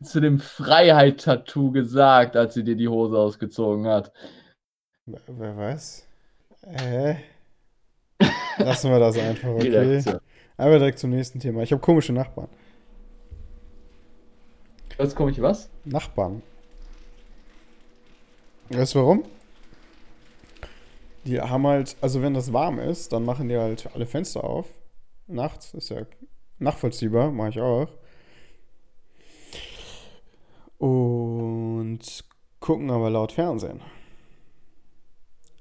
zu 0.04 0.20
dem 0.20 0.40
Freiheit-Tattoo 0.40 1.72
gesagt, 1.72 2.36
als 2.36 2.54
sie 2.56 2.64
dir 2.64 2.76
die 2.76 2.88
Hose 2.88 3.18
ausgezogen 3.18 3.88
hat? 3.88 4.12
Wer, 5.06 5.58
weiß? 5.58 6.08
Äh. 6.64 7.16
Lassen 8.58 8.92
wir 8.92 9.00
das 9.00 9.18
einfach, 9.18 9.50
okay? 9.56 10.04
Aber 10.58 10.78
direkt 10.78 11.00
zum 11.00 11.10
nächsten 11.10 11.40
Thema. 11.40 11.62
Ich 11.64 11.72
habe 11.72 11.82
komische 11.82 12.14
Nachbarn. 12.14 12.50
Was 14.98 15.16
komisch, 15.16 15.40
was? 15.42 15.70
Nachbarn. 15.86 16.42
Weißt 18.70 18.96
du 18.96 19.00
warum? 19.00 19.24
Die 21.26 21.40
haben 21.40 21.68
halt, 21.68 21.96
also 22.02 22.22
wenn 22.22 22.34
das 22.34 22.52
warm 22.54 22.80
ist, 22.80 23.12
dann 23.14 23.26
machen 23.26 23.50
die 23.50 23.58
halt 23.58 23.90
alle 23.94 24.06
Fenster 24.06 24.44
auf. 24.44 24.68
Nachts, 25.28 25.74
ist 25.74 25.90
ja 25.90 26.02
nachvollziehbar, 26.60 27.32
mache 27.32 27.50
ich 27.50 27.60
auch. 27.60 27.88
Und 30.78 32.00
gucken 32.60 32.90
aber 32.90 33.10
laut 33.10 33.32
Fernsehen. 33.34 33.82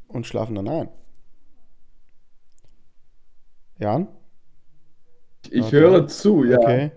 Und 0.09 0.27
schlafen 0.27 0.55
dann 0.55 0.69
ein. 0.69 0.89
Jan? 3.79 4.09
Ich 5.51 5.65
Okay. 5.65 5.71
höre 5.73 6.07
zu, 6.07 6.45
ja. 6.45 6.59
Okay. 6.59 6.91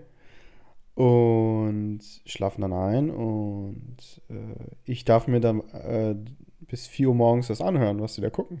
Und 0.94 2.02
schlafen 2.24 2.60
dann 2.60 2.72
ein 2.72 3.10
und 3.10 3.96
äh, 4.30 4.64
ich 4.84 5.04
darf 5.04 5.26
mir 5.26 5.40
dann 5.40 5.60
äh, 5.70 6.14
bis 6.60 6.86
4 6.86 7.08
Uhr 7.08 7.14
morgens 7.16 7.48
das 7.48 7.60
anhören, 7.60 8.00
was 8.00 8.14
sie 8.14 8.20
da 8.20 8.30
gucken. 8.30 8.60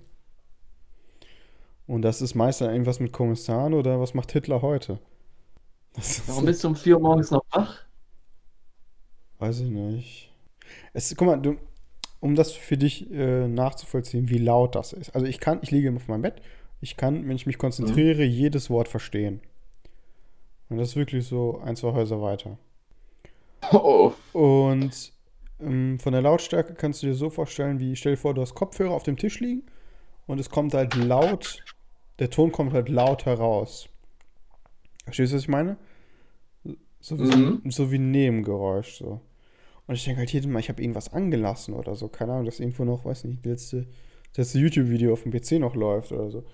Und 1.86 2.02
das 2.02 2.20
ist 2.20 2.34
meist 2.34 2.60
dann 2.60 2.70
irgendwas 2.70 2.98
mit 2.98 3.12
Kommissaren 3.12 3.72
oder 3.72 4.00
was 4.00 4.14
macht 4.14 4.32
Hitler 4.32 4.62
heute? 4.62 4.98
Warum 6.26 6.44
bist 6.44 6.64
du 6.64 6.68
um 6.68 6.76
4 6.76 6.96
Uhr 6.96 7.02
morgens 7.02 7.30
noch 7.30 7.44
wach? 7.52 7.84
weiß 9.38 9.60
ich 9.60 9.70
nicht. 9.70 10.32
Es, 10.92 11.14
guck 11.16 11.26
mal, 11.26 11.36
du, 11.36 11.56
um 12.20 12.34
das 12.34 12.52
für 12.52 12.78
dich 12.78 13.10
äh, 13.12 13.46
nachzuvollziehen, 13.46 14.28
wie 14.30 14.38
laut 14.38 14.74
das 14.74 14.92
ist. 14.92 15.14
Also 15.14 15.26
ich 15.26 15.40
kann, 15.40 15.58
ich 15.62 15.70
liege 15.70 15.92
auf 15.94 16.08
meinem 16.08 16.22
Bett, 16.22 16.40
ich 16.80 16.96
kann, 16.96 17.28
wenn 17.28 17.36
ich 17.36 17.46
mich 17.46 17.58
konzentriere, 17.58 18.24
jedes 18.24 18.70
Wort 18.70 18.88
verstehen. 18.88 19.40
Und 20.68 20.78
das 20.78 20.90
ist 20.90 20.96
wirklich 20.96 21.26
so 21.26 21.60
ein, 21.64 21.76
zwei 21.76 21.92
Häuser 21.92 22.20
weiter. 22.22 22.58
Oh, 23.72 24.12
Und 24.32 25.12
ähm, 25.60 25.98
von 25.98 26.12
der 26.12 26.22
Lautstärke 26.22 26.74
kannst 26.74 27.02
du 27.02 27.06
dir 27.06 27.14
so 27.14 27.30
vorstellen, 27.30 27.80
wie 27.80 27.96
stell 27.96 28.12
dir 28.12 28.18
vor, 28.18 28.34
du 28.34 28.42
hast 28.42 28.54
Kopfhörer 28.54 28.92
auf 28.92 29.02
dem 29.04 29.16
Tisch 29.16 29.40
liegen 29.40 29.62
und 30.26 30.38
es 30.38 30.50
kommt 30.50 30.74
halt 30.74 30.94
laut, 30.94 31.62
der 32.18 32.30
Ton 32.30 32.52
kommt 32.52 32.72
halt 32.72 32.88
laut 32.88 33.24
heraus. 33.26 33.88
Verstehst 35.04 35.32
du, 35.32 35.36
was 35.36 35.42
ich 35.42 35.48
meine? 35.48 35.76
So 37.00 37.18
wie, 37.18 37.24
Mhm. 37.24 37.62
so, 37.70 37.90
wie 37.92 37.98
ein 37.98 38.10
Nebengeräusch. 38.10 38.96
So. 38.96 39.20
Und 39.86 39.94
ich 39.94 40.04
denke 40.04 40.20
halt 40.20 40.32
jedes 40.32 40.48
Mal, 40.48 40.60
ich 40.60 40.70
habe 40.70 40.80
irgendwas 40.82 41.12
angelassen 41.12 41.74
oder 41.74 41.94
so. 41.94 42.08
Keine 42.08 42.32
Ahnung, 42.32 42.46
dass 42.46 42.60
irgendwo 42.60 42.84
noch, 42.84 43.04
weiß 43.04 43.24
nicht, 43.24 43.44
das 43.44 43.50
letzte, 43.50 43.86
das 44.32 44.38
letzte 44.38 44.58
YouTube-Video 44.60 45.12
auf 45.12 45.22
dem 45.22 45.32
PC 45.32 45.52
noch 45.60 45.74
läuft 45.74 46.12
oder 46.12 46.30
so. 46.30 46.44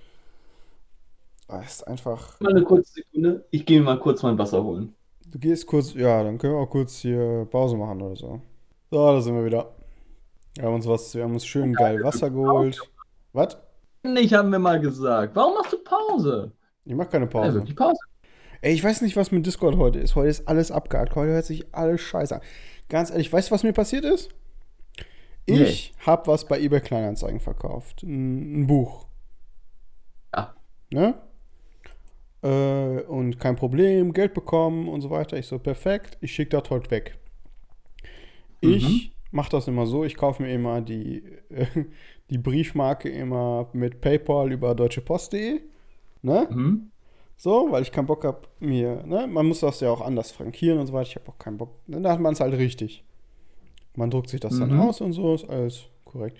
Aber 1.51 1.62
es 1.64 1.72
ist 1.74 1.82
einfach. 1.88 2.40
mal 2.40 2.51
eine 2.51 2.62
kurze 2.62 2.92
Sekunde. 2.92 3.44
Ich 3.51 3.66
gehe 3.66 3.80
mir 3.80 3.86
mal 3.86 3.98
kurz 3.98 4.22
mein 4.22 4.38
Wasser 4.38 4.62
holen. 4.62 4.94
Du 5.26 5.38
gehst 5.38 5.66
kurz, 5.66 5.94
ja, 5.94 6.22
dann 6.22 6.38
können 6.38 6.55
wir 6.55 6.61
auch 6.61 6.70
kurz 6.70 6.96
hier 6.98 7.46
Pause 7.51 7.76
machen 7.76 8.01
oder 8.03 8.16
so. 8.16 8.40
So, 8.90 9.12
da 9.12 9.20
sind 9.20 9.34
wir 9.34 9.44
wieder. 9.44 9.74
Wir 10.57 10.64
haben 10.66 10.74
uns 10.74 10.86
was, 10.86 11.14
wir 11.14 11.22
haben 11.24 11.32
uns 11.32 11.46
schön 11.46 11.72
geil 11.72 12.03
Wasser 12.03 12.30
geholt. 12.30 12.80
Was? 13.32 13.57
Nicht, 14.03 14.32
haben 14.32 14.51
wir 14.51 14.59
mal 14.59 14.80
gesagt. 14.80 15.36
Warum 15.36 15.55
machst 15.55 15.72
du 15.72 15.78
Pause? 15.78 16.53
Ich 16.84 16.94
mach 16.94 17.09
keine 17.09 17.26
Ja, 17.26 17.30
Pause. 17.30 17.55
wirklich 17.55 17.76
Pause. 17.76 17.98
Ey, 18.62 18.72
ich 18.74 18.82
weiß 18.84 19.01
nicht, 19.03 19.16
was 19.16 19.30
mit 19.30 19.46
Discord 19.46 19.76
heute 19.76 19.98
ist. 20.01 20.14
Heute 20.14 20.28
ist 20.28 20.46
alles 20.48 20.70
abgehakt. 20.70 21.14
Heute 21.16 21.32
hört 21.32 21.44
sich 21.46 21.72
alles 21.74 22.01
scheiße 22.01 22.36
an. 22.36 22.42
Ganz 22.88 23.11
ehrlich, 23.11 23.32
weißt 23.32 23.51
du, 23.51 23.55
was 23.55 23.62
mir 23.62 23.72
passiert 23.72 24.05
ist? 24.05 24.30
Ich 25.46 25.94
hab 26.07 26.28
was 26.28 26.46
bei 26.46 26.61
eBay 26.61 26.80
Kleinanzeigen 26.80 27.40
verkauft. 27.40 28.03
Ein, 28.03 28.61
ein 28.62 28.66
Buch. 28.66 29.07
Ja. 30.34 30.55
Ne? 30.92 31.14
Äh, 32.43 33.03
und 33.03 33.38
kein 33.38 33.57
Problem, 33.57 34.12
Geld 34.12 34.34
bekommen 34.34 34.88
und 34.88 35.01
so 35.03 35.11
weiter. 35.11 35.36
Ich 35.38 35.47
so, 35.47 35.59
perfekt, 35.59 36.16
ich 36.20 36.32
schicke 36.32 36.59
das 36.61 36.70
heute 36.70 36.91
weg. 36.91 37.18
Ich 38.61 39.12
mache 39.30 39.51
das 39.51 39.68
immer 39.68 39.86
so, 39.86 40.05
ich 40.05 40.16
kaufe 40.16 40.43
mir 40.43 40.53
immer 40.53 40.80
die, 40.80 41.22
äh, 41.51 41.66
die 42.30 42.38
Briefmarke 42.38 43.09
immer 43.09 43.68
mit 43.72 44.01
PayPal 44.01 44.53
über 44.53 44.74
deutschepost.de. 44.74 45.61
Ne? 46.22 46.49
Mhm. 46.51 46.91
So, 47.36 47.68
weil 47.70 47.82
ich 47.82 47.93
keinen 47.93 48.07
Bock 48.07 48.24
habe, 48.24 48.43
mir, 48.59 49.03
ne? 49.07 49.26
Man 49.26 49.47
muss 49.47 49.61
das 49.61 49.80
ja 49.80 49.91
auch 49.91 50.03
anders 50.03 50.30
frankieren 50.30 50.78
und 50.78 50.86
so 50.88 50.93
weiter. 50.93 51.09
Ich 51.09 51.16
habe 51.16 51.28
auch 51.30 51.38
keinen 51.38 51.57
Bock. 51.57 51.70
Dann 51.86 52.07
hat 52.07 52.20
man 52.20 52.34
es 52.34 52.41
halt 52.41 52.53
richtig. 52.53 53.03
Man 53.97 54.11
druckt 54.11 54.28
sich 54.28 54.41
das 54.41 54.59
dann 54.59 54.74
Mhm. 54.74 54.80
aus 54.80 55.01
und 55.01 55.14
so, 55.14 55.34
ist 55.34 55.49
alles 55.49 55.84
korrekt. 56.05 56.36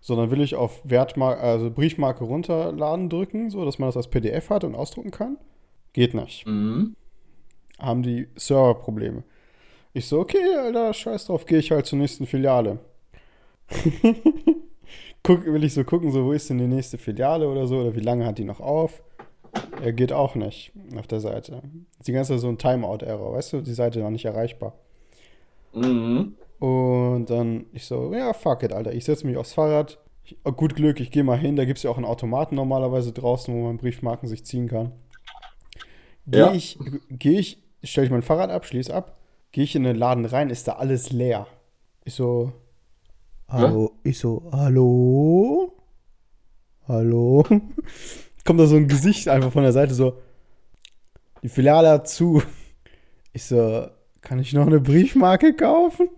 So, 0.00 0.16
dann 0.16 0.30
will 0.30 0.40
ich 0.40 0.54
auf 0.54 0.80
Wertmarke, 0.84 1.40
also 1.40 1.70
Briefmarke 1.70 2.24
runterladen 2.24 3.08
drücken, 3.08 3.50
so 3.50 3.64
dass 3.64 3.78
man 3.78 3.88
das 3.88 3.96
als 3.96 4.08
PDF 4.08 4.48
hat 4.50 4.64
und 4.64 4.74
ausdrucken 4.74 5.10
kann. 5.10 5.36
Geht 5.92 6.14
nicht. 6.14 6.46
Mhm. 6.46 6.96
Haben 7.78 8.02
die 8.02 8.28
Serverprobleme. 8.36 9.24
Ich 9.92 10.06
so, 10.06 10.20
okay, 10.20 10.56
Alter, 10.56 10.92
scheiß 10.94 11.26
drauf, 11.26 11.46
gehe 11.46 11.58
ich 11.58 11.70
halt 11.70 11.86
zur 11.86 11.98
nächsten 11.98 12.26
Filiale. 12.26 12.78
Guck, 15.22 15.44
will 15.44 15.64
ich 15.64 15.74
so 15.74 15.84
gucken, 15.84 16.10
so, 16.12 16.24
wo 16.24 16.32
ist 16.32 16.48
denn 16.48 16.58
die 16.58 16.66
nächste 16.66 16.96
Filiale 16.96 17.48
oder 17.48 17.66
so, 17.66 17.80
oder 17.80 17.94
wie 17.94 18.00
lange 18.00 18.24
hat 18.24 18.38
die 18.38 18.44
noch 18.44 18.60
auf? 18.60 19.02
Er 19.82 19.92
geht 19.92 20.12
auch 20.12 20.34
nicht 20.34 20.72
auf 20.96 21.06
der 21.06 21.20
Seite. 21.20 21.62
Die 22.06 22.12
ganze 22.12 22.32
Zeit 22.32 22.40
so 22.40 22.48
ein 22.48 22.58
Timeout-Error, 22.58 23.32
weißt 23.34 23.52
du, 23.54 23.60
die 23.60 23.74
Seite 23.74 24.02
war 24.02 24.10
nicht 24.10 24.24
erreichbar. 24.24 24.74
Mhm. 25.74 26.36
Und 26.60 27.30
dann 27.30 27.66
ich 27.72 27.86
so, 27.86 28.12
ja, 28.14 28.32
fuck 28.34 28.62
it, 28.62 28.72
Alter. 28.72 28.92
Ich 28.92 29.06
setze 29.06 29.26
mich 29.26 29.36
aufs 29.36 29.54
Fahrrad. 29.54 29.98
Ich, 30.24 30.36
oh, 30.44 30.52
gut 30.52 30.76
Glück, 30.76 31.00
ich 31.00 31.10
gehe 31.10 31.24
mal 31.24 31.38
hin. 31.38 31.56
Da 31.56 31.64
gibt 31.64 31.78
es 31.78 31.82
ja 31.82 31.90
auch 31.90 31.96
einen 31.96 32.04
Automaten 32.04 32.54
normalerweise 32.54 33.12
draußen, 33.12 33.52
wo 33.52 33.64
man 33.64 33.78
Briefmarken 33.78 34.28
sich 34.28 34.44
ziehen 34.44 34.68
kann. 34.68 34.92
Gehe 36.26 36.40
Ja. 36.40 36.52
ich, 36.52 36.78
gehe 37.08 37.40
ich, 37.40 37.62
stelle 37.82 38.04
ich 38.04 38.12
mein 38.12 38.22
Fahrrad 38.22 38.50
ab, 38.50 38.66
schließe 38.66 38.94
ab, 38.94 39.16
gehe 39.52 39.64
ich 39.64 39.74
in 39.74 39.84
den 39.84 39.96
Laden 39.96 40.26
rein, 40.26 40.50
ist 40.50 40.68
da 40.68 40.72
alles 40.72 41.10
leer. 41.10 41.46
Ich 42.04 42.12
so, 42.14 42.52
hallo, 43.48 43.92
ich 44.04 44.18
so, 44.18 44.42
hallo? 44.52 45.72
Hallo? 46.86 47.42
Kommt 48.44 48.60
da 48.60 48.66
so 48.66 48.76
ein 48.76 48.86
Gesicht 48.86 49.28
einfach 49.28 49.50
von 49.50 49.62
der 49.62 49.72
Seite 49.72 49.94
so, 49.94 50.18
die 51.42 51.48
Filiale 51.48 51.88
hat 51.88 52.06
zu. 52.06 52.42
Ich 53.32 53.44
so, 53.44 53.86
kann 54.20 54.38
ich 54.38 54.52
noch 54.52 54.66
eine 54.66 54.80
Briefmarke 54.80 55.54
kaufen? 55.54 56.09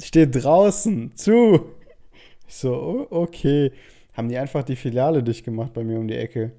Steht 0.00 0.42
draußen, 0.42 1.14
zu. 1.16 1.66
Ich 2.46 2.54
so, 2.54 2.74
oh, 2.74 3.06
okay. 3.10 3.72
Haben 4.14 4.28
die 4.28 4.38
einfach 4.38 4.62
die 4.64 4.76
Filiale 4.76 5.22
dicht 5.22 5.44
gemacht 5.44 5.72
bei 5.74 5.84
mir 5.84 5.98
um 5.98 6.08
die 6.08 6.16
Ecke. 6.16 6.52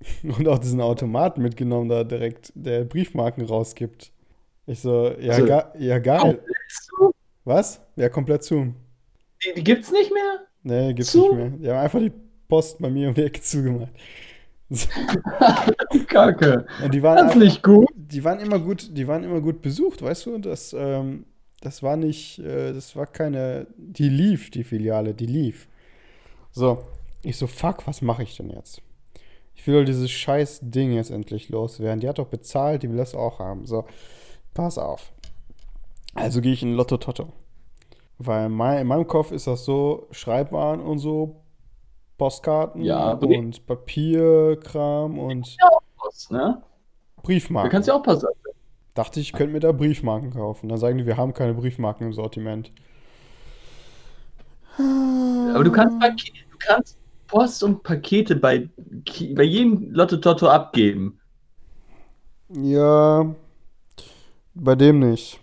Und 0.22 0.46
auch 0.48 0.58
diesen 0.58 0.80
Automaten 0.80 1.42
mitgenommen, 1.42 1.88
da 1.88 2.04
direkt 2.04 2.52
der 2.54 2.84
Briefmarken 2.84 3.44
rausgibt. 3.44 4.12
Ich 4.66 4.80
so, 4.80 5.10
ja, 5.18 5.32
Also- 5.34 5.46
ga, 5.46 5.72
ja 5.78 5.98
geil. 5.98 6.40
So, 6.68 7.12
Was? 7.44 7.80
Ja, 7.96 8.08
komplett 8.08 8.44
zu. 8.44 8.74
Die, 9.44 9.54
die 9.54 9.64
gibt's 9.64 9.90
nicht 9.90 10.12
mehr? 10.12 10.40
Nee, 10.62 10.92
gibt's 10.94 11.12
Zu? 11.12 11.22
nicht 11.22 11.34
mehr. 11.34 11.48
Die 11.50 11.68
haben 11.68 11.78
einfach 11.78 11.98
die 12.00 12.12
Post 12.48 12.78
bei 12.78 12.90
mir 12.90 13.08
um 13.08 13.14
die 13.14 13.22
Ecke 13.24 13.40
zugemacht. 13.40 13.92
Kacke. 16.06 16.66
Und 16.84 16.94
die 16.94 17.02
waren 17.02 17.18
einfach, 17.18 17.34
nicht 17.36 17.62
gut. 17.62 17.88
die 17.94 18.22
waren 18.22 18.38
immer 18.38 18.58
gut, 18.58 18.96
die 18.96 19.08
waren 19.08 19.24
immer 19.24 19.40
gut 19.40 19.62
besucht, 19.62 20.02
weißt 20.02 20.26
du? 20.26 20.38
Das, 20.38 20.74
ähm, 20.78 21.24
das 21.60 21.82
war 21.82 21.96
nicht, 21.96 22.38
äh, 22.38 22.72
das 22.72 22.96
war 22.96 23.06
keine, 23.06 23.66
die 23.76 24.08
lief, 24.08 24.50
die 24.50 24.64
Filiale, 24.64 25.14
die 25.14 25.26
lief. 25.26 25.68
So, 26.52 26.84
ich 27.22 27.36
so, 27.36 27.46
fuck, 27.46 27.86
was 27.86 28.02
mache 28.02 28.22
ich 28.22 28.36
denn 28.36 28.50
jetzt? 28.50 28.82
Ich 29.54 29.66
will 29.66 29.78
doch 29.80 29.84
dieses 29.84 30.10
scheiß 30.10 30.60
Ding 30.62 30.92
jetzt 30.92 31.10
endlich 31.10 31.50
loswerden. 31.50 32.00
Die 32.00 32.08
hat 32.08 32.18
doch 32.18 32.28
bezahlt, 32.28 32.82
die 32.82 32.88
will 32.88 32.96
das 32.96 33.14
auch 33.14 33.38
haben. 33.38 33.66
So, 33.66 33.84
pass 34.54 34.78
auf. 34.78 35.12
Also 36.14 36.40
gehe 36.40 36.52
ich 36.52 36.62
in 36.62 36.74
Lotto 36.74 36.96
Totto. 36.96 37.28
Weil 38.18 38.48
mein, 38.48 38.78
in 38.80 38.86
meinem 38.86 39.06
Kopf 39.06 39.32
ist 39.32 39.46
das 39.46 39.64
so, 39.64 40.08
Schreibwaren 40.10 40.80
und 40.80 40.98
so, 40.98 41.42
Postkarten 42.18 42.82
Ja, 42.82 43.12
und 43.12 43.66
Papierkram 43.66 45.18
und 45.18 45.56
Was, 46.04 46.30
ne? 46.30 46.62
Da 47.16 47.22
Briefmarken. 47.22 47.70
kannst 47.70 47.88
du 47.88 47.92
ja 47.92 47.98
auch 47.98 48.02
passen. 48.02 48.28
Dachte 48.94 49.20
ich, 49.20 49.28
ich 49.28 49.32
könnte 49.32 49.52
mir 49.52 49.60
da 49.60 49.72
Briefmarken 49.72 50.32
kaufen. 50.32 50.68
Dann 50.68 50.78
sagen 50.78 50.98
die, 50.98 51.06
wir 51.06 51.16
haben 51.16 51.32
keine 51.32 51.54
Briefmarken 51.54 52.06
im 52.06 52.12
Sortiment. 52.12 52.72
Aber 54.78 55.64
du 55.64 55.70
kannst, 55.70 55.96
du 56.00 56.58
kannst 56.58 56.98
Post 57.26 57.62
und 57.62 57.82
Pakete 57.82 58.36
bei, 58.36 58.68
bei 59.34 59.42
jedem 59.44 59.92
Lotto 59.92 60.16
Totto 60.16 60.48
abgeben. 60.48 61.18
Ja, 62.48 63.34
bei 64.54 64.74
dem 64.74 64.98
nicht. 64.98 65.40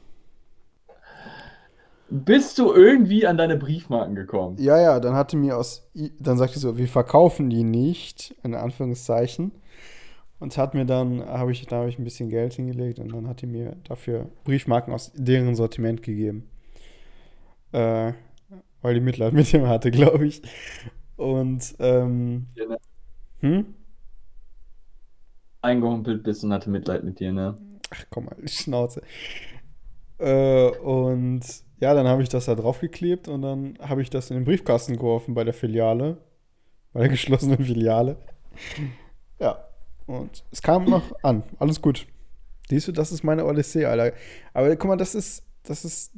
Bist 2.10 2.58
du 2.58 2.74
irgendwie 2.74 3.28
an 3.28 3.38
deine 3.38 3.58
Briefmarken 3.58 4.16
gekommen? 4.16 4.58
Ja, 4.60 4.80
ja, 4.80 5.00
dann 5.00 5.16
hatte 5.16 5.36
mir 5.36 5.58
aus, 5.58 5.90
dann 6.20 6.38
sagte 6.38 6.56
sie 6.56 6.62
so, 6.62 6.78
wir 6.78 6.88
verkaufen 6.88 7.50
die 7.50 7.64
nicht, 7.64 8.36
in 8.44 8.56
Anführungszeichen. 8.56 9.52
Und 10.40 10.58
hat 10.58 10.74
mir 10.76 10.86
dann, 10.86 11.26
habe 11.26 11.52
ich, 11.52 11.66
da 11.66 11.78
habe 11.78 11.90
ich 11.90 11.98
ein 11.98 12.04
bisschen 12.04 12.30
Geld 12.30 12.54
hingelegt 12.54 13.00
und 13.00 13.12
dann 13.12 13.28
hat 13.28 13.42
die 13.42 13.48
mir 13.48 13.76
dafür 13.86 14.30
Briefmarken 14.44 14.94
aus 14.94 15.12
deren 15.16 15.56
Sortiment 15.56 16.04
gegeben. 16.04 16.48
Äh, 17.72 18.14
weil 18.82 18.94
die 18.94 19.02
Mitleid 19.02 19.34
mit 19.34 19.52
dem 19.54 19.68
hatte, 19.68 19.92
glaube 19.92 20.28
ich. 20.28 20.42
Und, 21.18 21.76
ähm, 21.80 22.48
Ja, 22.56 22.66
ne? 22.66 22.78
hm? 23.42 23.66
Eingehumpelt 25.62 26.24
bist 26.24 26.44
und 26.44 26.54
hatte 26.54 26.70
Mitleid 26.70 27.04
mit 27.04 27.20
dir, 27.20 27.32
ne? 27.32 27.56
Ach 27.90 28.06
komm 28.10 28.26
mal, 28.26 28.36
Schnauze. 28.48 29.02
Äh, 30.20 30.70
und 30.80 31.42
ja, 31.80 31.94
dann 31.94 32.08
habe 32.08 32.24
ich 32.24 32.30
das 32.30 32.46
da 32.46 32.56
draufgeklebt 32.56 33.28
und 33.28 33.42
dann 33.44 33.78
habe 33.80 34.02
ich 34.02 34.10
das 34.10 34.30
in 34.32 34.38
den 34.38 34.46
Briefkasten 34.46 34.96
geworfen 34.98 35.36
bei 35.36 35.44
der 35.44 35.54
Filiale, 35.54 36.18
bei 36.94 37.02
der 37.02 37.10
geschlossenen 37.10 37.64
Filiale. 37.64 38.18
Ja, 39.40 39.60
und 40.08 40.44
es 40.52 40.62
kam 40.62 40.86
noch 40.86 41.12
an. 41.22 41.44
Alles 41.60 41.82
gut. 41.82 42.08
Siehst 42.70 42.88
du, 42.88 42.92
das 42.92 43.12
ist 43.12 43.24
meine 43.24 43.46
Odyssee, 43.46 43.86
Alter. 43.86 44.16
Aber 44.54 44.76
guck 44.76 44.90
mal, 44.90 44.98
das 44.98 45.16
ist, 45.16 45.44
das 45.64 45.86
ist. 45.86 46.12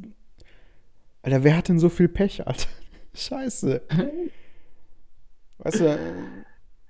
Alter, 1.21 1.43
wer 1.43 1.57
hat 1.57 1.67
denn 1.67 1.79
so 1.79 1.89
viel 1.89 2.07
Pech, 2.07 2.47
Alter? 2.47 2.67
Scheiße. 3.13 3.81
Weißt 5.57 5.79
du, 5.81 5.99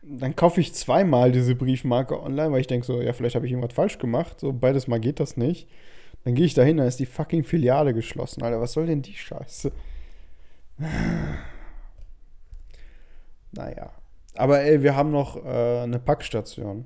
dann 0.04 0.36
kaufe 0.36 0.62
ich 0.62 0.74
zweimal 0.74 1.32
diese 1.32 1.56
Briefmarke 1.56 2.22
online, 2.22 2.52
weil 2.52 2.62
ich 2.62 2.68
denke 2.68 2.86
so, 2.86 3.02
ja, 3.02 3.14
vielleicht 3.14 3.36
habe 3.36 3.45
ich 3.45 3.52
irgendwas 3.52 3.74
falsch 3.74 3.97
gemacht. 3.97 4.39
So, 4.39 4.54
beides 4.54 4.88
Mal 4.88 5.00
geht 5.00 5.20
das 5.20 5.38
nicht. 5.38 5.68
Dann 6.24 6.36
gehe 6.36 6.45
ich 6.45 6.54
da 6.54 6.64
hin, 6.64 6.78
da 6.78 6.86
ist 6.86 7.00
die 7.00 7.06
fucking 7.06 7.43
Filiale 7.43 7.93
geschlossen, 7.93 8.43
Alter. 8.43 8.62
Was 8.62 8.74
soll 8.74 8.86
denn 8.86 9.02
die 9.02 9.16
Scheiße? 9.16 9.72
Naja. 13.52 13.99
Aber 14.40 14.62
ey, 14.62 14.82
wir 14.82 14.96
haben 14.96 15.12
noch 15.12 15.36
äh, 15.36 15.82
eine 15.82 16.00
Packstation. 16.00 16.86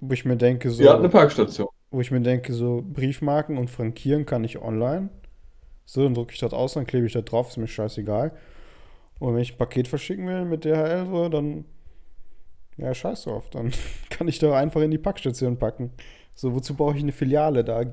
Wo 0.00 0.12
ich 0.12 0.24
mir 0.24 0.36
denke, 0.36 0.70
so, 0.70 0.82
hatten 0.88 0.98
eine 0.98 1.08
Parkstation. 1.08 1.68
wo 1.92 2.00
ich 2.00 2.10
mir 2.10 2.20
denke, 2.20 2.52
so 2.52 2.82
Briefmarken 2.84 3.56
und 3.56 3.70
frankieren 3.70 4.26
kann 4.26 4.42
ich 4.42 4.60
online. 4.60 5.10
So, 5.84 6.02
dann 6.02 6.14
drucke 6.14 6.32
ich 6.32 6.40
das 6.40 6.52
aus, 6.52 6.72
dann 6.74 6.84
klebe 6.84 7.06
ich 7.06 7.12
das 7.12 7.24
drauf, 7.26 7.50
ist 7.50 7.58
mir 7.58 7.68
scheißegal. 7.68 8.32
Und 9.20 9.34
wenn 9.34 9.40
ich 9.40 9.52
ein 9.52 9.58
Paket 9.58 9.86
verschicken 9.86 10.26
will 10.26 10.46
mit 10.46 10.64
DHL, 10.64 11.06
so, 11.08 11.28
dann, 11.28 11.64
ja, 12.76 12.92
scheiß 12.92 13.22
drauf. 13.22 13.48
Dann 13.50 13.70
kann 14.10 14.26
ich 14.26 14.40
da 14.40 14.58
einfach 14.58 14.80
in 14.80 14.90
die 14.90 14.98
Packstation 14.98 15.58
packen. 15.58 15.92
So, 16.34 16.56
wozu 16.56 16.74
brauche 16.74 16.96
ich 16.96 17.04
eine 17.04 17.12
Filiale 17.12 17.62
da? 17.62 17.84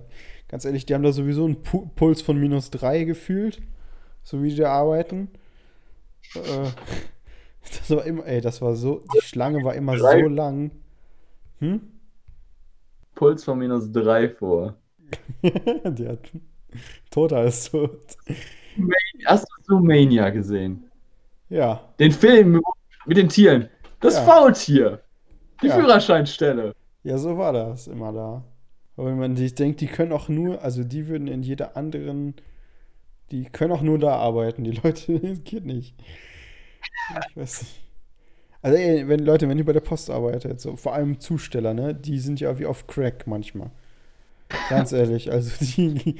Ganz 0.47 0.65
ehrlich, 0.65 0.87
die 0.87 0.95
haben 0.95 1.03
da 1.03 1.11
sowieso 1.11 1.45
einen 1.45 1.61
Pu 1.61 1.85
Puls 1.95 2.23
von 2.23 2.39
minus 2.39 2.71
3 2.71 3.03
gefühlt, 3.03 3.61
so 4.23 4.41
wie 4.41 4.49
die 4.49 4.55
da 4.55 4.71
arbeiten. 4.71 5.29
Äh, 6.33 6.71
das 7.63 7.89
war 7.91 8.05
immer, 8.05 8.25
ey, 8.25 8.41
das 8.41 8.61
war 8.61 8.75
so, 8.75 9.03
die 9.13 9.21
Schlange 9.21 9.63
war 9.63 9.75
immer 9.75 9.95
Drei. 9.97 10.21
so 10.21 10.27
lang. 10.27 10.71
Hm? 11.59 11.81
Puls 13.15 13.43
von 13.43 13.59
minus 13.59 13.91
3 13.91 14.29
vor. 14.29 14.75
Die 15.43 16.07
hat 16.07 16.19
total 17.09 17.47
ist 17.47 17.71
tot. 17.71 17.99
Hast 19.25 19.47
du 19.67 19.79
Mania 19.79 20.29
gesehen? 20.29 20.83
Ja, 21.49 21.81
Den 21.99 22.11
Film 22.11 22.61
mit 23.05 23.17
den 23.17 23.27
Tieren. 23.29 23.69
Das 23.99 24.15
Ja. 24.15 24.23
Faultier. 24.23 25.01
Die 25.61 25.67
Ja. 25.67 25.75
Führerscheinstelle. 25.75 26.73
ja, 27.03 27.17
so 27.17 27.37
war 27.37 27.51
das 27.53 27.87
immer 27.87 28.13
da. 28.13 28.43
Aber 28.95 29.07
wenn 29.07 29.19
man 29.19 29.35
sich 29.35 29.55
denkt, 29.55 29.81
die 29.81 29.87
können 29.87 30.11
auch 30.13 30.29
nur, 30.29 30.61
also 30.61 30.83
die 30.83 31.07
würden 31.07 31.27
in 31.27 31.41
jeder 31.43 31.75
anderen, 31.75 32.35
die 33.31 33.45
können 33.45 33.71
auch 33.73 33.81
nur 33.81 33.97
da 33.99 34.15
arbeiten, 34.15 34.63
die 34.63 34.71
Leute, 34.71 35.19
das 35.19 35.43
geht 35.43 35.65
nicht. 35.65 35.95
Ich 37.29 37.37
weiß 37.37 37.61
nicht. 37.61 37.81
Also 38.61 38.77
ey, 38.77 39.07
wenn 39.07 39.19
Leute, 39.19 39.47
wenn 39.47 39.57
ihr 39.57 39.65
bei 39.65 39.73
der 39.73 39.79
Post 39.79 40.09
arbeitet, 40.09 40.59
so 40.59 40.75
vor 40.75 40.93
allem 40.93 41.19
Zusteller, 41.19 41.73
ne, 41.73 41.95
die 41.95 42.19
sind 42.19 42.39
ja 42.39 42.59
wie 42.59 42.65
auf 42.65 42.87
Crack 42.87 43.25
manchmal. 43.25 43.71
Ganz 44.69 44.91
ehrlich, 44.91 45.31
also 45.31 45.51
die, 45.63 46.15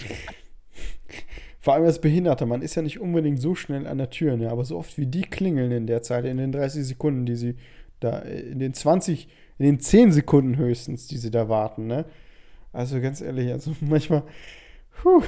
vor 1.59 1.73
allem 1.73 1.85
als 1.85 1.99
Behinderter, 1.99 2.45
man 2.45 2.61
ist 2.61 2.75
ja 2.75 2.81
nicht 2.81 2.99
unbedingt 2.99 3.41
so 3.41 3.55
schnell 3.55 3.87
an 3.87 3.97
der 3.97 4.09
Tür, 4.09 4.37
ne, 4.37 4.49
aber 4.49 4.63
so 4.63 4.77
oft 4.77 4.97
wie 4.97 5.07
die 5.07 5.23
klingeln 5.23 5.71
in 5.71 5.87
der 5.87 6.01
Zeit, 6.01 6.25
in 6.25 6.37
den 6.37 6.51
30 6.51 6.85
Sekunden, 6.85 7.25
die 7.25 7.35
sie 7.35 7.55
da, 7.99 8.19
in 8.19 8.59
den 8.59 8.73
20, 8.73 9.27
in 9.57 9.65
den 9.65 9.79
10 9.79 10.13
Sekunden 10.13 10.55
höchstens, 10.55 11.07
die 11.07 11.17
sie 11.17 11.31
da 11.31 11.49
warten, 11.49 11.87
ne. 11.87 12.05
Also 12.71 13.01
ganz 13.01 13.19
ehrlich, 13.19 13.51
also 13.51 13.75
manchmal, 13.81 14.23
puh, 15.01 15.23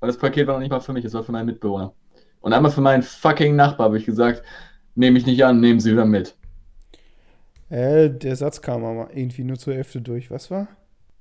Weil 0.00 0.08
das 0.08 0.18
Paket 0.18 0.46
war 0.46 0.54
noch 0.54 0.60
nicht 0.60 0.70
mal 0.70 0.80
für 0.80 0.92
mich, 0.92 1.04
es 1.04 1.14
war 1.14 1.24
für 1.24 1.32
meinen 1.32 1.46
Mitbewohner. 1.46 1.94
Und 2.40 2.52
einmal 2.52 2.70
für 2.72 2.80
meinen 2.80 3.02
fucking 3.02 3.56
Nachbar 3.56 3.86
habe 3.86 3.98
ich 3.98 4.06
gesagt, 4.06 4.42
nehme 4.94 5.18
ich 5.18 5.26
nicht 5.26 5.44
an, 5.44 5.60
nehmen 5.60 5.80
Sie 5.80 5.92
wieder 5.92 6.04
mit. 6.06 6.36
Äh, 7.68 8.10
der 8.10 8.34
Satz 8.36 8.60
kam 8.60 8.84
aber 8.84 9.14
irgendwie 9.16 9.44
nur 9.44 9.56
zur 9.58 9.74
Hälfte 9.74 10.00
durch. 10.00 10.30
Was 10.32 10.50
war? 10.50 10.68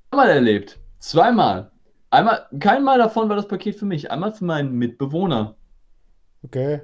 Zweimal 0.09 0.29
erlebt. 0.29 0.79
Zweimal. 0.99 1.71
Einmal, 2.09 2.47
kein 2.59 2.83
Mal 2.83 2.97
davon 2.97 3.29
war 3.29 3.35
das 3.35 3.47
Paket 3.47 3.75
für 3.77 3.85
mich, 3.85 4.11
einmal 4.11 4.33
für 4.33 4.45
meinen 4.45 4.73
Mitbewohner. 4.77 5.57
Okay. 6.45 6.81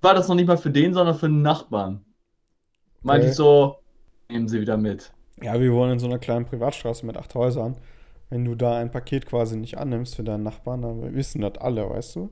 War 0.00 0.14
das 0.14 0.26
noch 0.28 0.34
nicht 0.36 0.46
mal 0.46 0.56
für 0.56 0.70
den, 0.70 0.94
sondern 0.94 1.14
für 1.16 1.28
den 1.28 1.42
Nachbarn. 1.42 2.04
Meinte 3.02 3.26
Okay. 3.26 3.28
ich 3.28 3.34
so, 3.34 3.78
nehmen 4.28 4.48
Sie 4.48 4.60
wieder 4.60 4.76
mit. 4.76 5.12
Ja, 5.40 5.58
wir 5.60 5.72
wohnen 5.72 5.92
in 5.94 5.98
so 5.98 6.06
einer 6.06 6.18
kleinen 6.18 6.44
Privatstraße 6.46 7.04
mit 7.06 7.16
acht 7.16 7.34
Häusern. 7.34 7.76
Wenn 8.28 8.44
du 8.44 8.54
da 8.54 8.78
ein 8.78 8.90
Paket 8.90 9.26
quasi 9.26 9.56
nicht 9.56 9.78
annimmst 9.78 10.16
für 10.16 10.24
deinen 10.24 10.42
Nachbarn, 10.42 10.82
dann 10.82 11.14
wissen 11.14 11.40
das 11.40 11.58
alle, 11.58 11.88
weißt 11.88 12.16
du? 12.16 12.30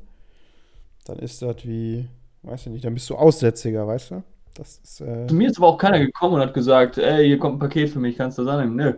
Dann 1.05 1.19
ist 1.19 1.43
das 1.43 1.65
wie, 1.65 2.09
weiß 2.43 2.67
ich 2.67 2.73
nicht, 2.73 2.85
dann 2.85 2.95
bist 2.95 3.09
du 3.11 3.15
Aussätziger, 3.15 3.87
weißt 3.87 4.11
du? 4.13 4.25
Das 4.55 4.79
ist, 4.79 5.01
äh, 5.01 5.27
Zu 5.27 5.35
mir 5.35 5.51
ist 5.51 5.59
aber 5.59 5.69
auch 5.69 5.79
keiner 5.79 5.99
gekommen 5.99 6.35
und 6.35 6.41
hat 6.41 6.55
gesagt, 6.55 6.99
ey, 6.99 7.27
hier 7.27 7.39
kommt 7.39 7.57
ein 7.57 7.59
Paket 7.61 7.91
für 7.91 7.99
mich, 7.99 8.17
kannst 8.17 8.39
du 8.39 8.45
das 8.45 8.55
annehmen? 8.55 8.77
Nö. 8.77 8.95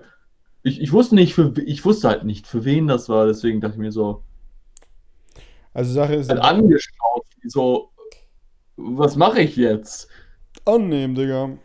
Ich, 0.63 0.81
ich 0.81 0.93
wusste 0.93 1.15
nicht, 1.15 1.35
für, 1.35 1.53
ich 1.65 1.85
wusste 1.85 2.09
halt 2.09 2.25
nicht, 2.25 2.47
für 2.47 2.65
wen 2.65 2.87
das 2.87 3.09
war, 3.09 3.27
deswegen 3.27 3.61
dachte 3.61 3.75
ich 3.75 3.81
mir 3.81 3.93
so, 3.93 4.23
also 5.73 5.93
Sache 5.93 6.15
ist, 6.15 6.31
halt 6.31 6.41
angeschaut, 6.41 7.27
wie 7.43 7.51
so, 7.51 7.91
was 8.77 9.17
mache 9.17 9.43
ich 9.43 9.57
jetzt? 9.57 10.09
annehmen, 10.65 11.15
Digga. 11.15 11.59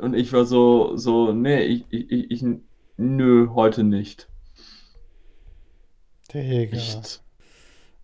Und 0.00 0.14
ich 0.14 0.32
war 0.32 0.44
so, 0.44 0.96
so, 0.96 1.32
nee, 1.32 1.62
ich, 1.62 1.84
ich, 1.90 2.30
ich 2.30 2.44
nö, 2.98 3.48
heute 3.54 3.82
nicht. 3.84 4.28
Digga. 6.34 6.76
Nicht. 6.76 7.22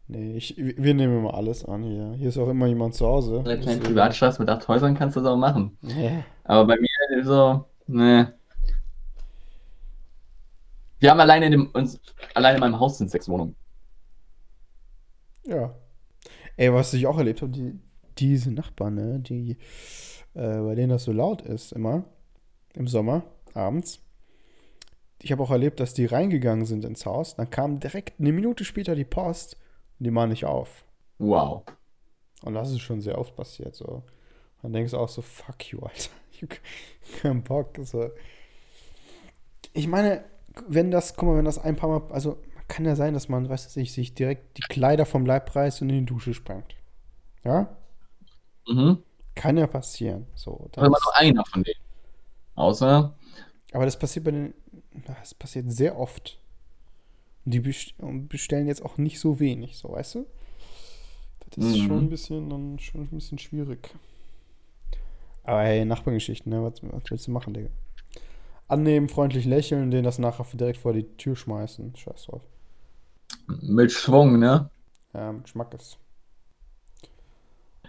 Nee, 0.06 0.36
ich, 0.36 0.54
wir 0.56 0.94
nehmen 0.94 1.18
immer 1.18 1.34
alles 1.34 1.64
an 1.64 1.82
hier. 1.82 2.12
Hier 2.16 2.28
ist 2.28 2.38
auch 2.38 2.48
immer 2.48 2.66
jemand 2.66 2.94
zu 2.94 3.06
Hause. 3.06 3.40
Kleinen 3.42 3.60
Deswegen- 3.62 3.80
Privatstraße 3.82 4.40
mit 4.40 4.48
acht 4.50 4.66
Häusern 4.68 4.94
kannst 4.94 5.16
du 5.16 5.20
das 5.20 5.28
auch 5.30 5.36
machen. 5.36 5.76
Ja. 5.82 6.24
Aber 6.44 6.66
bei 6.66 6.76
mir 6.76 7.24
so, 7.24 7.64
ne. 7.86 8.34
Wir 10.98 11.10
haben 11.10 11.20
alleine 11.20 11.46
in 11.46 11.52
dem, 11.52 11.66
uns, 11.72 12.00
alleine 12.34 12.56
in 12.56 12.60
meinem 12.60 12.80
Haus 12.80 12.98
sind 12.98 13.10
sechs 13.10 13.28
Wohnungen. 13.28 13.56
Ja. 15.46 15.74
Ey, 16.56 16.72
was 16.72 16.92
ich 16.94 17.06
auch 17.06 17.18
erlebt 17.18 17.42
habe, 17.42 17.52
die, 17.52 17.78
diese 18.18 18.52
Nachbarn, 18.52 18.94
ne, 18.94 19.20
die, 19.20 19.56
äh, 20.34 20.58
bei 20.60 20.74
denen 20.74 20.90
das 20.90 21.04
so 21.04 21.12
laut 21.12 21.42
ist, 21.42 21.72
immer, 21.72 22.04
im 22.74 22.86
Sommer, 22.86 23.24
abends. 23.54 24.00
Ich 25.24 25.32
habe 25.32 25.42
auch 25.42 25.50
erlebt, 25.50 25.80
dass 25.80 25.94
die 25.94 26.04
reingegangen 26.04 26.66
sind 26.66 26.84
ins 26.84 27.06
Haus, 27.06 27.34
dann 27.34 27.48
kam 27.48 27.80
direkt 27.80 28.20
eine 28.20 28.30
Minute 28.30 28.62
später 28.62 28.94
die 28.94 29.06
Post 29.06 29.56
und 29.98 30.04
die 30.04 30.10
machen 30.10 30.28
nicht 30.28 30.44
auf. 30.44 30.84
Wow. 31.18 31.62
Und 32.42 32.52
das 32.52 32.70
ist 32.70 32.80
schon 32.80 33.00
sehr 33.00 33.16
oft 33.16 33.34
passiert, 33.34 33.74
so. 33.74 34.02
Dann 34.60 34.74
denkst 34.74 34.90
du 34.90 34.98
auch 34.98 35.08
so, 35.08 35.22
fuck 35.22 35.70
you, 35.70 35.80
Alter. 35.80 36.10
Ich 36.30 36.42
hab 36.42 37.22
keinen 37.22 37.42
Bock, 37.42 37.78
so. 37.84 38.10
Ich 39.72 39.86
meine, 39.86 40.24
wenn 40.68 40.90
das, 40.90 41.16
guck 41.16 41.28
mal, 41.28 41.38
wenn 41.38 41.44
das 41.44 41.58
ein 41.58 41.76
paar 41.76 41.88
Mal, 41.88 42.12
also 42.12 42.42
kann 42.68 42.84
ja 42.84 42.96
sein, 42.96 43.14
dass 43.14 43.28
man, 43.30 43.48
weiß 43.48 43.76
ich, 43.76 43.92
sich 43.92 44.14
direkt 44.14 44.58
die 44.58 44.62
Kleider 44.62 45.06
vom 45.06 45.24
Leib 45.24 45.54
reißt 45.54 45.80
und 45.80 45.90
in 45.90 46.00
die 46.00 46.04
Dusche 46.06 46.34
sprengt. 46.34 46.74
Ja? 47.44 47.76
Mhm. 48.66 48.98
Kann 49.34 49.56
ja 49.56 49.68
passieren. 49.68 50.26
So, 50.34 50.68
dann 50.72 50.86
immer 50.86 50.98
ist, 50.98 51.04
nur 51.04 51.16
einer 51.16 51.44
von 51.46 51.62
denen. 51.62 51.80
Außer, 52.56 53.16
aber 53.72 53.84
das 53.84 53.98
passiert 53.98 54.24
bei 54.24 54.32
den, 54.32 54.54
das 55.06 55.34
passiert 55.34 55.70
sehr 55.70 55.98
oft. 55.98 56.38
Und 57.44 57.52
die 57.52 57.60
bestellen 58.28 58.66
jetzt 58.66 58.82
auch 58.84 58.96
nicht 58.98 59.18
so 59.20 59.38
wenig, 59.40 59.76
so, 59.78 59.92
weißt 59.92 60.16
du? 60.16 60.26
Das 61.50 61.58
ist 61.58 61.78
Mhm. 61.78 61.86
schon 61.86 62.04
ein 62.04 62.08
bisschen, 62.10 62.50
dann 62.50 62.78
schon 62.78 63.02
ein 63.02 63.06
bisschen 63.08 63.38
schwierig. 63.38 63.94
Aber 65.44 65.62
hey, 65.62 65.84
Nachbargeschichten, 65.84 66.50
ne? 66.50 66.62
Was, 66.62 66.82
was 66.82 67.10
willst 67.10 67.26
du 67.26 67.30
machen, 67.30 67.54
Digga? 67.54 67.70
Annehmen, 68.68 69.08
freundlich 69.08 69.46
lächeln, 69.46 69.90
den 69.90 70.04
das 70.04 70.18
nachher 70.18 70.44
direkt 70.54 70.78
vor 70.78 70.92
die 70.92 71.04
Tür 71.16 71.34
schmeißen. 71.36 71.96
Scheiß 71.96 72.26
drauf. 72.26 72.42
mit 73.62 73.90
Schwung, 73.90 74.38
ne? 74.38 74.68
Ja, 75.14 75.32
mit 75.32 75.48
Schmackes. 75.48 75.96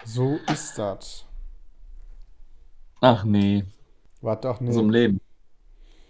So 0.05 0.39
ist 0.47 0.77
das. 0.77 1.25
Ach 3.01 3.23
nee, 3.23 3.63
Warte, 4.21 4.49
ach 4.49 4.59
nee. 4.59 4.73
so 4.73 4.81
im 4.81 4.89
Leben. 4.91 5.21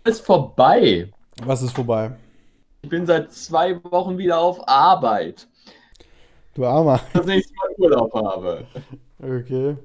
Ist 0.05 0.25
vorbei. 0.25 1.11
Was 1.43 1.63
ist 1.63 1.75
vorbei? 1.75 2.11
Ich 2.83 2.89
bin 2.89 3.07
seit 3.07 3.31
zwei 3.31 3.83
Wochen 3.85 4.17
wieder 4.19 4.37
auf 4.37 4.67
Arbeit. 4.67 5.47
Du 6.53 6.63
Armer. 6.65 7.01
Dass 7.13 7.27
ich 7.27 7.47
mal 7.57 7.73
Urlaub 7.77 8.13
habe. 8.13 8.67
Okay. 9.19 9.75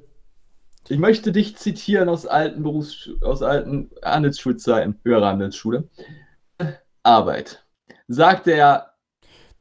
Ich 0.89 0.99
möchte 0.99 1.33
dich 1.33 1.57
zitieren 1.57 2.11
aus 2.11 2.27
alten 2.27 2.63
Berufs 2.63 3.09
aus 3.23 3.43
alten 3.43 3.91
Handelsschulzeiten, 4.05 5.01
höhere 5.05 5.27
Handelsschule. 5.27 5.89
Arbeit. 7.03 7.65
Sagte 8.07 8.53
er, 8.53 8.93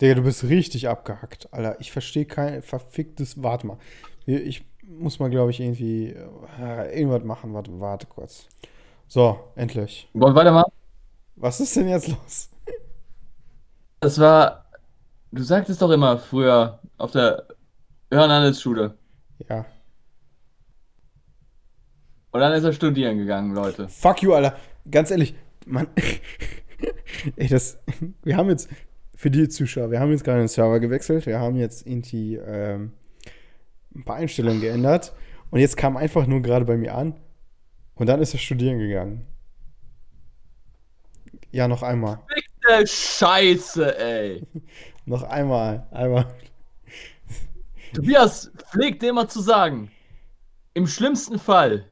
Digga, 0.01 0.16
du 0.16 0.24
bist 0.24 0.43
richtig 0.43 0.89
abgehackt, 0.89 1.53
Alter. 1.53 1.78
Ich 1.80 1.91
verstehe 1.91 2.26
kein 2.26 2.62
verficktes. 2.62 3.41
Warte 3.41 3.68
mal. 3.68 3.78
Ich 4.26 4.66
muss 4.86 5.20
mal, 5.20 5.30
glaube 5.30 5.51
ich, 5.51 5.60
irgendwie 5.62 6.16
äh, 6.60 6.99
irgendwas 6.99 7.24
machen. 7.24 7.53
Warte, 7.53 7.80
warte 7.80 8.07
kurz. 8.07 8.47
So, 9.10 9.39
endlich. 9.55 10.07
wollen 10.14 10.36
wir 10.36 10.39
weitermachen? 10.39 10.72
Was 11.36 11.60
ist 11.60 11.76
denn 11.76 11.88
jetzt 11.88 12.10
los? 12.10 12.51
Das 14.01 14.20
war, 14.20 14.66
du 15.32 15.41
sagtest 15.41 15.82
doch 15.82 15.89
immer 15.89 16.20
früher 16.20 16.80
auf 16.99 17.10
der 17.10 17.47
höheren 18.12 18.30
Handelsschule. 18.30 18.95
Ja. 19.49 19.66
Und 22.30 22.39
dann 22.39 22.53
ist 22.53 22.64
er 22.64 22.72
studieren 22.72 23.18
gegangen, 23.18 23.55
Leute. 23.55 23.89
Fuck 23.89 24.22
you, 24.22 24.32
Alter. 24.32 24.55
Ganz 24.91 25.10
ehrlich, 25.10 25.34
Mann. 25.66 25.88
Ey, 27.36 27.47
das. 27.47 27.80
Wir 28.24 28.38
haben 28.38 28.49
jetzt. 28.49 28.70
Für 29.16 29.32
die 29.32 29.49
Zuschauer, 29.49 29.89
wir 29.91 29.99
haben 29.99 30.12
jetzt 30.12 30.24
gerade 30.24 30.39
den 30.39 30.47
Server 30.47 30.80
gewechselt. 30.80 31.26
Wir 31.26 31.39
haben 31.39 31.57
jetzt 31.57 31.86
irgendwie 31.86 32.36
ähm, 32.36 32.93
ein 33.93 34.05
paar 34.05 34.18
Einstellungen 34.18 34.62
geändert. 34.62 35.14
Und 35.49 35.60
jetzt 35.60 35.78
kam 35.78 35.97
einfach 35.97 36.28
nur 36.28 36.41
gerade 36.41 36.64
bei 36.64 36.78
mir 36.78 36.95
an. 36.95 37.16
Und 38.00 38.08
dann 38.08 38.22
ist 38.22 38.34
er 38.34 38.39
studieren 38.39 38.80
gegangen. 38.80 39.28
Ja, 41.52 41.68
noch 41.68 41.84
einmal. 41.84 42.22
Äh, 42.70 42.88
Scheiße, 42.88 43.97
ey. 43.97 44.47
Noch 45.06 45.24
einmal. 45.24 45.88
Einmal. 45.91 46.34
Tobias 47.93 48.52
pflegt 48.70 49.02
immer 49.04 49.28
zu 49.28 49.41
sagen, 49.41 49.91
im 50.76 50.86
schlimmsten 50.86 51.39
Fall. 51.39 51.91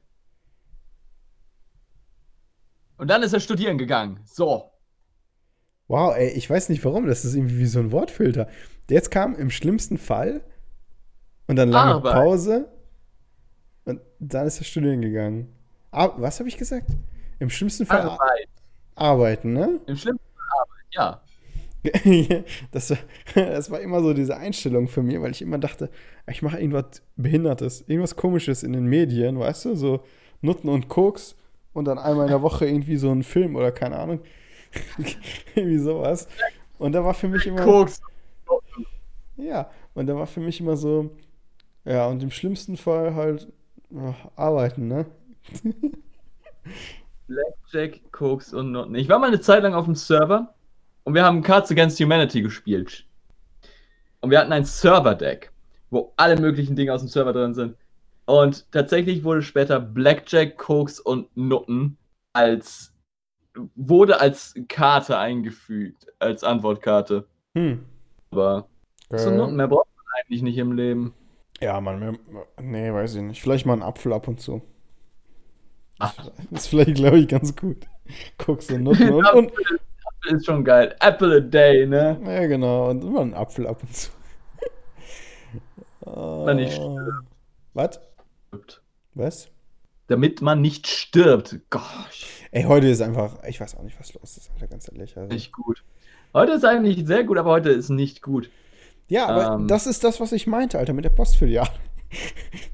Und 2.98 3.10
dann 3.10 3.24
ist 3.24 3.34
er 3.34 3.40
studieren 3.40 3.78
gegangen. 3.78 4.20
So. 4.24 4.72
Wow, 5.88 6.16
ey, 6.16 6.30
ich 6.30 6.50
weiß 6.50 6.70
nicht 6.70 6.86
warum. 6.86 7.08
Das 7.08 7.26
ist 7.26 7.34
irgendwie 7.34 7.58
wie 7.58 7.66
so 7.66 7.80
ein 7.80 7.92
Wortfilter. 7.92 8.48
Jetzt 8.90 9.10
kam 9.10 9.36
im 9.36 9.50
schlimmsten 9.50 9.98
Fall 9.98 10.42
und 11.48 11.56
dann 11.56 11.70
lange 11.70 11.96
Arbeit. 11.96 12.14
Pause 12.14 12.72
und 13.86 14.00
dann 14.20 14.46
ist 14.46 14.60
er 14.60 14.66
studieren 14.66 15.02
gegangen. 15.02 15.57
Ar 15.98 16.14
was 16.22 16.40
habe 16.40 16.48
ich 16.50 16.58
gesagt? 16.58 16.90
Im 17.40 17.50
schlimmsten 17.50 17.86
Fall 17.86 18.02
ar 18.02 18.12
Arbeit. 18.12 18.50
arbeiten, 18.96 19.54
ne? 19.54 19.80
Im 19.88 19.98
schlimmsten 19.98 20.26
Fall 20.36 20.60
Arbeit, 20.62 20.86
ja. 20.92 21.22
das, 22.72 22.90
war, 22.92 22.98
das 23.36 23.72
war 23.72 23.80
immer 23.80 24.02
so 24.02 24.14
diese 24.14 24.36
Einstellung 24.38 24.88
für 24.88 25.02
mich, 25.02 25.20
weil 25.22 25.32
ich 25.32 25.42
immer 25.42 25.58
dachte, 25.58 25.90
ich 26.30 26.42
mache 26.42 26.60
irgendwas 26.60 27.02
Behindertes, 27.16 27.82
irgendwas 27.88 28.16
Komisches 28.16 28.64
in 28.64 28.74
den 28.74 28.86
Medien, 28.86 29.40
weißt 29.40 29.66
du, 29.66 29.76
so 29.76 30.04
Nutten 30.42 30.70
und 30.70 30.88
Koks 30.88 31.36
und 31.74 31.86
dann 31.86 31.98
einmal 31.98 32.26
in 32.26 32.32
der 32.32 32.42
Woche 32.42 32.66
irgendwie 32.66 32.98
so 32.98 33.12
ein 33.12 33.24
Film 33.24 33.56
oder 33.56 33.72
keine 33.72 33.98
Ahnung. 33.98 34.20
irgendwie 35.56 35.80
sowas. 35.80 36.28
Und 36.78 36.92
da 36.92 37.04
war 37.04 37.14
für 37.14 37.28
mich 37.28 37.48
immer. 37.48 37.64
Koks. 37.64 38.02
Ja, 39.38 39.70
und 39.94 40.08
da 40.08 40.16
war 40.16 40.28
für 40.28 40.40
mich 40.42 40.60
immer 40.60 40.76
so, 40.76 41.12
ja, 41.86 42.08
und 42.08 42.22
im 42.22 42.32
schlimmsten 42.32 42.78
Fall 42.78 43.16
halt 43.16 43.48
ja, 43.92 44.16
arbeiten, 44.36 44.88
ne? 44.88 45.06
Blackjack, 47.28 48.12
Koks 48.12 48.54
und 48.54 48.72
Noten. 48.72 48.96
Ich 48.96 49.10
war 49.10 49.20
mal 49.20 49.28
eine 49.28 49.42
Zeit 49.42 49.64
lang 49.64 49.74
auf 49.74 49.86
dem 49.86 49.96
Server 49.96 50.54
und 51.04 51.14
wir 51.14 51.24
haben 51.24 51.42
Cards 51.42 51.72
Against 51.72 52.00
Humanity 52.00 52.42
gespielt. 52.42 53.06
Und 54.22 54.32
wir 54.32 54.40
hatten 54.40 54.54
ein 54.54 54.66
Server-Deck, 54.66 55.52
wo 55.90 56.14
alle 56.18 56.40
möglichen 56.40 56.76
Dinge 56.76 56.94
aus 56.94 57.02
dem 57.02 57.10
Server 57.10 57.34
drin 57.34 57.54
sind. 57.54 57.76
Und 58.26 58.72
tatsächlich 58.72 59.24
wurde 59.24 59.42
später 59.42 59.80
Blackjack, 59.80 60.58
Koks 60.58 61.00
und 61.00 61.36
Nutten 61.36 61.98
als 62.34 62.94
wurde 63.76 64.20
als 64.20 64.54
Karte 64.68 65.18
eingefügt, 65.18 66.06
als 66.20 66.44
Antwortkarte. 66.44 67.28
Hm. 67.56 67.86
Aber 68.32 68.68
so 69.10 69.32
Nutten 69.32 69.56
mehr 69.56 69.68
braucht 69.68 69.88
man 69.96 70.06
eigentlich 70.20 70.42
nicht 70.42 70.58
im 70.58 70.74
Leben. 70.74 71.14
Ja, 71.60 71.80
man, 71.82 72.20
nee, 72.60 72.94
weiß 72.94 73.16
ich 73.16 73.22
nicht. 73.22 73.42
Vielleicht 73.42 73.66
mal 73.66 73.74
einen 73.74 73.82
Apfel 73.82 74.14
ab 74.14 74.28
und 74.28 74.40
zu. 74.40 74.62
Ach. 76.00 76.14
Das 76.52 76.64
ist 76.64 76.68
vielleicht, 76.68 76.96
glaube 76.96 77.20
ich, 77.20 77.28
ganz 77.28 77.56
gut. 77.56 77.78
Guckst 78.38 78.70
du 78.70 78.78
Nutten 78.80 79.10
und, 79.12 79.26
und. 79.34 79.52
Apple 79.52 80.38
ist 80.38 80.46
schon 80.46 80.64
geil. 80.64 80.96
Apple 81.00 81.38
a 81.38 81.40
day, 81.40 81.86
ne? 81.86 82.20
Ja, 82.24 82.48
genau. 82.48 82.90
Und 82.90 83.04
immer 83.04 83.22
ein 83.22 83.34
Apfel 83.34 83.68
ab 83.68 83.82
und 83.82 83.96
zu. 83.96 84.10
Man 86.06 86.56
nicht 86.58 86.80
Ah. 86.80 87.22
Was? 87.74 88.00
Was? 89.14 89.50
Damit 90.08 90.42
man 90.42 90.62
nicht 90.62 90.88
stirbt. 90.88 91.60
Gosh, 91.70 92.26
Ey, 92.52 92.64
heute 92.64 92.88
ist 92.88 93.02
einfach, 93.02 93.44
ich 93.44 93.60
weiß 93.60 93.76
auch 93.76 93.84
nicht, 93.84 94.00
was 94.00 94.14
los 94.14 94.38
ist, 94.38 94.50
Alter, 94.54 94.68
ganz 94.68 94.90
ehrlich. 94.92 95.18
Also. 95.18 95.34
nicht 95.34 95.52
gut. 95.52 95.84
Heute 96.34 96.54
ist 96.54 96.64
eigentlich 96.66 97.06
sehr 97.06 97.24
gut, 97.24 97.38
aber 97.38 97.52
heute 97.52 97.70
ist 97.70 97.90
nicht 97.90 98.22
gut. 98.22 98.50
Ja, 99.10 99.28
aber 99.28 99.56
Ähm. 99.56 99.68
das 99.68 99.86
ist 99.86 100.04
das, 100.04 100.20
was 100.22 100.32
ich 100.32 100.48
meinte, 100.48 100.80
Alter, 100.80 100.94
mit 100.94 101.04
der 101.06 101.10
Postfiliale. 101.10 101.70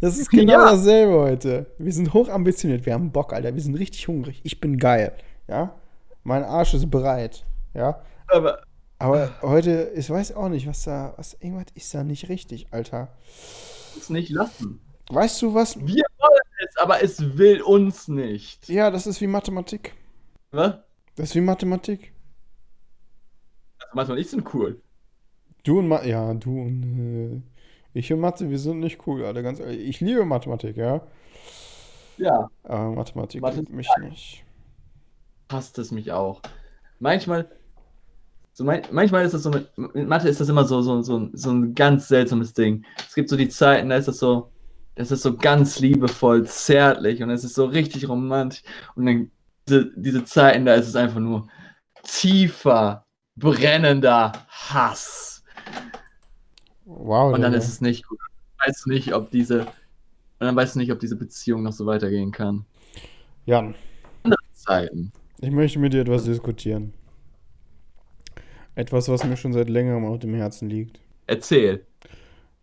Das 0.02 0.18
ist 0.18 0.30
genau 0.30 0.54
Ja. 0.54 0.72
dasselbe 0.72 1.14
heute. 1.20 1.66
Wir 1.78 1.92
sind 1.92 2.14
hoch 2.14 2.30
ambitioniert, 2.30 2.86
wir 2.86 2.94
haben 2.94 3.12
Bock, 3.12 3.34
Alter, 3.34 3.54
wir 3.54 3.62
sind 3.62 3.76
richtig 3.76 4.08
hungrig. 4.08 4.40
Ich 4.44 4.60
bin 4.60 4.78
geil, 4.78 5.14
ja? 5.48 5.74
Mein 6.24 6.44
Arsch 6.44 6.74
ist 6.74 6.90
bereit, 6.90 7.46
ja? 7.74 8.02
Aber 8.28 8.62
Aber 9.00 9.32
heute, 9.42 9.92
ich 9.96 10.10
weiß 10.10 10.34
auch 10.36 10.50
nicht, 10.50 10.68
was 10.68 10.84
da, 10.84 11.14
was, 11.18 11.34
irgendwas 11.42 11.66
ist 11.74 11.94
da 11.94 12.04
nicht 12.04 12.30
richtig, 12.30 12.68
Alter. 12.72 13.10
es 13.98 14.10
nicht 14.10 14.30
lassen. 14.30 14.80
Weißt 15.10 15.42
du 15.42 15.54
was? 15.54 15.78
Wir 15.78 16.06
wollen 16.20 16.42
es, 16.66 16.78
aber 16.78 17.04
es 17.04 17.38
will 17.38 17.62
uns 17.62 18.08
nicht. 18.08 18.70
Ja, 18.70 18.90
das 18.92 19.06
ist 19.08 19.20
wie 19.20 19.28
Mathematik. 19.28 19.94
Was? 20.52 20.76
Das 21.16 21.30
ist 21.30 21.36
wie 21.36 21.42
Mathematik. 21.42 22.14
Also 23.92 24.16
ich 24.16 24.30
sind 24.30 24.54
cool. 24.54 24.82
Du 25.64 25.80
und 25.80 25.88
Ma 25.88 26.04
ja, 26.04 26.34
du 26.34 26.62
und 26.62 26.84
äh, 26.84 27.53
ich 27.94 28.12
und 28.14 28.20
Mathe, 28.20 28.50
wir 28.50 28.60
sind 28.60 28.80
nicht 28.80 29.06
cool, 29.08 29.24
Alter, 29.26 29.44
ganz 29.44 29.60
ehrlich. 29.60 29.88
Ich 29.88 30.00
liebe 30.02 30.26
Mathematik, 30.26 30.78
ja? 30.78 31.02
Ja, 32.18 32.50
Aber 32.64 32.91
Mathematik 32.91 33.41
Mathe 33.41 33.62
liebt 33.62 33.70
mich 33.70 33.98
nicht. 33.98 34.46
hasst 35.52 35.78
es 35.80 35.91
mich 35.91 36.12
auch. 36.12 36.41
Manchmal, 37.00 37.50
so 38.54 38.64
man, 38.64 38.82
manchmal 38.91 39.26
ist 39.26 39.34
das 39.34 39.44
so 39.44 39.50
mit, 39.52 39.76
mit 39.78 40.08
Mathe 40.08 40.30
ist 40.30 40.39
das 40.39 40.50
immer 40.50 40.66
so, 40.66 40.82
so, 40.82 41.02
so, 41.02 41.30
so 41.34 41.52
ein 41.52 41.76
ganz 41.76 42.08
seltsames 42.08 42.54
Ding. 42.54 42.86
Es 43.08 43.16
gibt 43.16 43.30
so 43.30 43.38
die 43.38 43.50
Zeiten, 43.50 43.89
da 43.89 43.98
ist 43.98 44.08
das 44.08 44.18
so, 44.20 44.52
das 44.96 45.12
ist 45.12 45.24
so 45.24 45.38
ganz 45.38 45.80
liebevoll, 45.80 46.46
zärtlich 46.46 47.24
und 47.24 47.30
es 47.32 47.44
ist 47.44 47.56
so 47.56 47.66
richtig 47.66 48.08
romantisch. 48.10 48.64
Und 48.96 49.06
dann 49.06 49.32
diese, 49.68 49.91
diese 49.96 50.26
Zeiten, 50.26 50.66
da 50.66 50.76
ist 50.76 50.88
es 50.88 50.96
einfach 50.96 51.20
nur 51.20 51.48
tiefer, 52.04 53.06
brennender 53.36 54.34
Hass. 54.50 55.33
Wow, 56.86 57.34
Und 57.34 57.42
dann 57.42 57.54
ist 57.54 57.68
es 57.68 57.82
nicht 57.82 58.08
gut. 58.08 58.20
Weißt 58.66 58.86
du 58.86 58.90
nicht, 58.92 59.14
ob 59.14 59.32
diese, 59.32 59.62
und 59.62 59.68
dann 60.40 60.56
weißt 60.56 60.76
du 60.76 60.80
nicht, 60.80 60.92
ob 60.92 61.00
diese 61.00 61.16
Beziehung 61.16 61.64
noch 61.64 61.74
so 61.74 61.86
weitergehen 61.86 62.32
kann. 62.32 62.66
Jan, 63.46 63.76
Zeiten. 64.54 65.12
ich 65.42 65.52
möchte 65.52 65.80
mit 65.80 65.94
dir 65.94 66.02
etwas 66.02 66.24
diskutieren. 66.24 66.94
Etwas, 68.76 69.10
was 69.10 69.24
mir 69.24 69.38
schon 69.38 69.54
seit 69.54 69.70
längerem 69.70 70.06
auf 70.06 70.20
dem 70.20 70.34
Herzen 70.34 70.70
liegt. 70.70 71.00
Erzähl. 71.28 71.86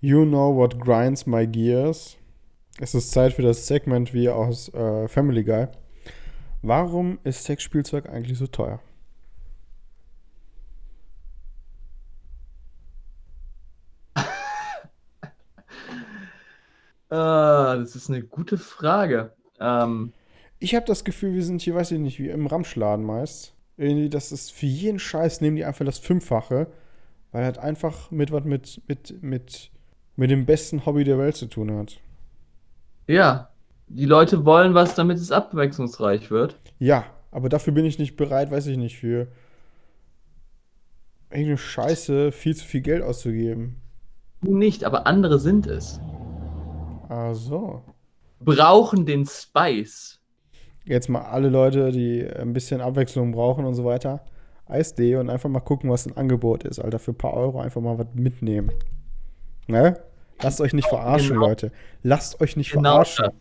You 0.01 0.25
know 0.25 0.55
what 0.55 0.81
grinds 0.81 1.27
my 1.27 1.47
gears? 1.47 2.16
Es 2.79 2.95
ist 2.95 3.11
Zeit 3.11 3.35
für 3.35 3.43
das 3.43 3.66
Segment 3.66 4.14
wie 4.14 4.29
aus 4.31 4.73
äh, 4.73 5.07
Family 5.09 5.45
Guy. 5.45 5.68
Warum 6.62 7.18
ist 7.25 7.45
Sexspielzeug 7.45 8.09
eigentlich 8.09 8.39
so 8.39 8.47
teuer? 8.47 8.81
Ah, 17.11 17.76
das 17.76 17.94
ist 17.96 18.08
eine 18.11 18.22
gute 18.22 18.56
Frage. 18.58 19.32
Ähm, 19.61 20.12
Ich 20.58 20.74
habe 20.74 20.86
das 20.86 21.04
Gefühl, 21.04 21.34
wir 21.34 21.42
sind 21.44 21.62
hier, 21.62 21.74
weiß 21.74 21.90
ich 21.92 21.98
nicht, 21.98 22.18
wie 22.18 22.28
im 22.28 22.46
Ramschladen 22.46 23.04
meist. 23.04 23.54
Irgendwie, 23.76 24.08
das 24.11 24.30
ist 24.32 24.52
für 24.52 24.66
jeden 24.66 24.98
Scheiß, 24.98 25.40
nehmen 25.40 25.56
die 25.56 25.64
einfach 25.64 25.84
das 25.84 25.98
Fünffache, 25.98 26.68
weil 27.32 27.44
halt 27.44 27.58
einfach 27.58 28.11
mit 28.11 28.32
was 28.32 28.44
mit, 28.44 28.82
mit, 28.88 29.22
mit, 29.22 29.70
mit 30.16 30.30
dem 30.30 30.46
besten 30.46 30.86
Hobby 30.86 31.04
der 31.04 31.18
Welt 31.18 31.36
zu 31.36 31.46
tun 31.46 31.72
hat. 31.76 32.00
ja, 33.06 33.50
die 33.88 34.06
Leute 34.06 34.44
wollen 34.46 34.72
was, 34.74 34.94
damit 34.94 35.18
es 35.18 35.32
abwechslungsreich 35.32 36.30
wird. 36.30 36.58
Ja, 36.80 37.04
aber 37.30 37.48
dafür 37.48 37.72
bin 37.72 37.84
ich 37.84 37.98
nicht 38.00 38.16
bereit, 38.16 38.50
weiß 38.50 38.66
ich 38.66 38.76
nicht, 38.76 38.98
für 38.98 39.28
irgendeine 41.30 41.58
Scheiße 41.58 42.30
viel 42.32 42.54
zu 42.56 42.64
viel 42.64 42.82
Geld 42.82 43.02
auszugeben. 43.02 43.80
Du 44.42 44.54
nicht, 44.54 44.84
aber 44.84 45.06
andere 45.06 45.38
sind 45.38 45.66
es. 45.66 45.98
Ach 47.12 47.34
so. 47.34 47.82
Brauchen 48.38 49.04
den 49.04 49.26
Spice. 49.26 50.20
Jetzt 50.84 51.08
mal 51.08 51.22
alle 51.22 51.48
Leute, 51.48 51.90
die 51.90 52.24
ein 52.24 52.52
bisschen 52.52 52.80
Abwechslung 52.80 53.32
brauchen 53.32 53.64
und 53.64 53.74
so 53.74 53.84
weiter. 53.84 54.24
Eis.de 54.66 55.16
und 55.16 55.28
einfach 55.28 55.48
mal 55.50 55.58
gucken, 55.58 55.90
was 55.90 56.06
ein 56.06 56.16
Angebot 56.16 56.62
ist, 56.62 56.78
Alter. 56.78 57.00
Für 57.00 57.11
ein 57.11 57.18
paar 57.18 57.34
Euro 57.34 57.61
einfach 57.61 57.80
mal 57.80 57.98
was 57.98 58.06
mitnehmen. 58.14 58.70
Ne? 59.66 60.00
Lasst 60.40 60.61
euch 60.61 60.72
nicht 60.72 60.88
verarschen, 60.88 61.34
genau. 61.34 61.48
Leute. 61.48 61.72
Lasst 62.04 62.40
euch 62.40 62.56
nicht 62.56 62.70
Genau 62.70 62.90
verarschen. 62.90 63.26
das. 63.26 63.34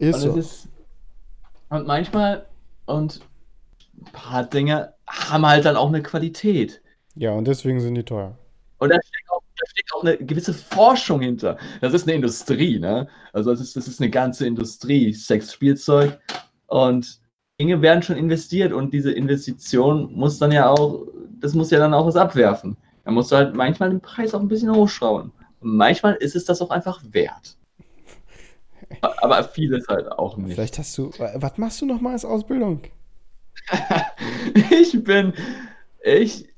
Ist 0.00 0.24
Und, 0.24 0.32
so. 0.32 0.36
ist, 0.36 0.68
und 1.70 1.86
manchmal, 1.86 2.46
und 2.86 3.20
ein 4.00 4.12
paar 4.12 4.44
Dinge 4.44 4.94
haben 5.06 5.46
halt 5.46 5.64
dann 5.64 5.76
auch 5.76 5.88
eine 5.88 6.02
Qualität. 6.02 6.82
Ja, 7.14 7.32
und 7.32 7.46
deswegen 7.46 7.80
sind 7.80 7.94
die 7.94 8.04
teuer. 8.04 8.36
Und 8.78 8.90
da 8.90 8.96
steckt, 9.04 9.27
da 9.58 9.70
steckt 9.70 9.92
auch 9.94 10.02
eine 10.02 10.16
gewisse 10.18 10.54
Forschung 10.54 11.20
hinter. 11.20 11.58
Das 11.80 11.92
ist 11.92 12.06
eine 12.06 12.14
Industrie, 12.16 12.78
ne? 12.78 13.08
Also 13.32 13.50
das 13.50 13.60
ist, 13.60 13.76
das 13.76 13.88
ist 13.88 14.00
eine 14.00 14.10
ganze 14.10 14.46
Industrie, 14.46 15.12
Sexspielzeug. 15.12 16.18
Und 16.66 17.20
Dinge 17.60 17.82
werden 17.82 18.02
schon 18.02 18.16
investiert 18.16 18.72
und 18.72 18.92
diese 18.92 19.12
Investition 19.12 20.12
muss 20.12 20.38
dann 20.38 20.52
ja 20.52 20.70
auch, 20.70 21.06
das 21.40 21.54
muss 21.54 21.70
ja 21.70 21.78
dann 21.78 21.94
auch 21.94 22.06
was 22.06 22.16
abwerfen. 22.16 22.76
Da 23.04 23.10
musst 23.10 23.32
du 23.32 23.36
halt 23.36 23.54
manchmal 23.54 23.90
den 23.90 24.00
Preis 24.00 24.34
auch 24.34 24.40
ein 24.40 24.48
bisschen 24.48 24.74
hochschrauben. 24.74 25.32
Und 25.60 25.76
manchmal 25.76 26.14
ist 26.14 26.36
es 26.36 26.44
das 26.44 26.60
auch 26.60 26.70
einfach 26.70 27.02
wert. 27.10 27.56
Aber 29.00 29.42
vieles 29.44 29.88
halt 29.88 30.10
auch 30.12 30.36
nicht. 30.36 30.54
Vielleicht 30.54 30.78
hast 30.78 30.96
du. 30.96 31.10
Was 31.34 31.58
machst 31.58 31.80
du 31.80 31.86
nochmal 31.86 32.12
als 32.12 32.24
Ausbildung? 32.24 32.82
Ich 34.70 35.04
bin, 35.04 35.34
ich, 36.02 36.48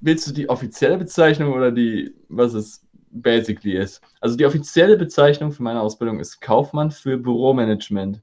willst 0.00 0.26
du 0.26 0.32
die 0.32 0.48
offizielle 0.48 0.98
Bezeichnung 0.98 1.52
oder 1.52 1.70
die, 1.70 2.14
was 2.28 2.54
es 2.54 2.86
basically 3.10 3.76
ist? 3.76 4.00
Also 4.20 4.36
die 4.36 4.46
offizielle 4.46 4.96
Bezeichnung 4.96 5.52
für 5.52 5.62
meine 5.62 5.80
Ausbildung 5.80 6.20
ist 6.20 6.40
Kaufmann 6.40 6.90
für 6.90 7.16
Büromanagement. 7.16 8.22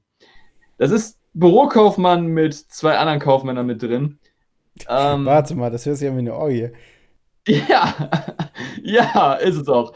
Das 0.78 0.90
ist 0.90 1.18
Bürokaufmann 1.34 2.26
mit 2.26 2.54
zwei 2.54 2.96
anderen 2.96 3.20
Kaufmännern 3.20 3.66
mit 3.66 3.82
drin. 3.82 4.18
Ähm, 4.88 5.24
Warte 5.26 5.54
mal, 5.54 5.70
das 5.70 5.86
hört 5.86 5.96
sich 5.96 6.08
an 6.08 6.16
wie 6.16 6.20
eine 6.20 6.34
Orgie. 6.34 6.70
Ja, 7.46 8.10
ja, 8.82 9.34
ist 9.34 9.56
es 9.56 9.68
auch. 9.68 9.92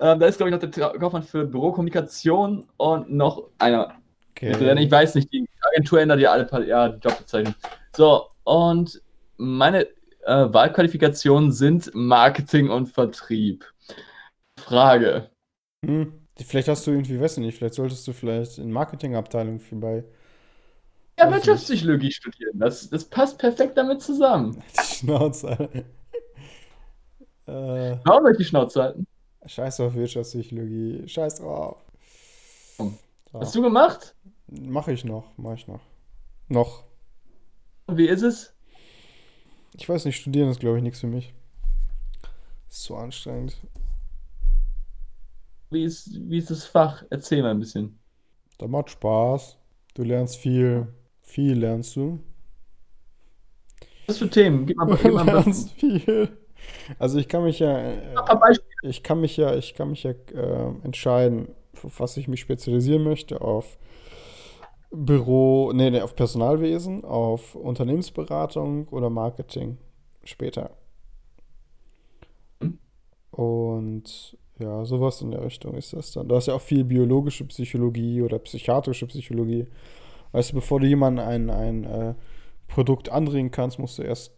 Ähm, 0.00 0.18
da 0.18 0.26
ist, 0.26 0.36
glaube 0.36 0.50
ich, 0.50 0.60
noch 0.60 0.70
der 0.70 0.98
Kaufmann 0.98 1.22
für 1.22 1.44
Bürokommunikation 1.44 2.66
und 2.76 3.10
noch 3.10 3.50
einer 3.58 3.98
Okay. 4.38 4.50
mit 4.50 4.60
drin. 4.60 4.78
Ich 4.78 4.90
weiß 4.90 5.16
nicht, 5.16 5.32
die 5.32 5.48
Agentur 5.72 6.00
ändert 6.00 6.20
ja 6.20 6.30
alle 6.30 6.44
paar 6.44 6.62
Jahre 6.62 6.94
die 6.96 7.08
Jobbezeichnung. 7.08 7.54
So, 7.96 8.28
und 8.44 9.02
meine 9.36 9.88
äh, 10.28 10.52
Wahlqualifikationen 10.52 11.52
sind 11.52 11.90
Marketing 11.94 12.70
und 12.70 12.88
Vertrieb. 12.88 13.64
Frage. 14.58 15.30
Hm. 15.84 16.26
Vielleicht 16.40 16.68
hast 16.68 16.86
du 16.86 16.92
irgendwie, 16.92 17.20
weiß 17.20 17.32
ich 17.38 17.44
nicht, 17.44 17.58
vielleicht 17.58 17.74
solltest 17.74 18.06
du 18.06 18.12
vielleicht 18.12 18.58
in 18.58 18.70
Marketingabteilung 18.70 19.60
bei 19.80 20.04
Ja, 21.18 21.30
Wirtschaftspsychologie 21.30 22.12
studieren. 22.12 22.58
Das, 22.58 22.88
das 22.90 23.04
passt 23.04 23.38
perfekt 23.38 23.76
damit 23.76 24.00
zusammen. 24.02 24.62
die 24.80 24.86
Schnauze. 24.86 25.48
Alter. 25.48 25.84
äh, 27.46 27.98
Warum 28.04 28.22
soll 28.24 28.32
ich 28.32 28.38
die 28.38 28.44
Schnauze 28.44 28.82
halten? 28.82 29.06
scheiß 29.46 29.80
auf 29.80 29.94
Wirtschaftspsychologie. 29.94 31.08
Scheiß 31.08 31.36
drauf. 31.40 31.84
So. 32.78 32.92
Hast 33.40 33.54
du 33.54 33.62
gemacht? 33.62 34.14
Mach 34.48 34.88
ich 34.88 35.04
noch, 35.04 35.32
mach 35.38 35.54
ich 35.54 35.66
noch. 35.68 35.80
Noch. 36.48 36.84
Und 37.86 37.96
wie 37.98 38.06
ist 38.06 38.22
es? 38.22 38.54
Ich 39.76 39.88
weiß 39.88 40.04
nicht, 40.04 40.16
studieren 40.16 40.48
ist, 40.48 40.60
glaube 40.60 40.78
ich, 40.78 40.82
nichts 40.82 41.00
für 41.00 41.06
mich. 41.06 41.32
Ist 42.68 42.82
zu 42.82 42.96
anstrengend. 42.96 43.56
Wie 45.70 45.84
ist, 45.84 46.10
wie 46.12 46.38
ist 46.38 46.50
das 46.50 46.64
Fach? 46.64 47.04
Erzähl 47.10 47.42
mal 47.42 47.50
ein 47.50 47.60
bisschen. 47.60 47.98
Da 48.58 48.66
macht 48.66 48.90
Spaß. 48.90 49.58
Du 49.94 50.02
lernst 50.02 50.36
viel. 50.36 50.88
Viel 51.20 51.58
lernst 51.58 51.94
du. 51.96 52.20
Was 54.06 54.18
für 54.18 54.30
Themen? 54.30 54.66
Gib 54.66 54.76
mal, 54.78 54.96
gib 54.96 55.12
mal 55.12 55.26
lernst 55.26 55.70
viel. 55.72 56.36
Also 56.98 57.18
ich 57.18 57.28
kann 57.28 57.44
mich 57.44 57.58
ja, 57.58 57.78
äh, 57.78 58.56
ich 58.82 59.02
kann 59.02 59.20
mich 59.20 59.36
ja, 59.36 59.54
ich 59.54 59.74
kann 59.74 59.90
mich 59.90 60.02
ja 60.02 60.10
äh, 60.10 60.72
entscheiden, 60.82 61.48
auf 61.82 62.00
was 62.00 62.16
ich 62.16 62.28
mich 62.28 62.40
spezialisieren 62.40 63.04
möchte, 63.04 63.40
auf 63.40 63.78
Büro, 64.90 65.72
nee, 65.74 65.90
nee, 65.90 66.00
auf 66.00 66.16
Personalwesen, 66.16 67.04
auf 67.04 67.54
Unternehmensberatung 67.54 68.88
oder 68.88 69.10
Marketing 69.10 69.76
später. 70.24 70.70
Und 73.30 74.36
ja, 74.58 74.84
sowas 74.84 75.22
in 75.22 75.30
der 75.30 75.44
Richtung 75.44 75.74
ist 75.74 75.92
das 75.92 76.12
dann. 76.12 76.28
Du 76.28 76.34
hast 76.34 76.46
ja 76.46 76.54
auch 76.54 76.60
viel 76.60 76.84
biologische 76.84 77.44
Psychologie 77.44 78.22
oder 78.22 78.38
psychiatrische 78.38 79.06
Psychologie. 79.06 79.66
Weißt 80.32 80.50
du, 80.50 80.56
bevor 80.56 80.80
du 80.80 80.86
jemandem 80.86 81.26
ein, 81.26 81.50
ein 81.50 81.84
äh, 81.84 82.14
Produkt 82.66 83.10
andringen 83.10 83.50
kannst, 83.50 83.78
musst 83.78 83.98
du 83.98 84.02
erst 84.02 84.32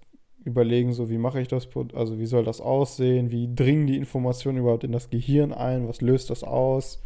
überlegen, 0.44 0.92
so 0.92 1.10
wie 1.10 1.18
mache 1.18 1.40
ich 1.40 1.48
das, 1.48 1.68
also 1.94 2.18
wie 2.18 2.26
soll 2.26 2.44
das 2.44 2.60
aussehen, 2.60 3.30
wie 3.30 3.54
dringen 3.54 3.86
die 3.86 3.96
Informationen 3.96 4.58
überhaupt 4.58 4.84
in 4.84 4.92
das 4.92 5.10
Gehirn 5.10 5.52
ein, 5.52 5.88
was 5.88 6.00
löst 6.00 6.30
das 6.30 6.44
aus 6.44 7.02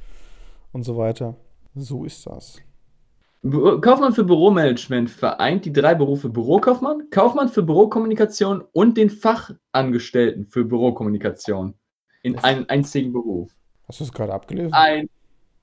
und 0.73 0.85
so 0.85 0.97
weiter. 0.97 1.37
So 1.75 2.05
ist 2.05 2.27
das. 2.27 2.61
Kaufmann 3.51 4.15
für 4.15 4.25
Büromanagement 4.25 5.11
vereint 5.11 5.67
die 5.67 5.73
drei 5.73 5.95
Berufe 5.95 6.31
Bürokaufmann, 6.31 7.11
Kaufmann 7.11 7.51
für 7.51 7.63
Bürokommunikation 7.63 8.65
und 8.73 8.97
den 8.97 9.11
Fachangestellten 9.11 10.47
für 10.47 10.65
Bürokommunikation 10.65 11.75
in 12.23 12.39
einem 12.39 12.65
einzigen 12.69 13.13
Beruf. 13.13 13.55
Hast 13.87 14.01
du 14.01 14.05
es 14.05 14.13
gerade 14.13 14.33
abgelesen? 14.33 14.73
Ein, 14.73 15.11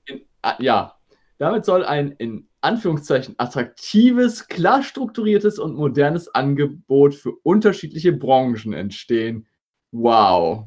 in, 0.06 0.20
ja, 0.60 0.94
damit 1.38 1.64
soll 1.64 1.84
ein 1.84 2.12
in 2.12 2.46
Anführungszeichen 2.60 3.34
attraktives, 3.38 4.46
klar 4.46 4.84
strukturiertes 4.84 5.58
und 5.58 5.74
modernes 5.74 6.32
Angebot 6.32 7.16
für 7.16 7.32
unterschiedliche 7.42 8.12
Branchen 8.12 8.72
entstehen. 8.74 9.48
Wow. 9.90 10.66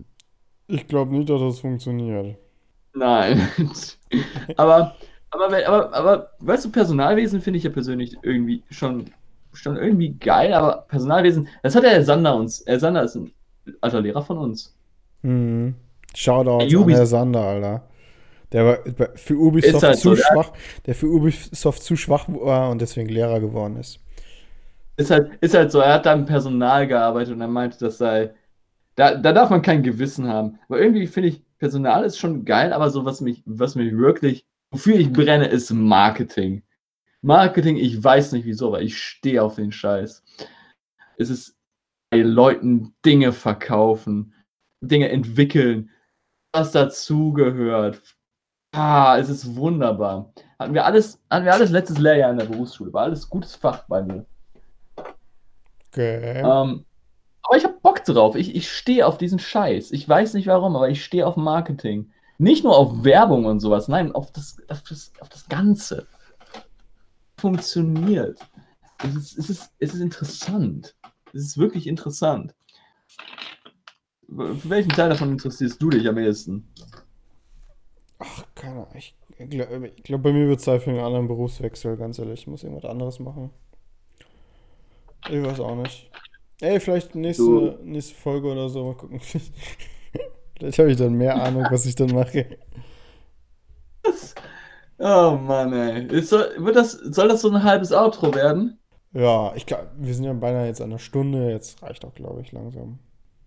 Ich 0.68 0.86
glaube 0.88 1.14
nicht, 1.14 1.30
dass 1.30 1.40
das 1.40 1.60
funktioniert. 1.60 2.38
Nein. 2.94 3.48
aber, 4.58 4.96
aber, 5.42 5.68
aber, 5.68 5.94
aber, 5.94 6.30
weißt 6.40 6.66
du, 6.66 6.72
Personalwesen 6.72 7.42
finde 7.42 7.58
ich 7.58 7.64
ja 7.64 7.70
persönlich 7.70 8.18
irgendwie 8.22 8.64
schon, 8.70 9.06
schon 9.54 9.78
irgendwie 9.78 10.14
geil, 10.14 10.54
aber 10.54 10.86
Personalwesen, 10.88 11.48
das 11.64 11.76
hat 11.76 11.84
ja 11.84 11.90
Herr 11.90 12.04
Sander 12.04 12.36
uns. 12.36 12.64
Herr 12.66 12.80
Sander 12.80 13.04
ist 13.04 13.16
ein 13.16 13.34
alter 13.82 14.02
Lehrer 14.02 14.22
von 14.22 14.38
uns. 14.38 14.76
Mhm. 15.22 15.76
Shoutout 16.16 16.64
an 16.64 16.90
Herr 16.90 17.06
Sander, 17.06 17.42
Alter. 17.42 17.84
Der 18.52 18.66
war 18.66 19.10
für 19.16 19.36
Ubisoft 19.36 19.84
halt 19.84 19.98
zu 19.98 20.16
so, 20.16 20.16
schwach, 20.16 20.52
der 20.86 20.96
für 20.96 21.08
Ubisoft 21.08 21.84
zu 21.84 21.96
schwach 21.96 22.26
war 22.30 22.70
und 22.70 22.80
deswegen 22.80 23.10
Lehrer 23.10 23.40
geworden 23.40 23.78
ist. 23.78 24.00
Ist 24.98 25.12
halt, 25.12 25.32
ist 25.42 25.54
halt 25.54 25.72
so, 25.72 25.80
er 25.80 25.96
hat 25.96 26.06
da 26.06 26.14
im 26.14 26.26
Personal 26.26 26.88
gearbeitet 26.88 27.34
und 27.34 27.42
er 27.42 27.48
meinte, 27.48 27.78
das 27.80 27.98
sei. 27.98 28.34
Da, 28.96 29.16
da 29.16 29.34
darf 29.34 29.50
man 29.50 29.62
kein 29.62 29.84
Gewissen 29.84 30.30
haben. 30.30 30.58
Aber 30.70 30.80
irgendwie 30.80 31.08
finde 31.08 31.30
ich, 31.30 31.42
Personal 31.58 32.06
ist 32.06 32.18
schon 32.18 32.46
geil, 32.46 32.72
aber 32.72 32.90
so, 32.90 33.04
was 33.04 33.20
mich, 33.20 33.44
was 33.46 33.76
mich 33.76 33.98
wirklich, 33.98 34.46
wofür 34.72 34.96
ich 34.96 35.12
brenne, 35.12 35.48
ist 35.48 35.72
Marketing. 35.72 36.64
Marketing, 37.22 37.78
ich 37.78 38.04
weiß 38.04 38.34
nicht 38.34 38.46
wieso, 38.46 38.68
aber 38.68 38.82
ich 38.82 38.98
stehe 38.98 39.42
auf 39.42 39.56
den 39.56 39.72
Scheiß. 39.72 40.24
Es 41.18 41.30
ist 41.30 41.58
bei 42.10 42.20
Leuten 42.20 42.96
Dinge 43.06 43.32
verkaufen, 43.34 44.34
Dinge 44.82 45.10
entwickeln, 45.10 45.90
was 46.54 46.72
dazugehört, 46.72 48.16
Ah, 48.76 49.18
es 49.18 49.30
ist 49.30 49.56
wunderbar. 49.56 50.34
Hatten 50.60 50.74
wir 50.74 50.84
alles, 50.84 51.22
hatten 51.30 51.46
wir 51.46 51.54
alles 51.54 51.72
letztes 51.72 51.98
Lehrjahr 51.98 52.32
in 52.32 52.38
der 52.38 52.46
Berufsschule. 52.46 52.92
War 52.92 53.04
alles 53.04 53.30
gutes 53.30 53.56
Fach 53.56 53.86
bei 53.88 54.02
mir. 54.02 54.26
Okay. 55.88 56.40
Ähm, 56.40 56.86
aber 57.44 57.58
ich 57.58 57.64
habe 57.64 57.80
Bock 57.82 58.04
drauf. 58.04 58.36
Ich, 58.36 58.54
ich 58.54 58.70
stehe 58.70 59.08
auf 59.08 59.18
diesen 59.18 59.40
Scheiß. 59.40 59.92
Ich 59.92 60.08
weiß 60.10 60.34
nicht 60.34 60.48
warum, 60.48 60.76
aber 60.76 60.90
ich 60.90 61.06
stehe 61.06 61.26
auf 61.26 61.38
Marketing. 61.38 62.12
Nicht 62.38 62.64
nur 62.64 62.78
auf 62.78 63.04
Werbung 63.04 63.46
und 63.46 63.60
sowas, 63.60 63.88
nein, 63.88 64.12
auf 64.12 64.32
das, 64.32 64.58
auf 64.70 64.84
das, 64.84 65.12
auf 65.20 65.30
das 65.30 65.48
Ganze. 65.48 66.08
Funktioniert. 67.38 68.40
Es 69.04 69.16
ist, 69.16 69.38
es, 69.38 69.50
ist, 69.50 69.72
es 69.80 69.94
ist 69.94 70.02
interessant. 70.02 70.96
Es 71.34 71.42
ist 71.42 71.58
wirklich 71.58 71.88
interessant. 71.88 72.56
Für 74.28 74.70
welchen 74.70 74.90
Teil 74.90 75.10
davon 75.10 75.32
interessierst 75.32 75.82
du 75.82 75.90
dich 75.90 76.08
am 76.08 76.18
ehesten? 76.18 76.68
Ach, 78.20 78.44
keine 78.56 78.88
Ahnung. 78.88 78.96
Ich, 78.96 79.16
glaube, 79.50 79.92
glaub, 80.04 80.24
bei 80.24 80.32
mir 80.32 80.48
wird 80.48 80.60
es 80.60 80.66
Zeit 80.66 80.82
für 80.82 80.92
einen 80.92 81.00
anderen 81.00 81.28
Berufswechsel, 81.28 81.98
ganz 81.98 82.20
ehrlich. 82.20 82.42
Ich 82.42 82.48
muss 82.48 82.64
irgendwas 82.64 82.90
anderes 82.90 83.20
machen. 83.20 83.52
Ich 85.30 85.44
weiß 85.44 85.60
auch 85.60 85.76
nicht. 85.76 86.10
Ey, 86.62 86.80
vielleicht 86.80 87.16
nächste, 87.16 87.80
nächste 87.84 88.16
Folge 88.16 88.52
oder 88.52 88.70
so. 88.70 88.86
Mal 88.86 88.96
gucken. 88.96 89.20
vielleicht 90.58 90.80
habe 90.80 90.92
ich 90.92 90.98
dann 90.98 91.14
mehr 91.14 91.42
Ahnung, 91.42 91.66
was 91.70 91.86
ich 91.86 91.96
dann 91.96 92.12
mache. 92.12 92.46
Oh 94.98 95.38
Mann, 95.42 95.74
ey. 95.74 96.08
Ist 96.08 96.32
wird 96.32 96.76
das, 96.76 96.94
soll 96.94 97.28
das 97.28 97.42
so 97.42 97.50
ein 97.50 97.64
halbes 97.64 97.92
Outro 97.92 98.34
werden? 98.34 98.80
Ja, 99.12 99.54
ich 99.56 99.66
glaube, 99.66 99.88
wir 99.98 100.14
sind 100.14 100.26
ja 100.26 100.34
beinahe 100.34 100.68
jetzt 100.68 100.82
an 100.82 100.90
einer 100.90 101.00
Stunde. 101.00 101.50
Jetzt 101.50 101.82
reicht 101.82 102.04
auch, 102.06 102.14
glaube 102.14 102.42
ich, 102.42 102.52
langsam. 102.52 103.00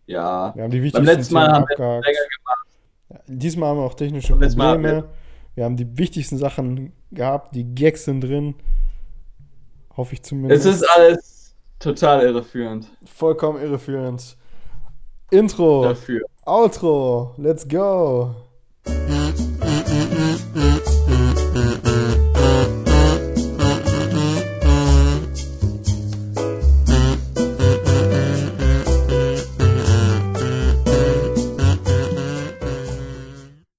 Ja. 0.07 0.55
Wir 0.55 0.65
haben 0.65 0.71
die 0.71 0.83
wichtigsten 0.83 1.05
Beim 1.05 1.17
letzten 1.17 1.35
Mal 1.35 1.53
haben 1.53 1.67
wir 1.69 1.77
länger 1.77 2.01
gemacht. 2.03 2.67
Ja, 3.11 3.21
diesmal 3.27 3.69
haben 3.69 3.79
wir 3.79 3.85
auch 3.85 3.95
technische 3.95 4.35
Probleme. 4.35 5.09
Wir 5.55 5.65
haben 5.65 5.77
die 5.77 5.99
wichtigsten 5.99 6.39
Sachen 6.39 6.93
gehabt, 7.11 7.55
die 7.55 7.65
Gags 7.75 8.07
sind 8.07 8.23
drin. 8.23 8.55
Hoffe 9.95 10.15
ich 10.15 10.23
zumindest. 10.23 10.65
Es 10.65 10.77
ist 10.77 10.89
alles 10.89 11.55
total 11.79 12.23
irreführend. 12.23 12.87
Vollkommen 13.05 13.61
irreführend. 13.61 14.38
Intro. 15.31 15.83
Dafür. 15.83 16.23
Outro. 16.47 17.35
Let's 17.37 17.69
go. 17.69 18.35